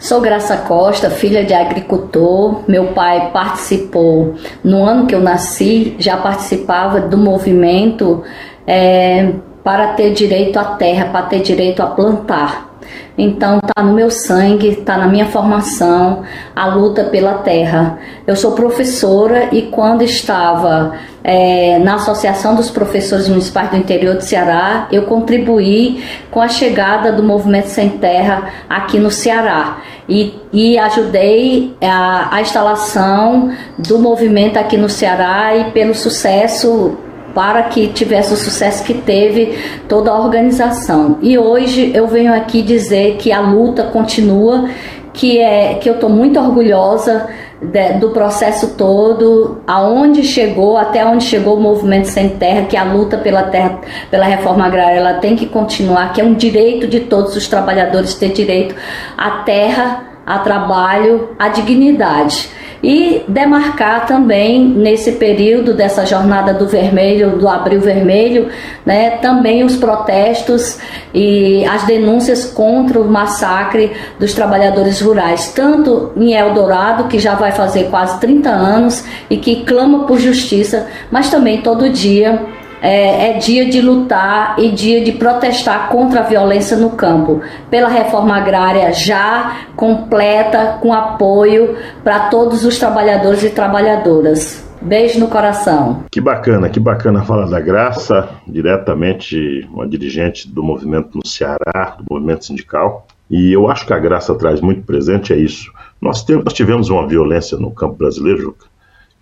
Sou 0.01 0.20
Graça 0.20 0.57
Costa, 0.57 1.11
filha 1.11 1.45
de 1.45 1.55
agricultor. 1.55 2.64
Meu 2.68 2.89
pai 2.89 3.31
participou, 3.33 4.35
no 4.62 4.85
ano 4.85 5.07
que 5.07 5.14
eu 5.14 5.20
nasci, 5.20 5.95
já 5.99 6.16
participava 6.16 7.01
do 7.01 7.16
movimento 7.16 8.25
é, 8.66 9.32
para 9.62 9.88
ter 9.88 10.12
direito 10.12 10.58
à 10.58 10.64
terra, 10.64 11.06
para 11.06 11.26
ter 11.26 11.40
direito 11.40 11.82
a 11.82 11.86
plantar. 11.86 12.74
Então 13.16 13.60
tá 13.60 13.82
no 13.82 13.92
meu 13.92 14.10
sangue, 14.10 14.76
tá 14.76 14.98
na 14.98 15.06
minha 15.06 15.26
formação 15.26 16.22
a 16.54 16.66
luta 16.66 17.04
pela 17.04 17.34
terra. 17.34 17.98
Eu 18.26 18.34
sou 18.34 18.52
professora 18.52 19.50
e 19.52 19.62
quando 19.62 20.02
estava 20.02 20.94
é, 21.22 21.78
na 21.78 21.94
Associação 21.94 22.56
dos 22.56 22.70
Professores 22.70 23.28
Municipais 23.28 23.70
do 23.70 23.76
Interior 23.76 24.16
de 24.16 24.24
Ceará, 24.24 24.88
eu 24.90 25.02
contribuí 25.02 26.04
com 26.30 26.40
a 26.40 26.48
chegada 26.48 27.12
do 27.12 27.22
Movimento 27.22 27.68
Sem 27.68 27.90
Terra 27.90 28.52
aqui 28.68 28.98
no 28.98 29.10
Ceará 29.10 29.78
e, 30.08 30.34
e 30.52 30.76
ajudei 30.76 31.72
a, 31.80 32.34
a 32.34 32.40
instalação 32.42 33.52
do 33.78 33.98
movimento 33.98 34.56
aqui 34.56 34.76
no 34.76 34.88
Ceará 34.88 35.56
e 35.56 35.70
pelo 35.70 35.94
sucesso 35.94 36.98
para 37.35 37.64
que 37.64 37.89
tivesse 37.89 38.32
o 38.32 38.37
sucesso 38.37 38.85
que 38.85 38.95
teve 38.95 39.59
toda 39.89 40.11
a 40.11 40.18
organização. 40.18 41.18
E 41.20 41.37
hoje 41.37 41.91
eu 41.93 42.07
venho 42.07 42.32
aqui 42.32 42.62
dizer 42.62 43.16
que 43.16 43.32
a 43.32 43.41
luta 43.41 43.85
continua, 43.85 44.68
que 45.12 45.39
é 45.39 45.74
que 45.74 45.89
eu 45.89 45.95
estou 45.95 46.09
muito 46.09 46.39
orgulhosa 46.39 47.28
de, 47.61 47.95
do 47.95 48.11
processo 48.11 48.76
todo, 48.76 49.61
aonde 49.66 50.22
chegou, 50.22 50.76
até 50.76 51.05
onde 51.05 51.24
chegou 51.24 51.57
o 51.57 51.61
movimento 51.61 52.07
sem 52.07 52.30
terra, 52.30 52.66
que 52.66 52.76
a 52.76 52.85
luta 52.85 53.18
pela 53.18 53.45
terra, 53.45 53.80
pela 54.11 54.24
reforma 54.24 54.66
agrária, 54.66 54.99
ela 54.99 55.14
tem 55.14 55.35
que 55.35 55.47
continuar, 55.47 56.12
que 56.12 56.20
é 56.20 56.24
um 56.24 56.35
direito 56.35 56.87
de 56.87 57.01
todos 57.01 57.37
os 57.37 57.49
trabalhadores 57.49 58.14
ter 58.14 58.32
direito 58.32 58.74
à 59.16 59.43
terra, 59.43 60.05
a 60.26 60.39
trabalho, 60.39 61.30
à 61.39 61.49
dignidade 61.49 62.49
e 62.85 63.24
demarcar 63.26 64.07
também 64.07 64.62
nesse 64.62 65.12
período 65.12 65.72
dessa 65.72 66.05
jornada 66.05 66.53
do 66.53 66.68
vermelho, 66.68 67.39
do 67.39 67.49
abril 67.49 67.80
vermelho, 67.80 68.51
né, 68.85 69.12
também 69.22 69.64
os 69.64 69.74
protestos 69.74 70.78
e 71.14 71.64
as 71.64 71.85
denúncias 71.85 72.45
contra 72.45 73.01
o 73.01 73.11
massacre 73.11 73.93
dos 74.20 74.35
trabalhadores 74.35 75.01
rurais, 75.01 75.51
tanto 75.55 76.12
em 76.14 76.35
Eldorado, 76.35 77.05
que 77.05 77.18
já 77.18 77.35
vai 77.35 77.53
fazer 77.53 77.85
quase 77.85 78.20
30 78.20 78.51
anos 78.51 79.03
e 79.30 79.39
que 79.39 79.64
clama 79.64 80.01
por 80.01 80.18
justiça, 80.18 80.87
mas 81.11 81.30
também 81.30 81.62
todo 81.62 81.89
dia 81.89 82.39
é, 82.85 83.30
é, 83.30 83.39
dia 83.39 83.64
de 83.64 83.80
lutar 83.80 84.57
e 84.59 84.70
dia 84.70 85.03
de 85.03 85.12
protestar 85.12 85.89
contra 85.89 86.20
a 86.20 86.22
violência 86.22 86.76
no 86.76 86.91
campo, 86.91 87.41
pela 87.70 87.89
reforma 87.89 88.37
agrária 88.37 88.93
já 88.93 89.68
completa, 89.74 90.78
com 90.82 90.93
apoio 90.93 91.76
para 92.05 92.28
todos 92.28 92.62
os 92.62 92.78
trabalhadores 92.78 93.43
e 93.43 93.49
trabalhadoras. 93.49 94.62
Beijo 94.82 95.18
no 95.18 95.28
coração. 95.28 96.05
Que 96.12 96.20
bacana, 96.20 96.68
que 96.68 96.78
bacana 96.78 97.24
falar 97.24 97.47
da 97.47 97.59
Graça, 97.59 98.28
diretamente 98.47 99.66
uma 99.72 99.89
dirigente 99.89 100.47
do 100.47 100.62
movimento 100.62 101.16
no 101.16 101.26
Ceará, 101.26 101.97
do 101.99 102.05
movimento 102.11 102.45
sindical. 102.45 103.07
E 103.30 103.51
eu 103.51 103.70
acho 103.70 103.87
que 103.87 103.95
a 103.95 103.99
Graça 103.99 104.35
traz 104.35 104.61
muito 104.61 104.82
presente 104.82 105.32
é 105.32 105.37
isso. 105.37 105.72
Nós, 106.03 106.22
temos, 106.22 106.45
nós 106.45 106.53
tivemos 106.53 106.91
uma 106.91 107.07
violência 107.09 107.57
no 107.57 107.70
campo 107.70 107.95
brasileiro, 107.95 108.43
Juca, 108.43 108.66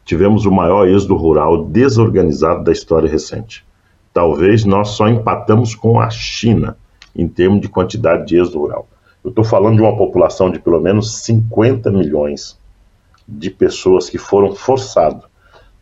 tivemos 0.04 0.46
o 0.46 0.50
maior 0.50 0.86
êxodo 0.86 1.16
rural 1.16 1.64
desorganizado 1.64 2.64
da 2.64 2.72
história 2.72 3.08
recente. 3.08 3.64
Talvez 4.12 4.64
nós 4.64 4.90
só 4.90 5.08
empatamos 5.08 5.74
com 5.74 6.00
a 6.00 6.10
China 6.10 6.76
em 7.14 7.28
termos 7.28 7.60
de 7.60 7.68
quantidade 7.68 8.26
de 8.26 8.36
êxodo 8.38 8.58
rural. 8.58 8.88
Eu 9.24 9.30
estou 9.30 9.44
falando 9.44 9.76
de 9.76 9.82
uma 9.82 9.96
população 9.96 10.50
de 10.50 10.58
pelo 10.58 10.80
menos 10.80 11.18
50 11.22 11.90
milhões 11.90 12.58
de 13.26 13.50
pessoas 13.50 14.10
que 14.10 14.18
foram 14.18 14.54
forçados 14.54 15.24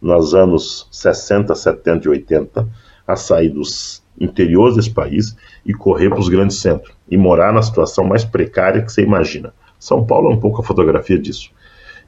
nos 0.00 0.34
anos 0.34 0.86
60, 0.90 1.54
70 1.54 2.06
e 2.06 2.10
80 2.10 2.68
a 3.06 3.16
sair 3.16 3.48
dos 3.48 4.02
interiores 4.20 4.76
desse 4.76 4.90
país 4.90 5.34
e 5.64 5.72
correr 5.72 6.10
para 6.10 6.20
os 6.20 6.28
grandes 6.28 6.58
centros 6.58 6.94
e 7.08 7.16
morar 7.16 7.52
na 7.52 7.62
situação 7.62 8.04
mais 8.04 8.24
precária 8.24 8.82
que 8.82 8.92
você 8.92 9.02
imagina. 9.02 9.52
São 9.78 10.04
Paulo 10.04 10.30
é 10.30 10.34
um 10.34 10.40
pouco 10.40 10.60
a 10.60 10.64
fotografia 10.64 11.18
disso. 11.18 11.50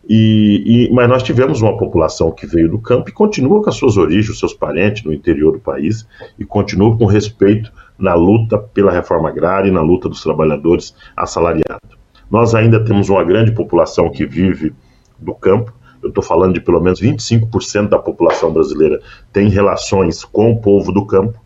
E, 0.09 0.89
e, 0.89 0.93
mas 0.93 1.09
nós 1.09 1.23
tivemos 1.23 1.63
uma 1.63 1.77
população 1.77 2.31
que 2.33 2.47
veio 2.47 2.69
do 2.69 2.79
campo 2.79 3.09
e 3.09 3.13
continua 3.13 3.63
com 3.63 3.71
as 3.71 3.77
suas 3.77 3.97
origens, 3.97 4.39
seus 4.39 4.53
parentes 4.53 5.05
no 5.05 5.13
interior 5.13 5.53
do 5.53 5.61
país, 5.61 6.07
e 6.39 6.45
continua 6.45 6.97
com 6.97 7.07
respeito 7.07 7.73
na 7.99 8.15
luta 8.15 8.59
pela 8.59 8.91
reforma 8.91 9.29
agrária 9.29 9.69
e 9.69 9.73
na 9.73 9.81
luta 9.81 10.09
dos 10.09 10.23
trabalhadores 10.23 10.95
assalariados. 11.17 11.97
Nós 12.31 12.55
ainda 12.55 12.85
temos 12.85 13.09
uma 13.09 13.23
grande 13.23 13.53
população 13.53 14.11
que 14.11 14.27
vive 14.27 14.73
do 15.19 15.35
campo, 15.35 15.73
eu 16.03 16.09
estou 16.09 16.23
falando 16.23 16.55
de 16.55 16.61
pelo 16.61 16.81
menos 16.81 17.01
25% 17.01 17.89
da 17.89 17.99
população 17.99 18.53
brasileira 18.53 19.01
tem 19.33 19.49
relações 19.49 20.25
com 20.25 20.51
o 20.51 20.61
povo 20.61 20.91
do 20.91 21.07
campo, 21.07 21.39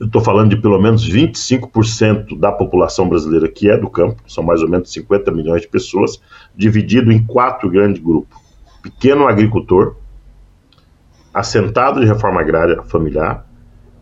eu 0.00 0.06
estou 0.06 0.22
falando 0.22 0.48
de 0.48 0.56
pelo 0.56 0.80
menos 0.80 1.06
25% 1.06 2.38
da 2.38 2.50
população 2.50 3.06
brasileira 3.06 3.46
que 3.46 3.68
é 3.70 3.76
do 3.76 3.90
campo, 3.90 4.22
são 4.26 4.42
mais 4.42 4.62
ou 4.62 4.68
menos 4.68 4.90
50 4.90 5.30
milhões 5.30 5.60
de 5.60 5.68
pessoas, 5.68 6.18
dividido 6.56 7.12
em 7.12 7.22
quatro 7.22 7.68
grandes 7.68 8.02
grupos: 8.02 8.34
pequeno 8.82 9.28
agricultor, 9.28 9.96
assentado 11.34 12.00
de 12.00 12.06
reforma 12.06 12.40
agrária 12.40 12.82
familiar, 12.82 13.46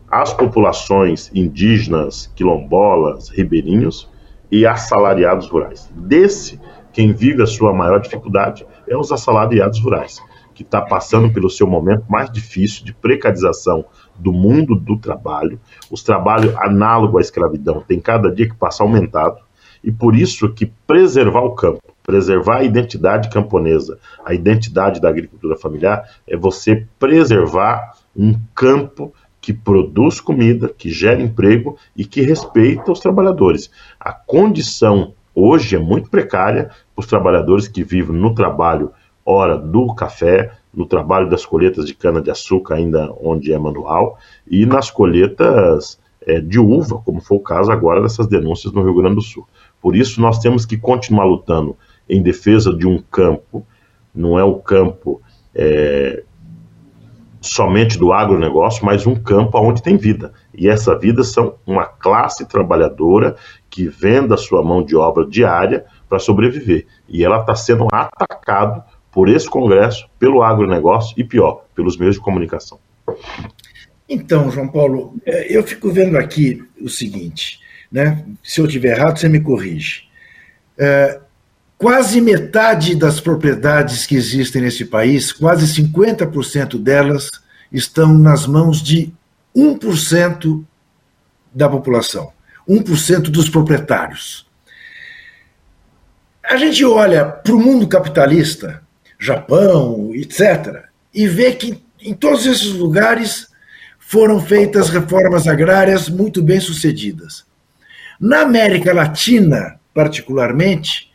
as 0.09 0.31
populações 0.33 1.29
indígenas, 1.35 2.31
quilombolas, 2.33 3.27
ribeirinhos 3.27 4.09
e 4.49 4.65
assalariados 4.65 5.49
rurais. 5.49 5.91
Desse, 5.93 6.61
quem 6.93 7.11
vive 7.11 7.43
a 7.43 7.45
sua 7.45 7.73
maior 7.73 7.99
dificuldade 7.99 8.65
é 8.87 8.95
os 8.95 9.11
assalariados 9.11 9.81
rurais, 9.81 10.23
que 10.55 10.63
está 10.63 10.81
passando 10.81 11.29
pelo 11.33 11.49
seu 11.49 11.67
momento 11.67 12.05
mais 12.07 12.31
difícil 12.31 12.85
de 12.85 12.93
precarização 12.93 13.83
do 14.19 14.31
mundo 14.31 14.75
do 14.75 14.97
trabalho, 14.97 15.59
os 15.89 16.03
trabalhos 16.03 16.55
análogos 16.57 17.17
à 17.17 17.21
escravidão 17.21 17.83
tem 17.87 17.99
cada 17.99 18.31
dia 18.31 18.47
que 18.47 18.55
passa 18.55 18.83
aumentado, 18.83 19.37
e 19.83 19.91
por 19.91 20.15
isso 20.15 20.53
que 20.53 20.65
preservar 20.85 21.41
o 21.41 21.55
campo, 21.55 21.81
preservar 22.03 22.57
a 22.57 22.63
identidade 22.63 23.29
camponesa, 23.29 23.97
a 24.25 24.33
identidade 24.33 24.99
da 24.99 25.09
agricultura 25.09 25.55
familiar, 25.55 26.03
é 26.27 26.35
você 26.35 26.85
preservar 26.99 27.93
um 28.15 28.35
campo 28.53 29.13
que 29.39 29.53
produz 29.53 30.19
comida, 30.19 30.67
que 30.67 30.89
gera 30.89 31.21
emprego 31.21 31.77
e 31.95 32.03
que 32.03 32.21
respeita 32.21 32.91
os 32.91 32.99
trabalhadores. 32.99 33.71
A 33.99 34.11
condição 34.11 35.13
hoje 35.33 35.77
é 35.77 35.79
muito 35.79 36.09
precária 36.09 36.65
para 36.65 37.01
os 37.01 37.07
trabalhadores 37.07 37.67
que 37.67 37.83
vivem 37.83 38.15
no 38.15 38.35
trabalho 38.35 38.91
hora 39.25 39.57
do 39.57 39.93
café, 39.93 40.51
no 40.73 40.85
trabalho 40.85 41.29
das 41.29 41.45
colheitas 41.45 41.85
de 41.85 41.93
cana-de-açúcar, 41.93 42.75
ainda 42.75 43.11
onde 43.21 43.51
é 43.51 43.57
manual, 43.57 44.17
e 44.47 44.65
nas 44.65 44.91
colheitas 44.91 45.99
é, 46.21 46.39
de 46.39 46.59
uva, 46.59 47.01
como 47.03 47.21
foi 47.21 47.37
o 47.37 47.41
caso 47.41 47.71
agora 47.71 48.01
dessas 48.01 48.27
denúncias 48.27 48.71
no 48.73 48.83
Rio 48.83 48.95
Grande 48.95 49.15
do 49.15 49.21
Sul. 49.21 49.47
Por 49.81 49.95
isso, 49.95 50.21
nós 50.21 50.39
temos 50.39 50.65
que 50.65 50.77
continuar 50.77 51.25
lutando 51.25 51.75
em 52.07 52.21
defesa 52.21 52.73
de 52.75 52.87
um 52.87 52.99
campo, 52.99 53.65
não 54.13 54.37
é 54.37 54.43
o 54.43 54.55
campo 54.55 55.21
é, 55.55 56.23
somente 57.41 57.97
do 57.97 58.11
agronegócio, 58.11 58.85
mas 58.85 59.07
um 59.07 59.15
campo 59.15 59.57
onde 59.59 59.81
tem 59.81 59.97
vida. 59.97 60.33
E 60.53 60.67
essa 60.67 60.97
vida 60.97 61.23
são 61.23 61.55
uma 61.65 61.85
classe 61.85 62.45
trabalhadora 62.45 63.35
que 63.69 63.87
vende 63.87 64.33
a 64.33 64.37
sua 64.37 64.63
mão 64.63 64.83
de 64.83 64.95
obra 64.95 65.25
diária 65.25 65.85
para 66.07 66.19
sobreviver. 66.19 66.85
E 67.07 67.23
ela 67.23 67.39
está 67.39 67.55
sendo 67.55 67.87
atacado 67.91 68.83
por 69.11 69.29
esse 69.29 69.49
Congresso, 69.49 70.07
pelo 70.19 70.43
agronegócio 70.43 71.13
e 71.17 71.23
pior, 71.23 71.65
pelos 71.75 71.97
meios 71.97 72.15
de 72.15 72.21
comunicação. 72.21 72.79
Então, 74.07 74.49
João 74.49 74.67
Paulo, 74.67 75.15
é, 75.25 75.55
eu 75.55 75.63
fico 75.63 75.91
vendo 75.91 76.17
aqui 76.17 76.63
o 76.81 76.89
seguinte, 76.89 77.59
né? 77.91 78.25
Se 78.43 78.59
eu 78.59 78.65
estiver 78.65 78.97
errado, 78.97 79.19
você 79.19 79.29
me 79.29 79.39
corrige. 79.39 80.03
É, 80.77 81.19
quase 81.77 82.19
metade 82.19 82.95
das 82.95 83.19
propriedades 83.19 84.05
que 84.05 84.15
existem 84.15 84.61
nesse 84.61 84.85
país, 84.85 85.31
quase 85.31 85.81
50% 85.81 86.77
delas, 86.77 87.29
estão 87.71 88.17
nas 88.17 88.47
mãos 88.47 88.81
de 88.81 89.13
1% 89.55 90.63
da 91.53 91.69
população, 91.69 92.31
1% 92.67 93.29
dos 93.29 93.49
proprietários. 93.49 94.47
A 96.43 96.57
gente 96.57 96.83
olha 96.83 97.25
para 97.25 97.53
o 97.53 97.59
mundo 97.59 97.87
capitalista, 97.87 98.81
Japão, 99.19 100.11
etc., 100.15 100.85
e 101.13 101.27
vê 101.27 101.51
que 101.51 101.83
em 102.01 102.13
todos 102.13 102.45
esses 102.45 102.71
lugares 102.71 103.47
foram 103.99 104.39
feitas 104.41 104.89
reformas 104.89 105.47
agrárias 105.47 106.07
muito 106.07 106.41
bem 106.41 106.59
sucedidas. 106.59 107.45
Na 108.19 108.41
América 108.41 108.93
Latina, 108.93 109.79
particularmente, 109.93 111.11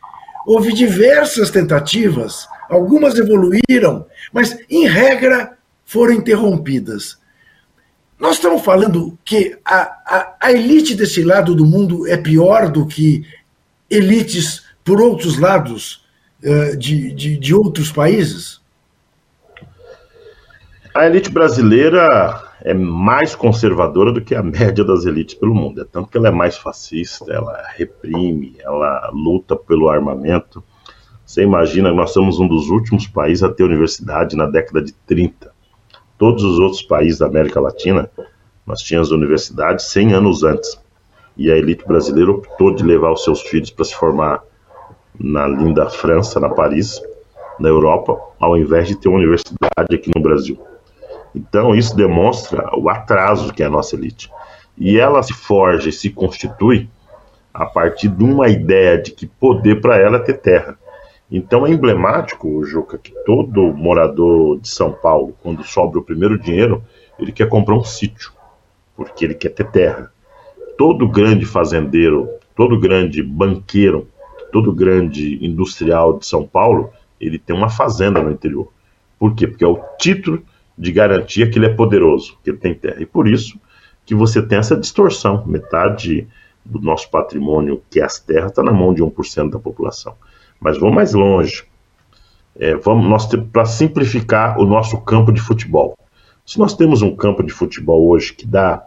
houve 0.47 0.73
diversas 0.73 1.51
tentativas, 1.51 2.47
algumas 2.69 3.19
evoluíram, 3.19 4.07
mas, 4.33 4.57
em 4.69 4.87
regra, 4.87 5.57
foram 5.85 6.13
interrompidas. 6.13 7.19
Nós 8.19 8.37
estamos 8.37 8.63
falando 8.63 9.19
que 9.25 9.57
a, 9.65 9.81
a, 10.07 10.37
a 10.41 10.53
elite 10.53 10.95
desse 10.95 11.23
lado 11.23 11.55
do 11.55 11.65
mundo 11.65 12.07
é 12.07 12.17
pior 12.17 12.71
do 12.71 12.87
que 12.87 13.25
elites 13.91 14.63
por 14.85 15.01
outros 15.01 15.39
lados 15.39 16.04
de, 16.77 17.13
de, 17.13 17.39
de 17.39 17.55
outros 17.55 17.91
países? 17.91 18.61
A 20.95 21.07
elite 21.07 21.31
brasileira 21.31 22.41
é 22.63 22.73
mais 22.73 23.35
conservadora 23.35 24.13
do 24.13 24.21
que 24.21 24.35
a 24.35 24.43
média 24.43 24.85
das 24.85 25.05
elites 25.05 25.35
pelo 25.35 25.55
mundo. 25.55 25.81
É 25.81 25.85
tanto 25.85 26.09
que 26.09 26.17
ela 26.17 26.29
é 26.29 26.31
mais 26.31 26.57
fascista, 26.57 27.33
ela 27.33 27.63
reprime, 27.75 28.57
ela 28.61 29.11
luta 29.13 29.57
pelo 29.57 29.89
armamento. 29.89 30.63
Você 31.27 31.43
imagina, 31.43 31.93
nós 31.93 32.13
somos 32.13 32.39
um 32.39 32.47
dos 32.47 32.69
últimos 32.69 33.07
países 33.07 33.43
a 33.43 33.51
ter 33.51 33.65
universidade 33.65 34.37
na 34.37 34.47
década 34.47 34.83
de 34.83 34.93
30. 34.93 35.53
Todos 36.17 36.45
os 36.45 36.61
outros 36.61 36.83
países 36.83 37.19
da 37.19 37.27
América 37.27 37.61
Latina, 37.61 38.09
nós 38.67 38.81
tínhamos 38.81 39.11
universidades 39.11 39.87
100 39.87 40.13
anos 40.13 40.45
antes. 40.45 40.81
E 41.37 41.51
a 41.51 41.57
elite 41.57 41.85
brasileira 41.85 42.31
optou 42.31 42.73
de 42.73 42.85
levar 42.85 43.11
os 43.11 43.25
seus 43.25 43.43
filhos 43.43 43.71
para 43.71 43.85
se 43.85 43.95
formar 43.95 44.43
na 45.19 45.47
linda 45.47 45.89
França, 45.89 46.41
na 46.41 46.49
Paris, 46.49 47.01
na 47.59 47.69
Europa, 47.69 48.19
ao 48.39 48.57
invés 48.57 48.89
de 48.89 48.97
ter 48.97 49.09
uma 49.09 49.19
universidade 49.19 49.95
aqui 49.95 50.11
no 50.15 50.23
Brasil. 50.23 50.59
Então, 51.35 51.75
isso 51.75 51.97
demonstra 51.97 52.71
o 52.77 52.89
atraso 52.89 53.53
que 53.53 53.63
é 53.63 53.67
a 53.67 53.71
nossa 53.71 53.97
elite. 53.97 54.31
E 54.77 54.99
ela 54.99 55.23
se 55.23 55.33
forja 55.33 55.89
e 55.89 55.93
se 55.93 56.11
constitui 56.11 56.89
a 57.53 57.65
partir 57.65 58.09
de 58.09 58.25
uma 58.25 58.49
ideia 58.49 59.01
de 59.01 59.13
que 59.13 59.27
poder 59.27 59.81
para 59.81 59.97
ela 59.97 60.17
é 60.17 60.21
ter 60.21 60.39
terra. 60.39 60.77
Então 61.31 61.67
é 61.67 61.71
emblemático, 61.71 62.65
Juca, 62.65 62.99
que 62.99 63.13
todo 63.25 63.73
morador 63.73 64.59
de 64.61 64.69
São 64.69 64.93
Paulo, 64.93 65.35
quando 65.43 65.65
sobra 65.65 66.01
o 66.01 66.05
primeiro 66.05 66.39
dinheiro, 66.39 66.83
ele 67.19 67.33
quer 67.33 67.49
comprar 67.49 67.77
um 67.77 67.85
sítio, 67.85 68.33
porque 68.97 69.25
ele 69.25 69.35
quer 69.35 69.51
ter 69.51 69.71
terra. 69.71 70.13
Todo 70.77 71.09
grande 71.09 71.47
fazendeiro, 71.47 72.29
todo 72.57 72.79
grande 72.79 73.23
banqueiro, 73.23 74.09
todo 74.55 74.73
grande 74.73 75.45
industrial 75.45 76.17
de 76.17 76.29
São 76.29 76.47
Paulo, 76.47 76.93
ele 77.21 77.41
tem 77.41 77.57
uma 77.57 77.69
fazenda 77.69 78.23
no 78.23 78.31
interior. 78.31 78.69
Por 79.19 79.35
quê? 79.35 79.49
Porque 79.49 79.65
é 79.65 79.67
o 79.67 79.83
título 79.99 80.45
de 80.79 80.93
garantia 80.93 81.51
que 81.51 81.59
ele 81.59 81.67
é 81.67 81.75
poderoso, 81.75 82.39
que 82.41 82.51
ele 82.51 82.59
tem 82.59 82.73
terra. 82.73 83.03
E 83.03 83.05
por 83.05 83.27
isso 83.27 83.59
que 84.07 84.15
você 84.15 84.41
tem 84.41 84.57
essa 84.57 84.77
distorção. 84.77 85.45
Metade 85.45 86.29
do 86.65 86.81
nosso 86.81 87.11
patrimônio, 87.11 87.83
que 87.91 87.99
é 87.99 88.05
as 88.05 88.21
terras, 88.21 88.51
está 88.51 88.63
na 88.63 88.73
mão 88.73 88.95
de 88.95 89.03
1% 89.03 89.51
da 89.51 89.59
população. 89.59 90.15
Mas 90.61 90.79
vamos 90.79 90.95
mais 90.95 91.13
longe. 91.15 91.65
É, 92.55 92.77
vamos 92.77 93.09
nós 93.09 93.27
para 93.53 93.65
simplificar 93.65 94.57
o 94.61 94.65
nosso 94.65 95.01
campo 95.01 95.33
de 95.33 95.41
futebol. 95.41 95.99
Se 96.47 96.61
nós 96.61 96.77
temos 96.77 97.03
um 97.03 97.17
campo 97.17 97.43
de 97.43 97.53
futebol 97.53 98.09
hoje 98.09 98.33
que 98.33 98.47
dá, 98.47 98.85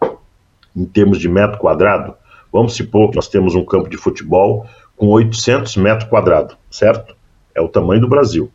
em 0.74 0.86
termos 0.86 1.20
de 1.20 1.28
metro 1.28 1.58
quadrado, 1.58 2.14
vamos 2.54 2.74
supor 2.74 3.10
que 3.10 3.18
nós 3.18 3.28
temos 3.28 3.54
um 3.54 3.66
campo 3.66 3.90
de 3.90 3.98
futebol 3.98 4.66
com 4.98 5.08
800 5.10 5.78
metros 5.78 6.10
quadrados, 6.10 6.58
certo? 6.70 7.16
É 7.56 7.62
o 7.62 7.70
tamanho 7.70 8.02
do 8.02 8.10
Brasil. 8.10 8.52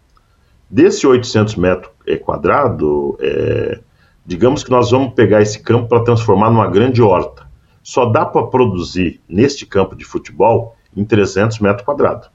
Desse 0.68 1.06
800 1.06 1.54
metros 1.54 1.92
é, 2.06 2.16
quadrados, 2.16 3.14
é, 3.20 3.80
digamos 4.26 4.64
que 4.64 4.70
nós 4.70 4.90
vamos 4.90 5.14
pegar 5.14 5.40
esse 5.40 5.60
campo 5.60 5.88
para 5.88 6.02
transformar 6.02 6.50
numa 6.50 6.66
grande 6.66 7.00
horta. 7.00 7.46
Só 7.82 8.06
dá 8.06 8.26
para 8.26 8.46
produzir 8.48 9.20
neste 9.28 9.64
campo 9.64 9.94
de 9.94 10.04
futebol 10.04 10.76
em 10.96 11.04
300 11.04 11.60
metros 11.60 11.84
quadrados. 11.84 12.28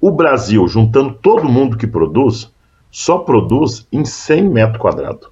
O 0.00 0.10
Brasil, 0.10 0.66
juntando 0.66 1.14
todo 1.14 1.48
mundo 1.48 1.76
que 1.76 1.86
produz, 1.86 2.52
só 2.90 3.18
produz 3.18 3.86
em 3.92 4.04
100 4.04 4.48
metros 4.48 4.78
quadrados. 4.78 5.28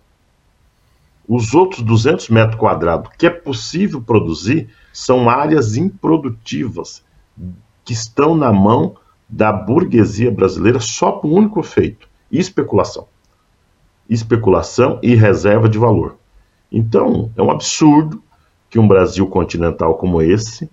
Os 1.26 1.54
outros 1.54 1.80
200 1.80 2.28
metros 2.28 2.60
quadrados 2.60 3.10
que 3.18 3.26
é 3.26 3.30
possível 3.30 4.02
produzir 4.02 4.68
são 4.92 5.30
áreas 5.30 5.76
improdutivas 5.76 7.02
que 7.84 7.92
estão 7.92 8.34
na 8.34 8.52
mão 8.52 8.96
da 9.28 9.52
burguesia 9.52 10.30
brasileira 10.30 10.80
só 10.80 11.12
por 11.12 11.28
um 11.28 11.34
único 11.34 11.62
feito: 11.62 12.08
especulação. 12.30 13.06
Especulação 14.08 14.98
e 15.02 15.14
reserva 15.14 15.68
de 15.68 15.78
valor. 15.78 16.16
Então, 16.70 17.30
é 17.36 17.42
um 17.42 17.50
absurdo 17.50 18.22
que 18.68 18.78
um 18.78 18.88
Brasil 18.88 19.26
continental 19.26 19.94
como 19.94 20.20
esse 20.20 20.68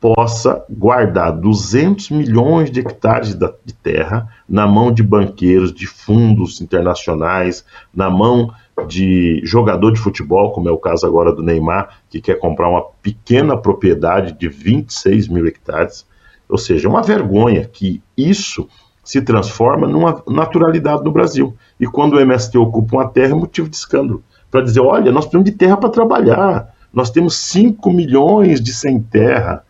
possa 0.00 0.64
guardar 0.68 1.30
200 1.30 2.10
milhões 2.10 2.72
de 2.72 2.80
hectares 2.80 3.36
de 3.36 3.72
terra 3.72 4.28
na 4.48 4.66
mão 4.66 4.90
de 4.90 5.00
banqueiros, 5.00 5.72
de 5.72 5.86
fundos 5.86 6.60
internacionais, 6.60 7.64
na 7.94 8.10
mão 8.10 8.52
de 8.86 9.40
jogador 9.44 9.92
de 9.92 10.00
futebol, 10.00 10.52
como 10.52 10.68
é 10.68 10.72
o 10.72 10.78
caso 10.78 11.06
agora 11.06 11.32
do 11.32 11.42
Neymar, 11.42 11.98
que 12.08 12.20
quer 12.20 12.38
comprar 12.38 12.68
uma 12.68 12.82
pequena 13.02 13.56
propriedade 13.56 14.32
de 14.32 14.48
26 14.48 15.28
mil 15.28 15.46
hectares 15.46 16.06
ou 16.52 16.58
seja, 16.58 16.86
é 16.86 16.90
uma 16.90 17.02
vergonha 17.02 17.64
que 17.64 18.02
isso 18.14 18.68
se 19.02 19.22
transforma 19.22 19.88
numa 19.88 20.22
naturalidade 20.28 21.02
no 21.02 21.10
Brasil. 21.10 21.56
E 21.80 21.86
quando 21.86 22.12
o 22.12 22.20
MST 22.20 22.58
ocupa 22.58 22.96
uma 22.96 23.08
terra, 23.08 23.32
é 23.32 23.34
motivo 23.34 23.70
de 23.70 23.76
escândalo. 23.76 24.22
Para 24.50 24.60
dizer, 24.60 24.80
olha, 24.80 25.10
nós 25.10 25.24
precisamos 25.24 25.50
de 25.50 25.56
terra 25.56 25.78
para 25.78 25.88
trabalhar. 25.88 26.68
Nós 26.92 27.08
temos 27.08 27.38
5 27.38 27.90
milhões 27.90 28.60
de 28.60 28.70
sem 28.70 29.00
terra 29.00 29.64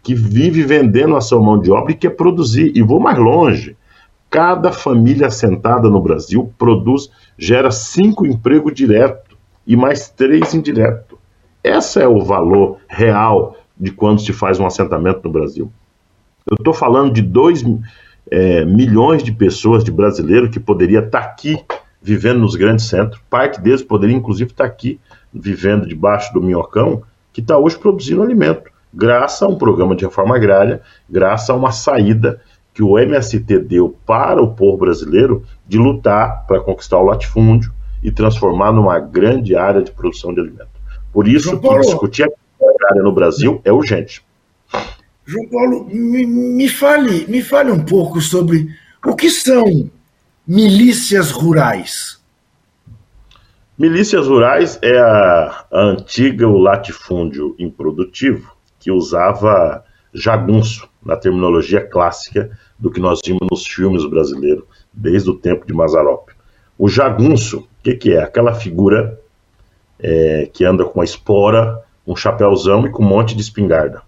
que 0.00 0.14
vive 0.14 0.62
vendendo 0.62 1.16
a 1.16 1.20
sua 1.20 1.40
mão 1.40 1.58
de 1.58 1.72
obra 1.72 1.90
e 1.90 1.96
quer 1.96 2.10
produzir. 2.10 2.70
E 2.72 2.82
vou 2.82 3.00
mais 3.00 3.18
longe. 3.18 3.76
Cada 4.30 4.70
família 4.70 5.26
assentada 5.26 5.90
no 5.90 6.00
Brasil 6.00 6.52
produz, 6.56 7.10
gera 7.38 7.70
cinco 7.70 8.26
empregos 8.26 8.74
direto 8.74 9.38
e 9.66 9.76
mais 9.76 10.10
três 10.10 10.54
indireto. 10.54 11.18
Esse 11.62 12.02
é 12.02 12.08
o 12.08 12.24
valor 12.24 12.78
real 12.88 13.56
de 13.78 13.92
quando 13.92 14.20
se 14.20 14.32
faz 14.32 14.58
um 14.58 14.66
assentamento 14.66 15.20
no 15.24 15.30
Brasil. 15.30 15.72
Eu 16.50 16.56
estou 16.56 16.74
falando 16.74 17.12
de 17.12 17.22
2 17.22 17.64
é, 18.30 18.64
milhões 18.64 19.22
de 19.22 19.32
pessoas, 19.32 19.84
de 19.84 19.92
brasileiros, 19.92 20.50
que 20.50 20.58
poderia 20.58 21.00
estar 21.00 21.20
tá 21.20 21.24
aqui 21.24 21.58
vivendo 22.02 22.40
nos 22.40 22.56
grandes 22.56 22.86
centros. 22.86 23.20
Parte 23.28 23.60
deles 23.60 23.82
poderia, 23.82 24.16
inclusive, 24.16 24.50
estar 24.50 24.64
tá 24.64 24.70
aqui 24.70 24.98
vivendo 25.32 25.86
debaixo 25.86 26.32
do 26.32 26.42
minhocão, 26.42 27.02
que 27.32 27.40
está 27.40 27.56
hoje 27.56 27.78
produzindo 27.78 28.22
alimento, 28.22 28.70
graças 28.92 29.42
a 29.42 29.46
um 29.46 29.56
programa 29.56 29.94
de 29.94 30.04
reforma 30.04 30.34
agrária, 30.34 30.80
graças 31.08 31.50
a 31.50 31.54
uma 31.54 31.70
saída 31.70 32.40
que 32.78 32.82
o 32.84 32.96
MST 32.96 33.58
deu 33.58 33.96
para 34.06 34.40
o 34.40 34.54
povo 34.54 34.76
brasileiro 34.78 35.44
de 35.66 35.76
lutar 35.76 36.46
para 36.46 36.60
conquistar 36.60 36.98
o 36.98 37.06
latifúndio 37.06 37.72
e 38.04 38.12
transformar 38.12 38.70
numa 38.70 39.00
grande 39.00 39.56
área 39.56 39.82
de 39.82 39.90
produção 39.90 40.32
de 40.32 40.38
alimento. 40.38 40.68
Por 41.12 41.26
isso 41.26 41.58
que 41.58 41.78
discutir 41.80 42.22
a 42.22 42.28
agrária 42.70 43.02
no 43.02 43.10
Brasil 43.10 43.60
é 43.64 43.72
urgente. 43.72 44.24
João 45.26 45.48
Paulo, 45.48 45.86
me, 45.86 46.24
me, 46.24 46.68
fale, 46.68 47.26
me 47.26 47.42
fale 47.42 47.72
um 47.72 47.84
pouco 47.84 48.20
sobre 48.20 48.68
o 49.04 49.16
que 49.16 49.28
são 49.28 49.90
milícias 50.46 51.32
rurais. 51.32 52.22
Milícias 53.76 54.28
rurais 54.28 54.78
é 54.82 55.00
a, 55.00 55.64
a 55.72 55.80
antiga 55.80 56.46
o 56.46 56.56
latifúndio 56.56 57.56
improdutivo 57.58 58.56
que 58.78 58.92
usava 58.92 59.84
jagunço 60.14 60.88
na 61.04 61.16
terminologia 61.16 61.84
clássica 61.84 62.56
do 62.78 62.90
que 62.90 63.00
nós 63.00 63.20
vimos 63.24 63.46
nos 63.50 63.66
filmes 63.66 64.08
brasileiros 64.08 64.64
desde 64.92 65.30
o 65.30 65.34
tempo 65.34 65.66
de 65.66 65.72
Mazarop. 65.72 66.28
O 66.78 66.88
jagunço, 66.88 67.58
o 67.58 67.82
que, 67.82 67.94
que 67.94 68.12
é? 68.12 68.22
Aquela 68.22 68.54
figura 68.54 69.20
é, 69.98 70.48
que 70.52 70.64
anda 70.64 70.84
com 70.84 71.00
uma 71.00 71.04
espora, 71.04 71.82
um 72.06 72.14
chapéuzão 72.14 72.86
e 72.86 72.90
com 72.90 73.02
um 73.02 73.08
monte 73.08 73.34
de 73.34 73.42
espingarda. 73.42 74.02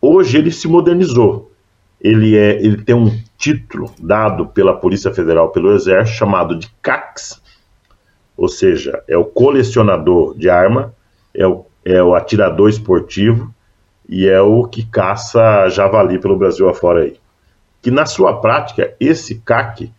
Hoje 0.00 0.36
ele 0.36 0.52
se 0.52 0.68
modernizou. 0.68 1.50
Ele, 2.00 2.36
é, 2.36 2.62
ele 2.62 2.82
tem 2.82 2.94
um 2.94 3.10
título 3.38 3.90
dado 3.98 4.46
pela 4.46 4.76
Polícia 4.76 5.12
Federal, 5.12 5.50
pelo 5.50 5.72
Exército, 5.72 6.18
chamado 6.18 6.58
de 6.58 6.70
CACS, 6.82 7.42
ou 8.36 8.48
seja, 8.48 9.02
é 9.08 9.16
o 9.16 9.24
colecionador 9.24 10.36
de 10.36 10.50
arma, 10.50 10.94
é 11.34 11.46
o, 11.46 11.64
é 11.84 12.02
o 12.02 12.14
atirador 12.14 12.68
esportivo 12.68 13.52
e 14.08 14.28
é 14.28 14.40
o 14.40 14.64
que 14.64 14.84
caça 14.84 15.68
javali 15.70 16.18
pelo 16.18 16.36
Brasil 16.36 16.68
afora 16.68 17.00
aí. 17.02 17.16
Que 17.86 17.90
na 17.92 18.04
sua 18.04 18.40
prática, 18.40 18.96
esse 18.98 19.36
CAC 19.36 19.92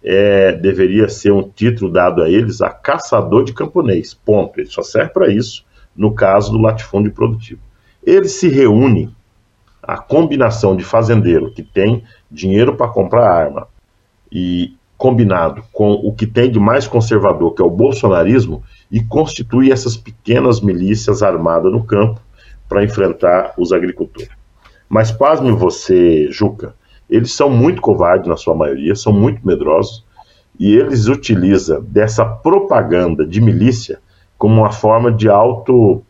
é, 0.00 0.52
deveria 0.52 1.08
ser 1.08 1.32
um 1.32 1.42
título 1.42 1.90
dado 1.90 2.22
a 2.22 2.30
eles 2.30 2.60
a 2.60 2.70
caçador 2.70 3.42
de 3.42 3.52
camponês, 3.52 4.14
ponto. 4.14 4.60
Ele 4.60 4.68
só 4.68 4.80
serve 4.80 5.10
para 5.10 5.26
isso 5.26 5.64
no 5.96 6.14
caso 6.14 6.52
do 6.52 6.58
latifúndio 6.58 7.10
produtivo. 7.10 7.60
Ele 8.06 8.28
se 8.28 8.48
reúne 8.48 9.12
a 9.82 9.98
combinação 9.98 10.76
de 10.76 10.84
fazendeiro 10.84 11.50
que 11.50 11.64
tem 11.64 12.04
dinheiro 12.30 12.76
para 12.76 12.86
comprar 12.86 13.28
arma 13.28 13.66
e 14.30 14.76
combinado 14.96 15.64
com 15.72 15.94
o 15.94 16.14
que 16.14 16.28
tem 16.28 16.48
de 16.48 16.60
mais 16.60 16.86
conservador, 16.86 17.54
que 17.54 17.62
é 17.62 17.64
o 17.64 17.70
bolsonarismo, 17.70 18.62
e 18.88 19.02
constitui 19.02 19.72
essas 19.72 19.96
pequenas 19.96 20.60
milícias 20.60 21.24
armadas 21.24 21.72
no 21.72 21.82
campo 21.82 22.20
para 22.68 22.84
enfrentar 22.84 23.52
os 23.58 23.72
agricultores. 23.72 24.30
Mas 24.88 25.10
pasme 25.10 25.50
você, 25.50 26.30
Juca, 26.30 26.80
eles 27.14 27.34
são 27.34 27.50
muito 27.50 27.80
covardes 27.80 28.28
na 28.28 28.36
sua 28.36 28.54
maioria, 28.54 28.94
são 28.94 29.12
muito 29.12 29.46
medrosos, 29.46 30.04
e 30.58 30.74
eles 30.74 31.06
utilizam 31.06 31.82
dessa 31.82 32.24
propaganda 32.24 33.26
de 33.26 33.40
milícia 33.40 34.00
como 34.38 34.60
uma 34.60 34.72
forma 34.72 35.10
de 35.10 35.28
auto 35.28 36.02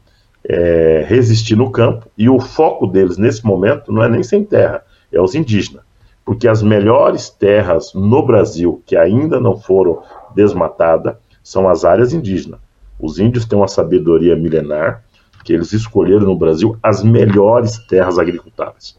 é, 0.45 1.05
resistir 1.07 1.57
no 1.57 1.71
campo, 1.71 2.11
e 2.17 2.29
o 2.29 2.41
foco 2.41 2.87
deles 2.87 3.17
nesse 3.17 3.45
momento 3.45 3.93
não 3.93 4.03
é 4.03 4.09
nem 4.09 4.23
sem 4.23 4.45
terra, 4.45 4.83
é 5.13 5.21
os 5.21 5.35
indígenas 5.35 5.83
porque 6.25 6.49
as 6.49 6.63
melhores 6.63 7.31
terras 7.31 7.93
no 7.95 8.25
Brasil 8.25 8.83
que 8.87 8.97
ainda 8.97 9.41
não 9.41 9.57
foram 9.57 10.03
desmatadas 10.35 11.17
são 11.43 11.69
as 11.69 11.85
áreas 11.85 12.13
indígenas. 12.13 12.61
Os 12.99 13.19
índios 13.19 13.45
têm 13.45 13.59
uma 13.59 13.69
sabedoria 13.69 14.37
milenar 14.37 15.03
que 15.45 15.53
eles 15.53 15.73
escolheram 15.73 16.27
no 16.27 16.37
Brasil 16.37 16.77
as 16.83 17.03
melhores 17.03 17.79
terras 17.89 18.19
agricultáveis. 18.19 18.97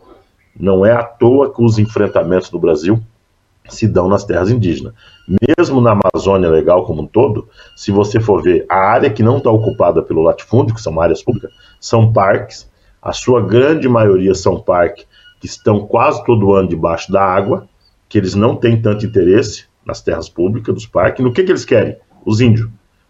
Não 0.59 0.85
é 0.85 0.91
à 0.91 1.03
toa 1.03 1.53
que 1.53 1.63
os 1.63 1.79
enfrentamentos 1.79 2.51
no 2.51 2.59
Brasil 2.59 3.01
se 3.69 3.87
dão 3.87 4.07
nas 4.07 4.23
terras 4.23 4.49
indígenas. 4.49 4.93
Mesmo 5.57 5.79
na 5.81 5.97
Amazônia 5.97 6.49
legal 6.49 6.85
como 6.85 7.03
um 7.03 7.07
todo, 7.07 7.47
se 7.75 7.91
você 7.91 8.19
for 8.19 8.41
ver 8.41 8.65
a 8.69 8.75
área 8.75 9.09
que 9.09 9.23
não 9.23 9.37
está 9.37 9.49
ocupada 9.49 10.01
pelo 10.01 10.21
latifúndio, 10.21 10.75
que 10.75 10.81
são 10.81 10.99
áreas 10.99 11.23
públicas, 11.23 11.51
são 11.79 12.11
parques. 12.11 12.69
A 13.01 13.13
sua 13.13 13.41
grande 13.41 13.87
maioria 13.87 14.33
são 14.33 14.59
parques 14.59 15.05
que 15.39 15.47
estão 15.47 15.85
quase 15.85 16.23
todo 16.25 16.53
ano 16.53 16.69
debaixo 16.69 17.11
da 17.11 17.21
água, 17.21 17.67
que 18.07 18.17
eles 18.17 18.35
não 18.35 18.55
têm 18.55 18.81
tanto 18.81 19.05
interesse 19.05 19.65
nas 19.85 20.01
terras 20.01 20.29
públicas 20.29 20.73
dos 20.73 20.85
parques. 20.85 21.23
No 21.23 21.33
que, 21.33 21.43
que 21.43 21.51
eles 21.51 21.65
querem? 21.65 21.97
Os 22.25 22.39
índios, 22.39 22.69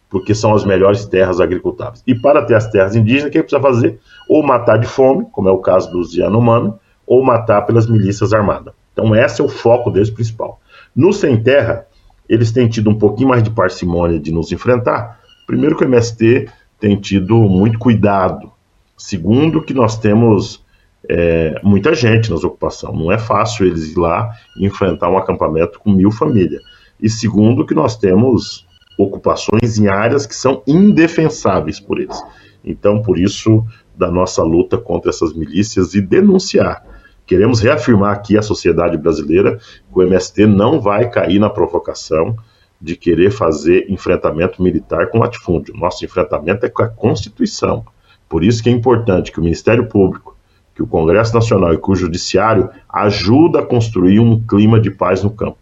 porque 0.10 0.34
são 0.34 0.54
as 0.54 0.66
melhores 0.66 1.06
terras 1.06 1.40
agricultáveis. 1.40 2.04
E 2.08 2.16
para 2.16 2.44
ter 2.44 2.56
as 2.56 2.68
terras 2.70 2.96
indígenas, 2.96 3.30
o 3.30 3.32
que, 3.32 3.40
que 3.40 3.44
precisa 3.44 3.62
fazer? 3.62 4.00
Ou 4.28 4.42
matar 4.44 4.78
de 4.78 4.88
fome, 4.88 5.28
como 5.32 5.50
é 5.50 5.52
o 5.52 5.60
caso 5.60 5.92
dos 5.92 6.16
Yanomami, 6.16 6.74
ou 7.06 7.24
matar 7.24 7.62
pelas 7.64 7.88
milícias 7.88 8.34
armadas. 8.34 8.74
Então, 8.92 9.16
esse 9.16 9.42
é 9.42 9.44
o 9.44 9.50
foco 9.50 9.90
deles 9.90 10.10
principal. 10.10 10.60
No 10.96 11.12
Sem 11.12 11.42
Terra, 11.42 11.86
eles 12.30 12.52
têm 12.52 12.68
tido 12.68 12.90
um 12.90 12.98
pouquinho 12.98 13.30
mais 13.30 13.44
de 13.44 13.50
parcimônia 13.50 14.20
de 14.20 14.32
nos 14.32 14.52
enfrentar. 14.52 15.20
Primeiro, 15.46 15.76
que 15.76 15.84
o 15.84 15.88
MST 15.88 16.48
tem 16.80 16.96
tido 16.96 17.36
muito 17.36 17.80
cuidado. 17.80 18.52
Segundo, 18.98 19.62
que 19.62 19.74
nós 19.74 19.98
temos 19.98 20.64
é, 21.10 21.60
muita 21.64 21.94
gente 21.94 22.32
nas 22.32 22.44
ocupações. 22.44 22.98
Não 22.98 23.12
é 23.12 23.18
fácil 23.18 23.66
eles 23.66 23.92
ir 23.92 24.00
lá 24.00 24.32
e 24.58 24.66
enfrentar 24.66 25.10
um 25.10 25.18
acampamento 25.18 25.80
com 25.80 25.92
mil 25.92 26.12
famílias. 26.12 26.62
E 27.02 27.10
segundo, 27.10 27.66
que 27.66 27.74
nós 27.74 27.98
temos 27.98 28.66
ocupações 28.98 29.78
em 29.78 29.88
áreas 29.88 30.26
que 30.26 30.36
são 30.36 30.62
indefensáveis 30.68 31.80
por 31.80 32.00
eles. 32.00 32.22
Então, 32.64 33.02
por 33.02 33.18
isso, 33.18 33.66
da 33.96 34.10
nossa 34.10 34.44
luta 34.44 34.78
contra 34.78 35.10
essas 35.10 35.34
milícias 35.34 35.94
e 35.94 36.02
denunciar. 36.02 36.84
Queremos 37.26 37.62
reafirmar 37.62 38.14
aqui 38.14 38.38
à 38.38 38.42
sociedade 38.42 38.98
brasileira 38.98 39.58
que 39.58 40.00
o 40.00 40.02
MST 40.02 40.46
não 40.46 40.80
vai 40.82 41.10
cair 41.10 41.40
na 41.40 41.50
provocação 41.50 42.36
de 42.80 42.98
querer 42.98 43.32
fazer 43.32 43.90
enfrentamento 43.90 44.62
militar 44.62 45.10
com 45.10 45.20
latifúndio. 45.20 45.74
Nosso 45.76 46.04
enfrentamento 46.04 46.66
é 46.66 46.70
com 46.70 46.84
a 46.84 46.90
Constituição. 46.90 47.86
Por 48.28 48.44
isso 48.44 48.62
que 48.62 48.70
é 48.70 48.74
importante 48.74 49.32
que 49.32 49.40
o 49.40 49.44
Ministério 49.44 49.88
Público, 49.88 50.36
que 50.76 50.84
o 50.84 50.88
Congresso 50.88 51.34
Nacional 51.34 51.74
e 51.74 51.78
que 51.78 51.90
o 51.90 51.96
Judiciário 51.96 52.70
ajuda 52.90 53.60
a 53.60 53.66
construir 53.66 54.20
um 54.20 54.42
clima 54.46 54.82
de 54.82 54.92
paz 54.92 55.24
no 55.24 55.30
campo. 55.30 55.60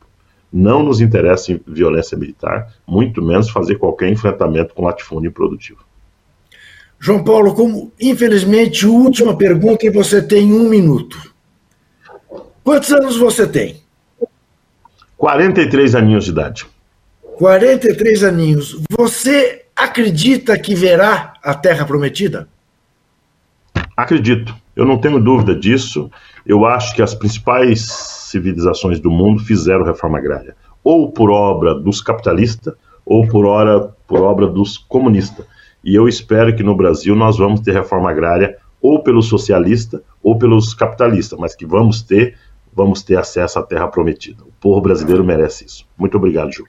Não 0.51 0.81
nos 0.81 0.99
interessa 0.99 1.59
violência 1.67 2.17
militar, 2.17 2.73
muito 2.87 3.21
menos 3.21 3.49
fazer 3.49 3.75
qualquer 3.75 4.09
enfrentamento 4.09 4.73
com 4.73 4.85
latifúndio 4.85 5.29
improdutivo. 5.29 5.79
João 6.99 7.23
Paulo, 7.23 7.53
como 7.53 7.91
infelizmente 7.99 8.85
última 8.85 9.35
pergunta 9.35 9.85
e 9.85 9.89
você 9.89 10.21
tem 10.21 10.51
um 10.53 10.67
minuto. 10.67 11.30
Quantos 12.63 12.91
anos 12.91 13.17
você 13.17 13.47
tem? 13.47 13.81
43 15.17 15.95
aninhos 15.95 16.25
de 16.25 16.31
idade. 16.31 16.65
43 17.37 18.23
aninhos. 18.23 18.81
Você 18.89 19.65
acredita 19.75 20.57
que 20.59 20.75
verá 20.75 21.33
a 21.43 21.53
Terra 21.53 21.85
Prometida? 21.85 22.47
Acredito. 23.97 24.55
Eu 24.75 24.85
não 24.85 24.97
tenho 24.97 25.19
dúvida 25.19 25.55
disso. 25.55 26.09
Eu 26.45 26.65
acho 26.65 26.95
que 26.95 27.01
as 27.01 27.13
principais 27.13 27.87
civilizações 28.31 28.99
do 28.99 29.11
mundo 29.11 29.43
fizeram 29.43 29.83
reforma 29.83 30.17
agrária, 30.17 30.55
ou 30.83 31.11
por 31.11 31.29
obra 31.29 31.75
dos 31.75 32.01
capitalistas, 32.01 32.73
ou 33.05 33.27
por, 33.27 33.45
hora, 33.45 33.89
por 34.07 34.21
obra 34.21 34.47
dos 34.47 34.77
comunistas. 34.77 35.45
E 35.83 35.95
eu 35.95 36.07
espero 36.07 36.55
que 36.55 36.63
no 36.63 36.75
Brasil 36.75 37.15
nós 37.15 37.37
vamos 37.37 37.59
ter 37.59 37.73
reforma 37.73 38.09
agrária 38.09 38.57
ou 38.81 39.03
pelo 39.03 39.21
socialista 39.21 40.01
ou 40.23 40.37
pelos 40.37 40.73
capitalistas, 40.73 41.37
mas 41.39 41.55
que 41.55 41.65
vamos 41.65 42.01
ter, 42.01 42.37
vamos 42.73 43.03
ter 43.03 43.17
acesso 43.17 43.59
à 43.59 43.63
terra 43.63 43.87
prometida. 43.87 44.43
O 44.43 44.51
povo 44.59 44.81
brasileiro 44.81 45.23
merece 45.23 45.65
isso. 45.65 45.85
Muito 45.97 46.17
obrigado, 46.17 46.51
Ju. 46.51 46.65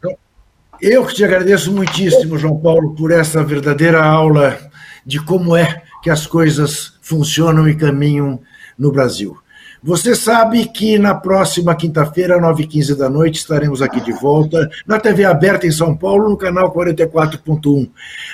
Eu 0.81 1.07
que 1.07 1.15
te 1.15 1.25
agradeço 1.25 1.73
muitíssimo, 1.73 2.37
João 2.37 2.59
Paulo, 2.59 2.95
por 2.95 3.13
essa 3.13 3.45
verdadeira 3.45 4.03
aula 4.03 4.59
de 5.07 5.21
como 5.25 5.57
é 5.57 5.83
que 6.03 6.11
as 6.11 6.27
coisas 6.27 6.95
funcionam 7.01 7.69
e 7.69 7.77
caminham 7.77 8.41
no 8.77 8.91
Brasil. 8.91 9.37
Você 9.85 10.15
sabe 10.15 10.67
que 10.67 10.97
na 10.97 11.13
próxima 11.13 11.75
quinta-feira, 11.75 12.41
9h15 12.41 12.95
da 12.97 13.11
noite, 13.11 13.41
estaremos 13.41 13.83
aqui 13.83 14.01
de 14.01 14.13
volta 14.13 14.71
na 14.87 15.01
TV 15.01 15.25
aberta 15.25 15.67
em 15.67 15.73
São 15.73 15.97
Paulo, 15.97 16.29
no 16.29 16.37
canal 16.37 16.73
44.1. 16.73 17.91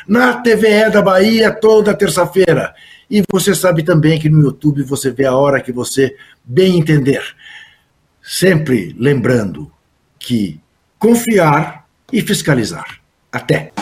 Na 0.06 0.34
TVE 0.34 0.90
da 0.90 1.00
Bahia, 1.00 1.50
toda 1.50 1.94
terça-feira. 1.94 2.74
E 3.10 3.22
você 3.30 3.54
sabe 3.54 3.82
também 3.82 4.18
que 4.18 4.28
no 4.28 4.42
YouTube 4.42 4.82
você 4.82 5.10
vê 5.10 5.24
a 5.24 5.34
hora 5.34 5.62
que 5.62 5.72
você 5.72 6.14
bem 6.44 6.78
entender. 6.78 7.22
Sempre 8.30 8.94
lembrando 8.98 9.72
que 10.18 10.60
confiar 10.98 11.86
e 12.12 12.20
fiscalizar. 12.20 13.00
Até! 13.32 13.72